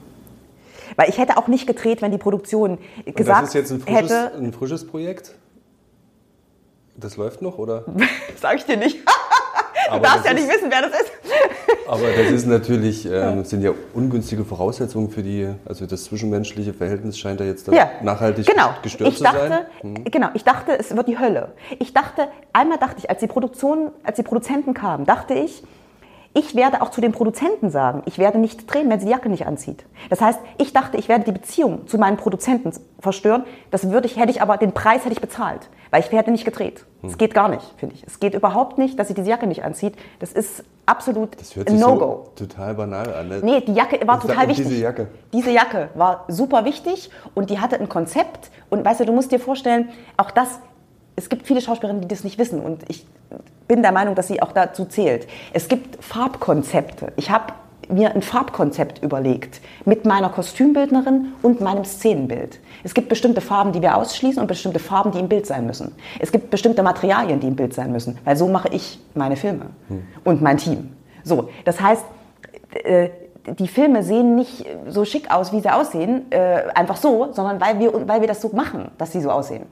Weil 0.95 1.09
ich 1.09 1.17
hätte 1.17 1.37
auch 1.37 1.47
nicht 1.47 1.67
gedreht, 1.67 2.01
wenn 2.01 2.11
die 2.11 2.19
Produktion 2.19 2.77
gesagt 3.05 3.43
das 3.43 3.49
ist 3.49 3.53
jetzt 3.55 3.71
ein 3.71 3.79
frisches, 3.81 4.11
hätte, 4.11 4.37
ein 4.37 4.53
frisches 4.53 4.87
Projekt? 4.87 5.33
Das 6.95 7.17
läuft 7.17 7.41
noch, 7.41 7.57
oder? 7.57 7.83
Sag 8.39 8.57
ich 8.57 8.65
dir 8.65 8.77
nicht. 8.77 8.99
du 9.91 9.99
darfst 9.99 10.25
ja 10.25 10.33
nicht 10.33 10.47
wissen, 10.47 10.69
wer 10.69 10.83
das 10.83 11.01
ist. 11.01 11.11
aber 11.87 12.11
das 12.15 12.31
ist 12.31 12.45
natürlich, 12.45 13.07
ähm, 13.11 13.43
sind 13.43 13.63
ja 13.63 13.71
ungünstige 13.95 14.45
Voraussetzungen 14.45 15.09
für 15.09 15.23
die, 15.23 15.49
also 15.65 15.87
das 15.87 16.03
zwischenmenschliche 16.05 16.73
Verhältnis 16.73 17.17
scheint 17.17 17.39
ja 17.39 17.47
jetzt 17.47 17.67
ja, 17.67 17.89
nachhaltig 18.03 18.45
genau. 18.45 18.69
gestört 18.83 19.13
ich 19.13 19.19
dachte, 19.19 19.39
zu 19.39 19.47
sein. 19.47 19.65
Mhm. 19.81 20.03
Genau, 20.05 20.29
ich 20.35 20.43
dachte, 20.43 20.77
es 20.77 20.95
wird 20.95 21.07
die 21.07 21.17
Hölle. 21.17 21.53
Ich 21.79 21.93
dachte, 21.93 22.27
einmal 22.53 22.77
dachte 22.77 22.97
ich, 22.99 23.09
als 23.09 23.19
die 23.19 23.27
Produktion, 23.27 23.91
als 24.03 24.17
die 24.17 24.23
Produzenten 24.23 24.75
kamen, 24.75 25.05
dachte 25.05 25.33
ich, 25.33 25.63
ich 26.37 26.55
werde 26.55 26.83
auch 26.83 26.91
zu 26.91 27.01
den 27.01 27.13
Produzenten 27.13 27.71
sagen, 27.71 28.03
ich 28.05 28.19
werde 28.19 28.37
nicht 28.37 28.71
drehen, 28.71 28.89
wenn 28.91 28.99
sie 28.99 29.07
die 29.07 29.11
Jacke 29.11 29.27
nicht 29.27 29.47
anzieht. 29.47 29.85
Das 30.11 30.21
heißt, 30.21 30.39
ich 30.59 30.71
dachte, 30.71 30.95
ich 30.97 31.09
werde 31.09 31.23
die 31.23 31.31
Beziehung 31.31 31.87
zu 31.87 31.97
meinen 31.97 32.15
Produzenten 32.15 32.71
verstören. 32.99 33.43
Das 33.71 33.89
würde 33.89 34.05
ich, 34.05 34.17
hätte 34.17 34.29
ich 34.29 34.41
aber, 34.41 34.57
den 34.57 34.71
Preis 34.71 35.03
hätte 35.03 35.13
ich 35.13 35.21
bezahlt, 35.21 35.69
weil 35.89 36.01
ich 36.01 36.11
hätte 36.11 36.29
nicht 36.29 36.45
gedreht. 36.45 36.85
Es 37.01 37.13
hm. 37.13 37.17
geht 37.17 37.33
gar 37.33 37.49
nicht, 37.49 37.63
finde 37.77 37.95
ich. 37.95 38.03
Es 38.05 38.19
geht 38.19 38.35
überhaupt 38.35 38.77
nicht, 38.77 38.99
dass 38.99 39.07
sie 39.07 39.15
diese 39.15 39.29
Jacke 39.29 39.47
nicht 39.47 39.63
anzieht. 39.63 39.95
Das 40.19 40.31
ist 40.31 40.63
absolut 40.85 41.31
ein 41.67 41.79
No-Go. 41.79 42.31
So 42.35 42.45
total 42.45 42.75
banal 42.75 43.13
an. 43.13 43.29
Ne? 43.29 43.39
Nee, 43.43 43.61
die 43.61 43.73
Jacke 43.73 44.05
war 44.07 44.19
total 44.19 44.47
wichtig. 44.47 44.67
Diese 44.67 44.81
Jacke. 44.81 45.07
Diese 45.33 45.49
Jacke 45.49 45.89
war 45.95 46.25
super 46.27 46.65
wichtig 46.65 47.09
und 47.33 47.49
die 47.49 47.59
hatte 47.59 47.79
ein 47.79 47.89
Konzept. 47.89 48.51
Und 48.69 48.85
weißt 48.85 48.99
du, 48.99 49.05
du 49.05 49.13
musst 49.13 49.31
dir 49.31 49.39
vorstellen, 49.39 49.89
auch 50.17 50.29
das, 50.29 50.59
es 51.17 51.29
gibt 51.29 51.47
viele 51.47 51.61
Schauspielerinnen, 51.61 52.03
die 52.03 52.07
das 52.07 52.23
nicht 52.23 52.37
wissen. 52.37 52.61
Und 52.61 52.83
ich 52.87 53.05
bin 53.67 53.81
der 53.81 53.91
Meinung, 53.91 54.15
dass 54.15 54.27
sie 54.27 54.41
auch 54.41 54.53
dazu 54.53 54.85
zählt. 54.85 55.27
Es 55.51 55.67
gibt 55.67 56.01
Farbkonzepte. 56.01 57.11
Ich 57.17 57.31
habe 57.31 57.53
mir 57.89 58.13
ein 58.13 58.21
Farbkonzept 58.21 59.01
überlegt 59.01 59.61
mit 59.85 60.05
meiner 60.05 60.29
Kostümbildnerin 60.29 61.33
und 61.41 61.59
meinem 61.59 61.85
Szenenbild. 61.85 62.59
Es 62.83 62.93
gibt 62.93 63.09
bestimmte 63.09 63.41
Farben, 63.41 63.71
die 63.71 63.81
wir 63.81 63.97
ausschließen 63.97 64.39
und 64.39 64.47
bestimmte 64.47 64.79
Farben, 64.79 65.11
die 65.11 65.19
im 65.19 65.27
Bild 65.27 65.47
sein 65.47 65.65
müssen. 65.65 65.95
Es 66.19 66.31
gibt 66.31 66.51
bestimmte 66.51 66.83
Materialien, 66.83 67.39
die 67.39 67.47
im 67.47 67.55
Bild 67.55 67.73
sein 67.73 67.91
müssen, 67.91 68.19
weil 68.23 68.37
so 68.37 68.47
mache 68.47 68.69
ich 68.71 68.99
meine 69.15 69.37
Filme 69.37 69.67
hm. 69.87 70.03
und 70.23 70.41
mein 70.41 70.57
Team. 70.57 70.91
So, 71.23 71.49
das 71.65 71.81
heißt, 71.81 72.05
äh, 72.83 73.09
die 73.57 73.67
Filme 73.67 74.03
sehen 74.03 74.35
nicht 74.35 74.65
so 74.87 75.05
schick 75.05 75.31
aus, 75.31 75.53
wie 75.53 75.61
sie 75.61 75.69
aussehen, 75.69 76.29
äh, 76.31 76.63
einfach 76.75 76.97
so, 76.97 77.31
sondern 77.31 77.59
weil 77.61 77.79
wir, 77.79 78.07
weil 78.07 78.21
wir 78.21 78.27
das 78.27 78.41
so 78.41 78.49
machen, 78.49 78.91
dass 78.97 79.13
sie 79.13 79.21
so 79.21 79.31
aussehen. 79.31 79.65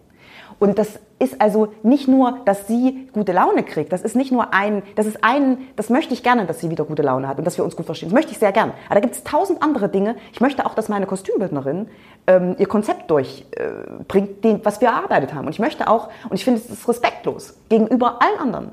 Und 0.59 0.77
das 0.77 0.99
ist 1.19 1.41
also 1.41 1.69
nicht 1.83 2.07
nur, 2.07 2.39
dass 2.45 2.67
sie 2.67 3.09
gute 3.13 3.31
Laune 3.31 3.63
kriegt. 3.63 3.91
Das 3.91 4.01
ist 4.01 4.15
nicht 4.15 4.31
nur 4.31 4.53
ein, 4.53 4.83
das 4.95 5.05
ist 5.05 5.23
ein, 5.23 5.59
das 5.75 5.89
möchte 5.89 6.13
ich 6.13 6.23
gerne, 6.23 6.45
dass 6.45 6.59
sie 6.59 6.69
wieder 6.69 6.85
gute 6.85 7.01
Laune 7.01 7.27
hat 7.27 7.37
und 7.37 7.45
dass 7.45 7.57
wir 7.57 7.63
uns 7.63 7.75
gut 7.75 7.85
verstehen. 7.85 8.09
Das 8.09 8.13
möchte 8.13 8.31
ich 8.31 8.37
sehr 8.37 8.51
gern. 8.51 8.71
Aber 8.87 8.95
da 8.95 9.01
gibt 9.01 9.15
es 9.15 9.23
tausend 9.23 9.61
andere 9.61 9.89
Dinge. 9.89 10.15
Ich 10.33 10.41
möchte 10.41 10.65
auch, 10.65 10.73
dass 10.73 10.89
meine 10.89 11.05
Kostümbildnerin 11.05 11.87
ähm, 12.27 12.55
ihr 12.57 12.67
Konzept 12.67 13.09
durchbringt, 13.11 14.45
äh, 14.45 14.59
was 14.63 14.81
wir 14.81 14.89
erarbeitet 14.89 15.33
haben. 15.33 15.45
Und 15.45 15.53
ich 15.53 15.59
möchte 15.59 15.87
auch, 15.87 16.09
und 16.29 16.35
ich 16.35 16.43
finde, 16.43 16.59
es 16.59 16.69
ist 16.69 16.87
respektlos 16.87 17.57
gegenüber 17.69 18.21
allen 18.21 18.39
anderen, 18.39 18.71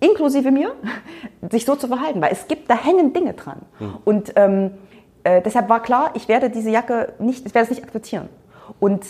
inklusive 0.00 0.50
mir, 0.50 0.72
sich 1.50 1.64
so 1.64 1.76
zu 1.76 1.88
verhalten, 1.88 2.20
weil 2.20 2.32
es 2.32 2.48
gibt, 2.48 2.70
da 2.70 2.76
hängen 2.76 3.12
Dinge 3.12 3.34
dran. 3.34 3.60
Hm. 3.78 3.94
Und 4.04 4.32
ähm, 4.36 4.70
äh, 5.24 5.42
deshalb 5.42 5.68
war 5.68 5.82
klar, 5.82 6.10
ich 6.14 6.28
werde 6.28 6.50
diese 6.50 6.70
Jacke 6.70 7.12
nicht, 7.18 7.46
ich 7.46 7.54
werde 7.54 7.64
es 7.64 7.70
nicht 7.70 7.84
akzeptieren. 7.84 8.28
Und 8.80 9.04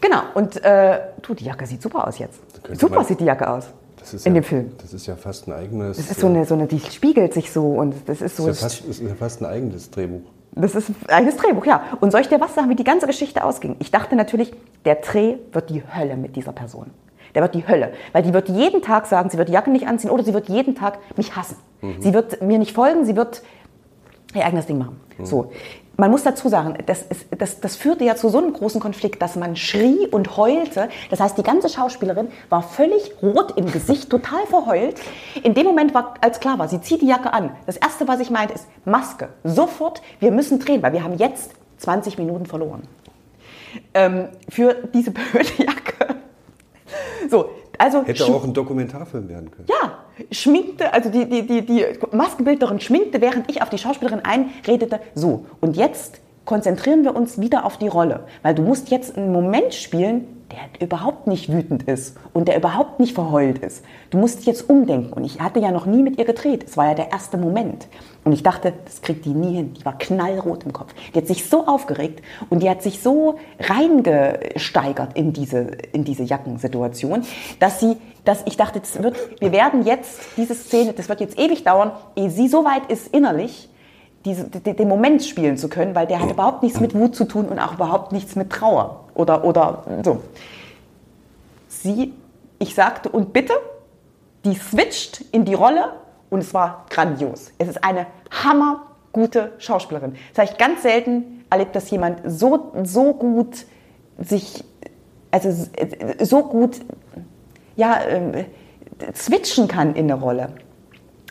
Genau, 0.00 0.22
und 0.34 0.62
äh, 0.64 1.00
du, 1.22 1.34
die 1.34 1.44
Jacke 1.44 1.66
sieht 1.66 1.82
super 1.82 2.06
aus 2.06 2.18
jetzt. 2.18 2.40
Super 2.72 3.04
sieht 3.04 3.20
die 3.20 3.24
Jacke 3.24 3.48
aus. 3.48 3.68
in 4.12 4.18
ja, 4.34 4.40
dem 4.40 4.44
Film. 4.44 4.72
Das 4.80 4.94
ist 4.94 5.06
ja 5.06 5.16
fast 5.16 5.46
ein 5.46 5.52
eigenes. 5.52 5.98
Das 5.98 6.10
ist 6.10 6.20
so 6.20 6.26
eine, 6.26 6.44
so 6.44 6.54
eine, 6.54 6.66
die 6.66 6.80
spiegelt 6.80 7.34
sich 7.34 7.52
so 7.52 7.66
und 7.66 7.94
das 8.06 8.20
ist 8.22 8.36
so. 8.36 8.46
Das 8.46 8.56
ist 8.56 8.62
ja 8.62 8.68
fast, 8.68 8.84
ist 8.86 9.02
ja 9.02 9.14
fast 9.14 9.42
ein 9.42 9.46
eigenes 9.46 9.90
Drehbuch. 9.90 10.22
Das 10.52 10.74
ist 10.74 10.88
ein 10.88 10.96
eigenes 11.08 11.36
Drehbuch, 11.36 11.64
ja. 11.66 11.82
Und 12.00 12.10
soll 12.10 12.22
ich 12.22 12.28
dir 12.28 12.40
was 12.40 12.54
sagen, 12.54 12.68
wie 12.70 12.76
die 12.76 12.84
ganze 12.84 13.06
Geschichte 13.06 13.44
ausging? 13.44 13.76
Ich 13.78 13.90
dachte 13.90 14.16
natürlich, 14.16 14.52
der 14.84 14.96
Dreh 14.96 15.36
wird 15.52 15.70
die 15.70 15.82
Hölle 15.94 16.16
mit 16.16 16.34
dieser 16.34 16.52
Person. 16.52 16.90
Der 17.34 17.42
wird 17.42 17.54
die 17.54 17.66
Hölle. 17.68 17.92
Weil 18.12 18.22
die 18.22 18.34
wird 18.34 18.48
jeden 18.48 18.82
Tag 18.82 19.06
sagen, 19.06 19.30
sie 19.30 19.38
wird 19.38 19.48
die 19.48 19.52
Jacke 19.52 19.70
nicht 19.70 19.86
anziehen 19.86 20.10
oder 20.10 20.24
sie 20.24 20.34
wird 20.34 20.48
jeden 20.48 20.74
Tag 20.74 20.98
mich 21.16 21.36
hassen. 21.36 21.56
Mhm. 21.80 22.00
Sie 22.00 22.12
wird 22.12 22.42
mir 22.42 22.58
nicht 22.58 22.74
folgen, 22.74 23.04
sie 23.04 23.14
wird 23.14 23.42
ihr 24.34 24.44
eigenes 24.44 24.66
Ding 24.66 24.78
machen. 24.78 24.98
Mhm. 25.18 25.26
So. 25.26 25.52
Man 26.00 26.10
muss 26.10 26.22
dazu 26.22 26.48
sagen, 26.48 26.78
das, 26.86 27.02
ist, 27.02 27.26
das, 27.36 27.60
das 27.60 27.76
führte 27.76 28.04
ja 28.04 28.16
zu 28.16 28.30
so 28.30 28.38
einem 28.38 28.54
großen 28.54 28.80
Konflikt, 28.80 29.20
dass 29.20 29.36
man 29.36 29.54
schrie 29.54 30.06
und 30.06 30.38
heulte. 30.38 30.88
Das 31.10 31.20
heißt, 31.20 31.36
die 31.36 31.42
ganze 31.42 31.68
Schauspielerin 31.68 32.28
war 32.48 32.62
völlig 32.62 33.12
rot 33.22 33.52
im 33.58 33.70
Gesicht, 33.70 34.08
total 34.08 34.46
verheult. 34.46 34.98
In 35.42 35.52
dem 35.52 35.66
Moment 35.66 35.92
war, 35.92 36.14
als 36.22 36.40
klar 36.40 36.58
war, 36.58 36.68
sie 36.68 36.80
zieht 36.80 37.02
die 37.02 37.06
Jacke 37.06 37.34
an. 37.34 37.50
Das 37.66 37.76
Erste, 37.76 38.08
was 38.08 38.18
ich 38.20 38.30
meinte, 38.30 38.54
ist 38.54 38.66
Maske. 38.86 39.28
Sofort, 39.44 40.00
wir 40.20 40.30
müssen 40.30 40.58
drehen, 40.58 40.82
weil 40.82 40.94
wir 40.94 41.04
haben 41.04 41.18
jetzt 41.18 41.52
20 41.76 42.16
Minuten 42.16 42.46
verloren. 42.46 42.84
Ähm, 43.92 44.28
für 44.48 44.72
diese 44.94 45.10
blöde 45.10 45.50
Jacke. 45.58 46.16
So, 47.28 47.50
also 47.76 48.04
Hätte 48.04 48.24
auch 48.24 48.44
ein 48.44 48.54
Dokumentarfilm 48.54 49.28
werden 49.28 49.50
können. 49.50 49.68
Ja, 49.68 49.98
schminkte, 50.30 50.92
also 50.92 51.10
die, 51.10 51.28
die, 51.28 51.46
die, 51.46 51.62
die 51.62 51.84
Maskenbildnerin 52.12 52.80
schminkte, 52.80 53.20
während 53.20 53.50
ich 53.50 53.62
auf 53.62 53.70
die 53.70 53.78
Schauspielerin 53.78 54.20
einredete, 54.24 55.00
so, 55.14 55.46
und 55.60 55.76
jetzt 55.76 56.20
konzentrieren 56.44 57.04
wir 57.04 57.14
uns 57.14 57.40
wieder 57.40 57.64
auf 57.64 57.76
die 57.76 57.88
Rolle, 57.88 58.24
weil 58.42 58.54
du 58.54 58.62
musst 58.62 58.90
jetzt 58.90 59.16
einen 59.16 59.32
Moment 59.32 59.74
spielen, 59.74 60.26
der 60.50 60.84
überhaupt 60.84 61.26
nicht 61.26 61.52
wütend 61.52 61.84
ist 61.84 62.16
und 62.32 62.48
der 62.48 62.56
überhaupt 62.56 62.98
nicht 62.98 63.14
verheult 63.14 63.58
ist. 63.58 63.84
Du 64.10 64.18
musst 64.18 64.46
jetzt 64.46 64.68
umdenken. 64.68 65.12
Und 65.12 65.24
ich 65.24 65.40
hatte 65.40 65.60
ja 65.60 65.70
noch 65.70 65.86
nie 65.86 66.02
mit 66.02 66.18
ihr 66.18 66.24
gedreht. 66.24 66.64
Es 66.66 66.76
war 66.76 66.88
ja 66.88 66.94
der 66.94 67.12
erste 67.12 67.36
Moment. 67.36 67.86
Und 68.22 68.32
ich 68.32 68.42
dachte, 68.42 68.74
das 68.84 69.00
kriegt 69.00 69.24
die 69.24 69.30
nie 69.30 69.56
hin. 69.56 69.72
Die 69.74 69.84
war 69.84 69.96
knallrot 69.96 70.64
im 70.64 70.72
Kopf. 70.72 70.94
Die 71.14 71.18
hat 71.18 71.26
sich 71.26 71.48
so 71.48 71.66
aufgeregt 71.66 72.22
und 72.50 72.62
die 72.62 72.68
hat 72.68 72.82
sich 72.82 73.00
so 73.00 73.38
reingesteigert 73.58 75.16
in 75.16 75.32
diese, 75.32 75.60
in 75.92 76.04
diese 76.04 76.24
Jackensituation, 76.24 77.24
dass 77.58 77.80
sie, 77.80 77.96
dass 78.24 78.42
ich 78.46 78.58
dachte, 78.58 78.80
das 78.80 79.02
wird, 79.02 79.16
wir 79.40 79.52
werden 79.52 79.86
jetzt 79.86 80.20
diese 80.36 80.54
Szene, 80.54 80.92
das 80.92 81.08
wird 81.08 81.20
jetzt 81.20 81.38
ewig 81.38 81.64
dauern, 81.64 81.92
ehe 82.14 82.30
sie 82.30 82.48
so 82.48 82.64
weit 82.64 82.90
ist 82.90 83.08
innerlich, 83.08 83.70
diese, 84.26 84.44
den 84.44 84.88
Moment 84.88 85.24
spielen 85.24 85.56
zu 85.56 85.70
können, 85.70 85.94
weil 85.94 86.06
der 86.06 86.20
hat 86.20 86.30
überhaupt 86.30 86.62
nichts 86.62 86.78
mit 86.78 86.94
Wut 86.94 87.16
zu 87.16 87.24
tun 87.24 87.46
und 87.46 87.58
auch 87.58 87.74
überhaupt 87.74 88.12
nichts 88.12 88.36
mit 88.36 88.50
Trauer 88.50 89.04
oder, 89.14 89.44
oder 89.44 89.84
so. 90.04 90.22
Sie, 91.68 92.12
ich 92.58 92.74
sagte, 92.74 93.08
und 93.08 93.32
bitte, 93.32 93.54
die 94.44 94.54
switcht 94.54 95.24
in 95.32 95.46
die 95.46 95.54
Rolle 95.54 95.92
und 96.30 96.40
es 96.40 96.54
war 96.54 96.86
grandios. 96.88 97.52
Es 97.58 97.68
ist 97.68 97.84
eine 97.84 98.06
hammergute 98.30 99.52
Schauspielerin. 99.58 100.14
Das 100.32 100.38
habe 100.46 100.52
ich 100.52 100.58
ganz 100.58 100.82
selten 100.82 101.44
erlebt, 101.50 101.74
dass 101.74 101.90
jemand 101.90 102.20
so, 102.24 102.72
so 102.84 103.14
gut 103.14 103.66
sich, 104.18 104.64
also 105.30 105.68
so 106.20 106.44
gut, 106.44 106.80
ja, 107.76 108.00
äh, 108.02 108.44
switchen 109.14 109.66
kann 109.68 109.94
in 109.94 110.10
eine 110.10 110.20
Rolle. 110.20 110.52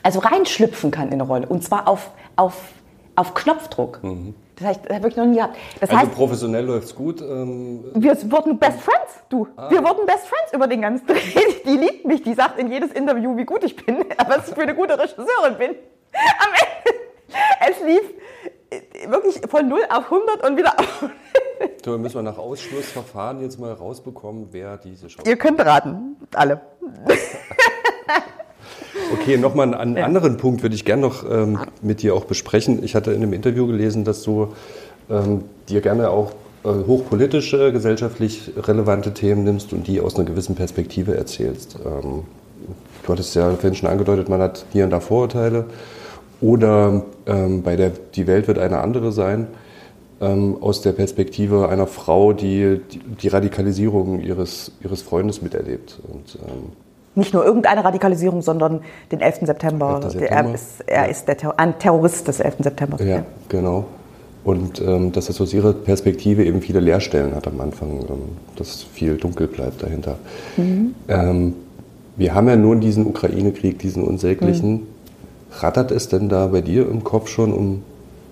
Also 0.03 0.19
reinschlüpfen 0.19 0.91
kann 0.91 1.07
in 1.07 1.15
eine 1.15 1.23
Rolle. 1.23 1.47
Und 1.47 1.63
zwar 1.63 1.87
auf, 1.87 2.11
auf 2.35 2.55
auf 3.19 3.33
Knopfdruck. 3.33 4.01
Mhm. 4.01 4.33
Das 4.59 4.67
habe 4.67 4.79
ich, 4.81 4.89
wirklich 4.89 5.15
noch 5.15 5.25
nie 5.25 5.37
gehabt. 5.37 5.57
Das 5.79 5.89
also 5.89 6.01
heißt, 6.01 6.15
professionell 6.15 6.65
läuft 6.65 6.87
es 6.87 6.95
gut. 6.95 7.21
Ähm 7.21 7.85
wir 7.93 8.15
wurden 8.31 8.59
Best 8.59 8.81
Friends, 8.81 9.23
du. 9.29 9.47
Ah. 9.55 9.69
Wir 9.69 9.81
wurden 9.83 10.05
Best 10.05 10.27
Friends 10.27 10.53
über 10.53 10.67
den 10.67 10.81
ganzen 10.81 11.07
Dreh. 11.07 11.15
Die 11.65 11.77
liebt 11.77 12.05
mich, 12.05 12.23
die 12.23 12.33
sagt 12.33 12.59
in 12.59 12.71
jedes 12.71 12.91
Interview, 12.91 13.35
wie 13.37 13.45
gut 13.45 13.63
ich 13.63 13.75
bin, 13.75 13.97
was 14.27 14.49
ich 14.49 14.55
für 14.55 14.61
eine 14.61 14.75
gute 14.75 14.97
Regisseurin 14.97 15.57
bin. 15.57 15.75
Am 16.11 16.51
Ende, 16.53 16.99
es 17.69 17.83
lief 17.85 18.01
äh, 18.69 19.09
wirklich 19.09 19.39
von 19.49 19.67
0 19.67 19.81
auf 19.89 20.05
100 20.05 20.43
und 20.47 20.57
wieder 20.57 20.77
auf. 20.77 21.05
So, 21.83 21.97
müssen 21.97 22.15
wir 22.15 22.23
nach 22.23 22.37
Ausschlussverfahren 22.37 23.41
jetzt 23.41 23.59
mal 23.59 23.73
rausbekommen, 23.73 24.47
wer 24.51 24.77
diese 24.77 25.09
Schauspieler 25.09 25.35
Ihr 25.35 25.37
könnt 25.37 25.59
raten, 25.63 26.17
alle. 26.33 26.61
Okay, 29.13 29.37
nochmal 29.37 29.73
einen 29.73 29.97
ja. 29.97 30.05
anderen 30.05 30.37
Punkt 30.37 30.61
würde 30.63 30.75
ich 30.75 30.85
gerne 30.85 31.01
noch 31.01 31.29
ähm, 31.29 31.59
mit 31.81 32.01
dir 32.01 32.15
auch 32.15 32.25
besprechen. 32.25 32.83
Ich 32.83 32.95
hatte 32.95 33.11
in 33.11 33.23
einem 33.23 33.33
Interview 33.33 33.67
gelesen, 33.67 34.03
dass 34.03 34.23
du 34.23 34.49
ähm, 35.09 35.43
dir 35.67 35.81
gerne 35.81 36.09
auch 36.09 36.31
äh, 36.63 36.69
hochpolitische, 36.69 37.71
gesellschaftlich 37.71 38.51
relevante 38.57 39.13
Themen 39.13 39.43
nimmst 39.43 39.73
und 39.73 39.87
die 39.87 40.01
aus 40.01 40.15
einer 40.15 40.25
gewissen 40.25 40.55
Perspektive 40.55 41.15
erzählst. 41.15 41.77
Ähm, 41.85 42.23
du 43.03 43.11
hattest 43.11 43.35
ja 43.35 43.49
vorhin 43.51 43.75
schon 43.75 43.89
angedeutet, 43.89 44.29
man 44.29 44.41
hat 44.41 44.65
hier 44.71 44.83
und 44.83 44.89
da 44.91 44.99
Vorurteile. 44.99 45.65
Oder 46.41 47.03
ähm, 47.25 47.63
bei 47.63 47.75
der 47.75 47.91
Die 48.15 48.27
Welt 48.27 48.47
wird 48.47 48.59
eine 48.59 48.79
andere 48.79 49.11
sein, 49.11 49.47
ähm, 50.21 50.57
aus 50.61 50.81
der 50.81 50.91
Perspektive 50.91 51.69
einer 51.69 51.87
Frau, 51.87 52.33
die 52.33 52.79
die, 52.91 52.99
die 52.99 53.27
Radikalisierung 53.29 54.19
ihres, 54.21 54.71
ihres 54.83 55.01
Freundes 55.01 55.41
miterlebt. 55.41 55.99
Und, 56.07 56.37
ähm, 56.47 56.71
nicht 57.19 57.33
nur 57.33 57.45
irgendeine 57.45 57.83
Radikalisierung, 57.83 58.41
sondern 58.41 58.81
den 59.11 59.21
11. 59.21 59.41
September. 59.43 59.99
11. 60.01 60.13
September. 60.13 60.49
Er 60.49 60.53
ist, 60.53 60.81
er 60.87 61.03
ja. 61.03 61.09
ist 61.09 61.27
der 61.27 61.59
ein 61.59 61.77
Terrorist 61.77 62.27
des 62.27 62.39
11. 62.39 62.55
September. 62.59 62.97
Ja, 63.03 63.17
ja. 63.17 63.23
genau. 63.47 63.85
Und 64.43 64.81
ähm, 64.81 65.11
dass 65.11 65.27
das 65.27 65.39
aus 65.41 65.53
ihrer 65.53 65.73
Perspektive 65.73 66.43
eben 66.43 66.61
viele 66.61 66.79
Leerstellen 66.79 67.35
hat 67.35 67.45
am 67.47 67.59
Anfang, 67.59 67.99
ähm, 67.99 68.37
dass 68.55 68.83
viel 68.83 69.17
dunkel 69.17 69.47
bleibt 69.47 69.83
dahinter. 69.83 70.17
Mhm. 70.57 70.95
Ähm, 71.07 71.53
wir 72.15 72.33
haben 72.33 72.47
ja 72.47 72.55
nun 72.55 72.79
diesen 72.79 73.05
Ukraine-Krieg, 73.05 73.79
diesen 73.79 74.03
unsäglichen. 74.03 74.71
Mhm. 74.71 74.87
Rattert 75.51 75.91
es 75.91 76.09
denn 76.09 76.29
da 76.29 76.47
bei 76.47 76.61
dir 76.61 76.89
im 76.89 77.03
Kopf 77.03 77.27
schon 77.27 77.53
um 77.53 77.83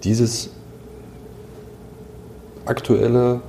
dieses 0.04 0.50
aktuelle 2.66 3.42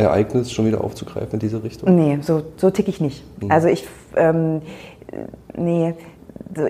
Ereignis 0.00 0.52
schon 0.52 0.66
wieder 0.66 0.82
aufzugreifen 0.82 1.34
in 1.34 1.38
diese 1.38 1.62
Richtung? 1.62 1.94
Nee, 1.94 2.18
so, 2.22 2.42
so 2.56 2.70
tick 2.70 2.88
ich 2.88 3.00
nicht. 3.00 3.22
Mhm. 3.42 3.50
Also 3.50 3.68
ich, 3.68 3.86
ähm, 4.16 4.62
nee, 5.56 5.94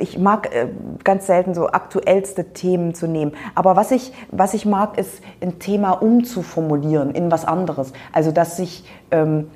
ich 0.01 0.19
mag 0.19 0.55
äh, 0.55 0.69
ganz 1.05 1.27
selten 1.27 1.55
so 1.55 1.69
aktuellste 1.69 2.53
Themen 2.53 2.95
zu 2.95 3.07
nehmen. 3.07 3.33
Aber 3.55 3.77
was 3.77 3.91
ich, 3.91 4.13
was 4.31 4.55
ich 4.55 4.67
mag, 4.67 4.99
ist 4.99 5.23
ein 5.41 5.59
Thema 5.59 5.93
umzuformulieren 5.93 7.13
in 7.13 7.31
was 7.31 7.45
anderes. 7.45 7.93
Also 8.13 8.31
dass 8.31 8.57
sich 8.57 8.85
ähm, 9.11 9.47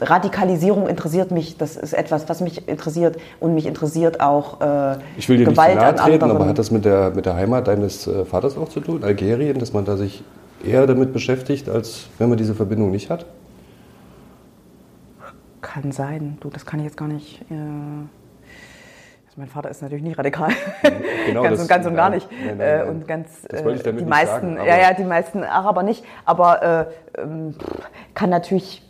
Radikalisierung 0.00 0.88
interessiert 0.88 1.30
mich, 1.30 1.56
das 1.56 1.76
ist 1.76 1.92
etwas, 1.92 2.28
was 2.28 2.40
mich 2.40 2.66
interessiert 2.68 3.16
und 3.40 3.54
mich 3.54 3.66
interessiert 3.66 4.20
auch 4.20 4.60
äh, 4.60 4.96
Ich 5.16 5.28
will 5.28 5.36
dir 5.36 5.44
Gewalt 5.44 5.74
nicht 5.74 5.82
nahe 5.82 5.94
treten, 5.94 6.30
aber 6.30 6.46
hat 6.46 6.58
das 6.58 6.70
mit 6.70 6.84
der, 6.84 7.10
mit 7.14 7.26
der 7.26 7.34
Heimat 7.34 7.68
deines 7.68 8.06
äh, 8.06 8.24
Vaters 8.24 8.56
auch 8.56 8.68
zu 8.68 8.80
tun, 8.80 9.04
Algerien, 9.04 9.58
dass 9.58 9.72
man 9.72 9.84
da 9.84 9.96
sich 9.96 10.24
eher 10.64 10.86
damit 10.86 11.12
beschäftigt, 11.12 11.68
als 11.68 12.08
wenn 12.18 12.28
man 12.28 12.38
diese 12.38 12.54
Verbindung 12.54 12.90
nicht 12.90 13.10
hat? 13.10 13.26
Kann 15.60 15.92
sein. 15.92 16.38
Du, 16.40 16.50
das 16.50 16.66
kann 16.66 16.80
ich 16.80 16.84
jetzt 16.86 16.96
gar 16.96 17.08
nicht. 17.08 17.40
Äh 17.50 17.54
also 19.32 19.40
mein 19.40 19.48
Vater 19.48 19.70
ist 19.70 19.80
natürlich 19.80 20.04
nicht 20.04 20.18
radikal. 20.18 20.50
Genau, 21.24 21.42
ganz, 21.44 21.52
das, 21.52 21.62
und, 21.62 21.68
ganz 21.68 21.86
und 21.86 21.94
gar 21.94 22.10
nicht. 22.10 22.28
Nein, 22.30 22.58
nein, 22.58 22.78
nein. 22.78 22.88
Und 22.88 23.06
ganz, 23.06 23.46
damit 23.48 24.00
die 24.00 24.04
meisten, 24.04 24.56
sagen, 24.56 24.66
ja, 24.66 24.76
ja, 24.76 24.92
die 24.92 25.04
meisten 25.04 25.44
Araber 25.44 25.84
nicht. 25.84 26.04
Aber 26.24 26.90
äh, 27.16 27.20
ähm, 27.20 27.54
kann 28.12 28.28
natürlich. 28.28 28.82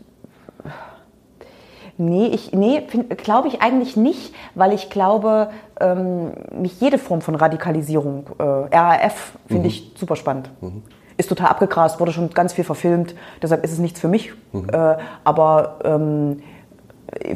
Nee, 1.99 2.29
ich, 2.29 2.53
nee 2.53 2.87
glaube 3.19 3.49
ich 3.49 3.61
eigentlich 3.61 3.99
nicht, 3.99 4.35
weil 4.55 4.73
ich 4.73 4.89
glaube, 4.89 5.51
ähm, 5.79 6.33
mich 6.51 6.81
jede 6.81 6.97
Form 6.97 7.21
von 7.21 7.35
Radikalisierung, 7.35 8.25
äh, 8.39 8.43
RAF, 8.43 9.33
finde 9.47 9.65
mhm. 9.65 9.69
ich 9.69 9.93
super 9.97 10.17
spannend. 10.17 10.51
Mhm 10.63 10.83
ist 11.17 11.29
total 11.29 11.49
abgegrast, 11.49 12.01
wurde 12.01 12.13
schon 12.13 12.31
ganz 12.31 12.53
viel 12.53 12.65
verfilmt, 12.65 13.15
deshalb 13.43 13.65
ist 13.65 13.73
es 13.73 13.79
nichts 13.79 14.01
für 14.01 14.09
mich. 14.09 14.33
Mhm. 14.53 14.69
Äh, 14.73 14.97
aber 15.25 15.79
ähm, 15.85 16.43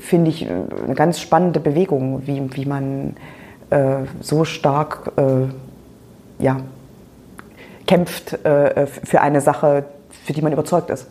finde 0.01 0.31
ich 0.31 0.49
eine 0.49 0.95
ganz 0.95 1.21
spannende 1.21 1.61
Bewegung, 1.61 2.27
wie, 2.27 2.43
wie 2.57 2.67
man 2.67 3.17
äh, 3.71 3.99
so 4.21 4.45
stark 4.45 5.13
äh, 5.17 6.43
ja, 6.43 6.61
kämpft 7.87 8.45
äh, 8.45 8.87
für 8.87 9.21
eine 9.21 9.41
Sache, 9.41 9.85
für 10.25 10.33
die 10.33 10.43
man 10.43 10.53
überzeugt 10.53 10.91
ist. 10.91 11.07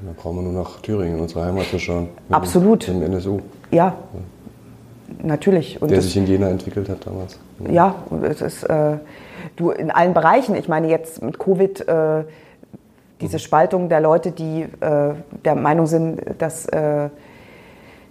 Da 0.00 0.12
brauchen 0.16 0.36
wir 0.36 0.42
nur 0.42 0.62
nach 0.62 0.80
Thüringen, 0.80 1.18
unsere 1.20 1.44
Heimat 1.44 1.66
zu 1.66 1.78
schauen. 1.78 2.08
Absolut. 2.30 2.86
Dem 2.86 3.02
NSU. 3.02 3.40
Ja, 3.70 3.86
ja. 3.86 3.94
Natürlich. 5.22 5.80
Und 5.80 5.90
Der 5.90 6.00
sich 6.00 6.16
in 6.16 6.26
Jena 6.26 6.48
entwickelt 6.48 6.88
hat 6.88 7.06
damals. 7.06 7.38
Ja, 7.70 7.96
und 8.10 8.24
es 8.24 8.40
ist 8.40 8.64
äh, 8.64 8.98
du 9.56 9.70
in 9.70 9.90
allen 9.90 10.14
Bereichen. 10.14 10.54
Ich 10.54 10.68
meine 10.68 10.88
jetzt 10.88 11.22
mit 11.22 11.38
Covid 11.38 11.86
äh, 11.88 12.24
diese 13.20 13.36
mhm. 13.36 13.40
Spaltung 13.40 13.88
der 13.88 14.00
Leute, 14.00 14.30
die 14.30 14.62
äh, 14.62 15.14
der 15.44 15.54
Meinung 15.54 15.86
sind, 15.86 16.20
dass 16.38 16.66
äh, 16.66 17.08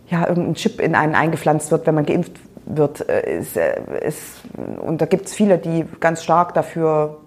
ja, 0.09 0.27
irgendein 0.27 0.55
Chip 0.55 0.79
in 0.79 0.95
einen 0.95 1.15
eingepflanzt 1.15 1.71
wird, 1.71 1.85
wenn 1.85 1.95
man 1.95 2.05
geimpft 2.05 2.33
wird. 2.65 3.07
Äh, 3.07 3.39
ist, 3.39 3.57
äh, 3.57 3.75
ist, 4.05 4.41
und 4.81 5.01
da 5.01 5.05
gibt 5.05 5.27
es 5.27 5.33
viele, 5.33 5.57
die 5.57 5.85
ganz 5.99 6.23
stark 6.23 6.53
dafür 6.53 7.17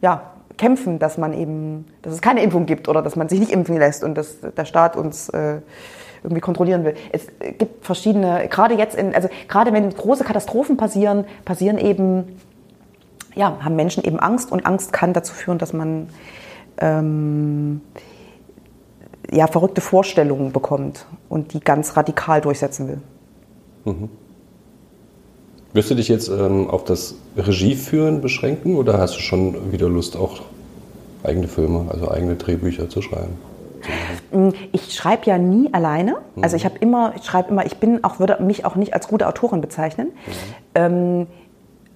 ja, 0.00 0.30
kämpfen, 0.56 0.98
dass 0.98 1.18
man 1.18 1.32
eben, 1.32 1.86
dass 2.02 2.14
es 2.14 2.20
keine 2.20 2.42
Impfung 2.42 2.66
gibt 2.66 2.88
oder 2.88 3.02
dass 3.02 3.16
man 3.16 3.28
sich 3.28 3.40
nicht 3.40 3.52
impfen 3.52 3.76
lässt 3.76 4.04
und 4.04 4.14
dass 4.16 4.38
der 4.40 4.64
Staat 4.64 4.96
uns 4.96 5.30
irgendwie 6.24 6.40
kontrollieren 6.40 6.84
will. 6.84 6.94
Es 7.12 7.28
gibt 7.58 7.84
verschiedene, 7.84 8.48
gerade 8.48 8.74
jetzt 8.74 8.96
in, 8.96 9.14
also 9.14 9.28
gerade 9.46 9.72
wenn 9.72 9.88
große 9.90 10.24
Katastrophen 10.24 10.76
passieren, 10.76 11.26
passieren 11.44 11.78
eben, 11.78 12.40
ja, 13.34 13.58
haben 13.60 13.76
Menschen 13.76 14.02
eben 14.02 14.18
Angst 14.18 14.50
und 14.50 14.66
Angst 14.66 14.92
kann 14.92 15.12
dazu 15.12 15.34
führen, 15.34 15.58
dass 15.58 15.72
man 15.72 16.08
ähm, 16.78 17.82
ja, 19.30 19.46
verrückte 19.46 19.80
Vorstellungen 19.80 20.52
bekommt 20.52 21.06
und 21.28 21.52
die 21.52 21.60
ganz 21.60 21.96
radikal 21.96 22.40
durchsetzen 22.40 22.88
will. 22.88 23.00
Mhm. 23.84 24.08
Wirst 25.74 25.90
du 25.90 25.94
dich 25.94 26.08
jetzt 26.08 26.28
ähm, 26.28 26.70
auf 26.70 26.84
das 26.84 27.16
Regieführen 27.36 28.20
beschränken 28.20 28.76
oder 28.76 28.98
hast 28.98 29.16
du 29.16 29.20
schon 29.20 29.72
wieder 29.72 29.88
Lust, 29.88 30.16
auch 30.16 30.40
eigene 31.22 31.48
Filme, 31.48 31.86
also 31.90 32.10
eigene 32.10 32.36
Drehbücher 32.36 32.88
zu 32.88 33.02
schreiben? 33.02 33.36
Mm, 34.34 34.50
ich 34.72 34.94
schreibe 34.94 35.26
ja 35.26 35.38
nie 35.38 35.72
alleine. 35.72 36.16
Also 36.42 36.56
ich 36.56 36.64
habe 36.64 36.76
immer, 36.78 37.12
ich 37.16 37.24
schreibe 37.24 37.50
immer, 37.50 37.64
ich 37.64 37.78
bin 37.78 38.02
auch, 38.04 38.18
würde 38.18 38.42
mich 38.42 38.64
auch 38.64 38.74
nicht 38.74 38.94
als 38.94 39.08
gute 39.08 39.28
Autorin 39.28 39.60
bezeichnen. 39.60 40.08
Mhm. 40.08 40.32
Ähm, 40.74 41.26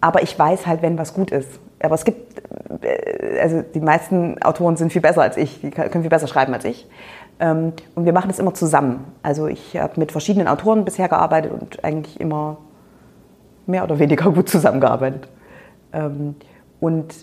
aber 0.01 0.22
ich 0.22 0.39
weiß 0.39 0.66
halt, 0.66 0.82
wenn 0.82 0.97
was 0.97 1.12
gut 1.12 1.32
ist. 1.32 1.59
Aber 1.82 1.95
es 1.95 2.05
gibt, 2.05 2.41
äh, 2.82 3.41
also 3.41 3.62
die 3.62 3.80
meisten 3.80 4.41
Autoren 4.43 4.76
sind 4.76 4.93
viel 4.93 5.03
besser 5.03 5.22
als 5.22 5.36
ich, 5.36 5.61
die 5.61 5.70
können 5.70 6.03
viel 6.03 6.11
besser 6.11 6.28
schreiben 6.28 6.55
als 6.55 6.64
ich. 6.64 6.86
Ähm, 7.41 7.72
und 7.95 8.05
wir 8.05 8.12
machen 8.12 8.28
das 8.28 8.39
immer 8.39 8.55
zusammen. 8.55 9.05
Also 9.22 9.47
ich 9.47 9.76
habe 9.76 9.99
mit 9.99 10.12
verschiedenen 10.12 10.49
Autoren 10.49 10.84
bisher 10.84 11.09
gearbeitet 11.09 11.53
und 11.53 11.84
eigentlich 11.84 12.20
immer 12.20 12.59
mehr 13.66 13.84
oder 13.84 13.99
weniger 13.99 14.30
gut 14.30 14.49
zusammengearbeitet. 14.49 15.28
Ähm, 15.93 16.36
und 16.80 17.14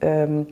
ähm, 0.00 0.46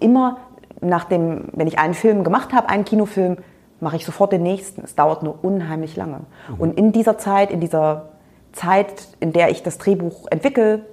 immer 0.00 0.38
nach 0.80 1.04
dem, 1.04 1.44
wenn 1.52 1.66
ich 1.66 1.78
einen 1.78 1.94
Film 1.94 2.24
gemacht 2.24 2.52
habe, 2.52 2.68
einen 2.68 2.84
Kinofilm, 2.84 3.38
mache 3.80 3.96
ich 3.96 4.04
sofort 4.04 4.32
den 4.32 4.42
nächsten. 4.42 4.82
Es 4.82 4.94
dauert 4.94 5.22
nur 5.22 5.42
unheimlich 5.42 5.96
lange. 5.96 6.20
Mhm. 6.48 6.54
Und 6.58 6.78
in 6.78 6.92
dieser 6.92 7.18
Zeit, 7.18 7.50
in 7.50 7.60
dieser 7.60 8.10
Zeit, 8.52 9.08
in 9.20 9.32
der 9.32 9.50
ich 9.50 9.62
das 9.62 9.78
Drehbuch 9.78 10.26
entwickle, 10.30 10.84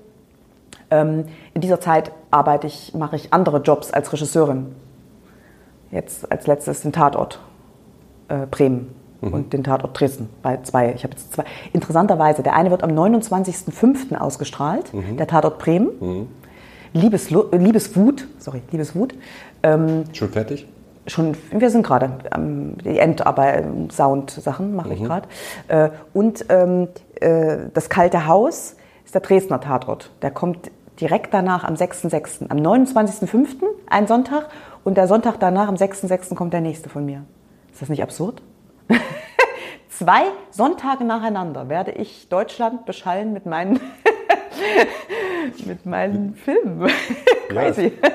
ähm, 0.91 1.25
in 1.53 1.61
dieser 1.61 1.79
Zeit 1.79 2.11
arbeite 2.31 2.67
ich, 2.67 2.93
mache 2.93 3.15
ich 3.15 3.33
andere 3.33 3.61
Jobs 3.61 3.91
als 3.91 4.11
Regisseurin. 4.13 4.75
Jetzt 5.91 6.31
als 6.31 6.47
letztes 6.47 6.81
den 6.81 6.91
Tatort 6.91 7.39
äh, 8.27 8.45
Bremen 8.49 8.93
mhm. 9.21 9.33
und 9.33 9.53
den 9.53 9.63
Tatort 9.63 9.99
Dresden. 9.99 10.29
Bei 10.41 10.57
zwei. 10.61 10.93
Ich 10.93 11.03
habe 11.03 11.13
jetzt 11.13 11.33
zwei. 11.33 11.45
Interessanterweise, 11.73 12.43
der 12.43 12.55
eine 12.55 12.71
wird 12.71 12.83
am 12.83 12.91
29.05. 12.91 14.17
ausgestrahlt, 14.17 14.93
mhm. 14.93 15.17
der 15.17 15.27
Tatort 15.27 15.57
Bremen. 15.59 16.27
Mhm. 16.95 17.01
Liebes, 17.01 17.29
Liebeswut, 17.29 18.27
sorry, 18.39 18.61
Liebeswut. 18.71 19.13
Ähm, 19.63 20.05
Schon 20.13 20.29
fertig? 20.29 20.67
Schon, 21.07 21.37
wir 21.51 21.69
sind 21.69 21.85
gerade 21.85 22.11
ähm, 22.35 22.77
die 22.83 22.97
Endarbeit, 22.97 23.65
Sound-Sachen 23.91 24.75
mache 24.75 24.93
ich 24.93 25.01
mhm. 25.01 25.05
gerade. 25.05 25.27
Äh, 25.67 25.89
und 26.13 26.45
ähm, 26.49 26.87
äh, 27.19 27.57
das 27.73 27.89
kalte 27.89 28.25
Haus 28.25 28.75
ist 29.03 29.13
der 29.13 29.21
Dresdner 29.21 29.59
Tatort. 29.59 30.09
Der 30.23 30.31
kommt 30.31 30.71
direkt 30.99 31.33
danach 31.33 31.63
am 31.63 31.75
6.6., 31.75 32.49
am 32.49 32.57
29.05., 32.57 33.65
ein 33.87 34.07
Sonntag, 34.07 34.47
und 34.83 34.97
der 34.97 35.07
Sonntag 35.07 35.39
danach, 35.39 35.67
am 35.67 35.75
6.6., 35.75 36.33
kommt 36.35 36.53
der 36.53 36.61
nächste 36.61 36.89
von 36.89 37.05
mir. 37.05 37.23
Ist 37.71 37.81
das 37.81 37.89
nicht 37.89 38.01
absurd? 38.01 38.41
Zwei 39.89 40.23
Sonntage 40.51 41.03
nacheinander 41.03 41.69
werde 41.69 41.91
ich 41.91 42.29
Deutschland 42.29 42.85
beschallen 42.85 43.33
mit 43.33 43.45
meinen, 43.45 43.79
mit 45.65 45.85
meinen 45.85 46.35
Filmen. 46.35 46.89
Crazy. 47.49 47.91
Ja, 48.01 48.09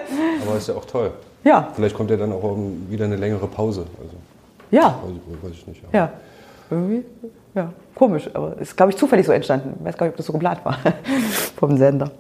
aber 0.47 0.57
ist 0.57 0.68
ja 0.68 0.74
auch 0.74 0.84
toll. 0.84 1.12
Ja. 1.45 1.68
Vielleicht 1.74 1.95
kommt 1.95 2.11
ja 2.11 2.16
dann 2.16 2.32
auch 2.32 2.57
wieder 2.88 3.07
eine 3.07 3.16
längere 3.16 3.47
Pause. 3.47 3.86
Also, 3.99 4.16
ja. 4.70 5.01
Weiß, 5.43 5.53
ich 5.53 5.66
nicht. 5.66 5.82
Ja. 5.93 6.12
Irgendwie, 6.70 7.05
ja, 7.55 7.72
komisch, 7.95 8.30
aber 8.32 8.57
ist, 8.59 8.76
glaube 8.76 8.93
ich, 8.93 8.99
zufällig 8.99 9.26
so 9.26 9.32
entstanden. 9.32 9.74
Ich 9.80 9.84
weiß 9.84 9.97
gar 9.97 10.07
nicht, 10.07 10.12
ob 10.12 10.16
das 10.18 10.26
so 10.26 10.32
geplant 10.32 10.64
war 10.64 10.78
vom 11.57 11.76
Sender. 11.76 12.11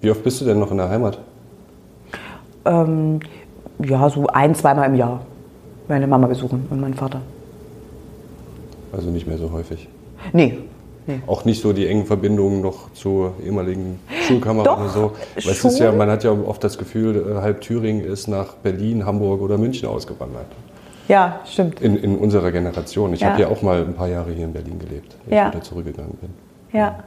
Wie 0.00 0.10
oft 0.10 0.22
bist 0.22 0.40
du 0.40 0.44
denn 0.44 0.58
noch 0.58 0.70
in 0.70 0.78
der 0.78 0.88
Heimat? 0.88 1.18
Ähm, 2.64 3.20
ja, 3.78 4.08
so 4.10 4.26
ein, 4.26 4.54
zweimal 4.54 4.88
im 4.88 4.96
Jahr. 4.96 5.20
Meine 5.86 6.06
Mama 6.06 6.26
besuchen 6.26 6.66
und 6.70 6.80
meinen 6.80 6.94
Vater. 6.94 7.20
Also 8.92 9.10
nicht 9.10 9.26
mehr 9.26 9.38
so 9.38 9.52
häufig? 9.52 9.88
Nee. 10.32 10.58
Nee. 11.08 11.20
Auch 11.26 11.44
nicht 11.44 11.60
so 11.60 11.72
die 11.72 11.86
engen 11.88 12.06
Verbindungen 12.06 12.60
noch 12.60 12.92
zur 12.92 13.34
ehemaligen 13.44 13.98
Schulkammer 14.26 14.62
Doch, 14.62 14.78
oder 14.78 14.88
so? 14.90 15.12
Weil 15.34 15.52
es 15.52 15.64
ist 15.64 15.78
ja, 15.80 15.90
man 15.90 16.08
hat 16.10 16.22
ja 16.22 16.30
oft 16.30 16.62
das 16.62 16.78
Gefühl, 16.78 17.36
äh, 17.36 17.42
halb 17.42 17.60
Thüringen 17.62 18.04
ist 18.04 18.28
nach 18.28 18.54
Berlin, 18.54 19.04
Hamburg 19.04 19.40
oder 19.40 19.58
München 19.58 19.88
ausgewandert. 19.88 20.46
Ja, 21.08 21.40
stimmt. 21.46 21.80
In, 21.80 21.96
in 21.96 22.16
unserer 22.16 22.52
Generation. 22.52 23.14
Ich 23.14 23.20
ja. 23.20 23.30
habe 23.30 23.40
ja 23.42 23.48
auch 23.48 23.62
mal 23.62 23.80
ein 23.80 23.94
paar 23.94 24.08
Jahre 24.08 24.30
hier 24.30 24.44
in 24.44 24.52
Berlin 24.52 24.78
gelebt, 24.78 25.16
als 25.24 25.34
ja. 25.34 25.48
ich 25.48 25.54
wieder 25.54 25.64
zurückgegangen 25.64 26.18
bin. 26.20 26.30
Ja. 26.72 26.98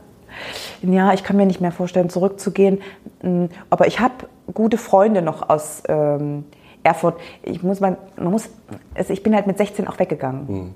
Ja, 0.81 1.13
ich 1.13 1.23
kann 1.23 1.37
mir 1.37 1.45
nicht 1.45 1.61
mehr 1.61 1.71
vorstellen, 1.71 2.09
zurückzugehen. 2.09 2.79
Mm, 3.21 3.45
aber 3.69 3.87
ich 3.87 3.99
habe 3.99 4.13
gute 4.53 4.77
Freunde 4.77 5.21
noch 5.21 5.49
aus 5.49 5.83
ähm, 5.87 6.45
Erfurt. 6.83 7.19
Ich 7.43 7.61
muss 7.63 7.79
man, 7.79 7.97
man 8.15 8.31
muss, 8.31 8.49
also 8.95 9.13
ich 9.13 9.23
bin 9.23 9.35
halt 9.35 9.47
mit 9.47 9.57
16 9.57 9.87
auch 9.87 9.99
weggegangen. 9.99 10.45
Mhm. 10.47 10.73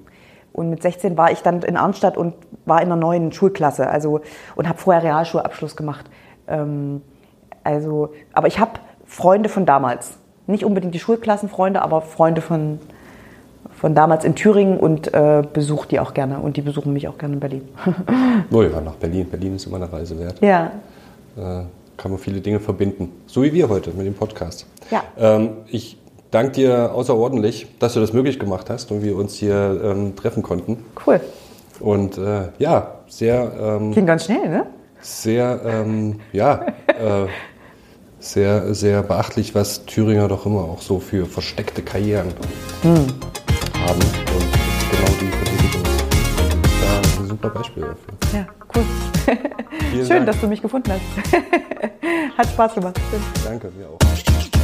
Und 0.56 0.70
mit 0.70 0.82
16 0.82 1.18
war 1.18 1.32
ich 1.32 1.42
dann 1.42 1.62
in 1.64 1.76
Arnstadt 1.76 2.16
und 2.16 2.34
war 2.66 2.82
in 2.82 2.86
einer 2.86 2.96
neuen 2.96 3.34
Schulklasse. 3.34 3.90
Also 3.90 4.22
und 4.56 4.70
habe 4.70 4.78
vorher 4.78 5.04
Realschulabschluss 5.04 5.76
gemacht. 5.76 6.06
Ähm, 6.48 7.02
also, 7.64 8.14
aber 8.32 8.48
ich 8.48 8.60
habe 8.60 8.72
Freunde 9.06 9.50
von 9.50 9.66
damals. 9.66 10.18
Nicht 10.48 10.64
unbedingt 10.64 10.94
die 10.94 11.00
Schulklassenfreunde, 11.00 11.82
aber 11.82 12.02
Freunde 12.02 12.40
von, 12.40 12.80
von 13.76 13.96
damals 13.96 14.24
in 14.24 14.36
Thüringen 14.36 14.78
und 14.80 15.14
äh, 15.14 15.44
besuche 15.52 15.90
die 15.90 16.00
auch 16.00 16.14
gerne. 16.14 16.40
Und 16.40 16.56
die 16.56 16.62
besuchen 16.62 16.94
mich 16.94 17.08
auch 17.10 17.18
gerne 17.18 17.34
in 17.34 17.40
Berlin. 17.42 17.68
oh 18.52 18.62
ja, 18.62 18.80
nach 18.80 18.96
Berlin. 18.96 19.28
Berlin 19.30 19.56
ist 19.56 19.66
immer 19.66 19.78
eine 19.78 19.92
Reise 19.92 20.18
wert. 20.18 20.40
Ja. 20.40 20.72
Äh, 21.36 21.64
kann 21.98 22.12
man 22.12 22.20
viele 22.20 22.40
Dinge 22.40 22.60
verbinden. 22.62 23.12
So 23.26 23.44
wie 23.44 23.52
wir 23.52 23.68
heute 23.68 23.92
mit 23.92 24.06
dem 24.06 24.14
Podcast. 24.14 24.68
Ja. 24.90 25.04
Ähm, 25.18 25.50
ich 25.68 25.98
danke 26.36 26.52
dir 26.52 26.94
außerordentlich, 26.94 27.68
dass 27.80 27.94
du 27.94 28.02
das 28.02 28.12
möglich 28.12 28.40
gemacht 28.40 28.70
hast 28.70 28.92
und 28.92 29.02
wir 29.02 29.16
uns 29.16 29.36
hier 29.36 29.80
ähm, 29.82 30.18
treffen 30.18 30.44
konnten. 30.44 30.84
Cool. 31.08 31.22
Und 31.80 32.18
äh, 32.18 32.50
ja, 32.60 32.96
sehr. 33.08 33.52
Ähm, 33.58 33.94
Ging 33.94 34.06
ganz 34.06 34.26
schnell, 34.26 34.50
ne? 34.50 34.66
Sehr, 35.00 35.62
ähm, 35.64 36.20
ja, 36.34 36.66
äh, 36.88 37.28
sehr, 38.20 38.74
sehr 38.74 39.02
beachtlich, 39.04 39.56
was 39.56 39.86
Thüringer 39.86 40.28
doch 40.28 40.46
immer 40.46 40.62
auch 40.62 40.82
so 40.82 41.00
für 41.00 41.26
versteckte 41.26 41.82
Karrieren 41.82 42.34
hm. 42.82 42.94
haben. 43.86 44.00
Und 44.00 44.46
genau 44.92 45.12
die 45.22 45.32
Verteidigung 45.32 45.84
ist 45.84 46.82
da 46.82 47.22
ein 47.22 47.28
super 47.28 47.50
Beispiel 47.50 47.84
dafür. 47.84 48.40
Ja, 48.40 48.46
cool. 48.76 48.84
Schön, 49.92 50.10
Dank. 50.10 50.26
dass 50.26 50.42
du 50.42 50.48
mich 50.48 50.62
gefunden 50.62 50.92
hast. 50.92 51.34
Hat 52.38 52.48
Spaß 52.48 52.76
gemacht. 52.76 53.00
Danke, 53.46 53.72
mir 53.78 53.88
auch. 53.88 54.55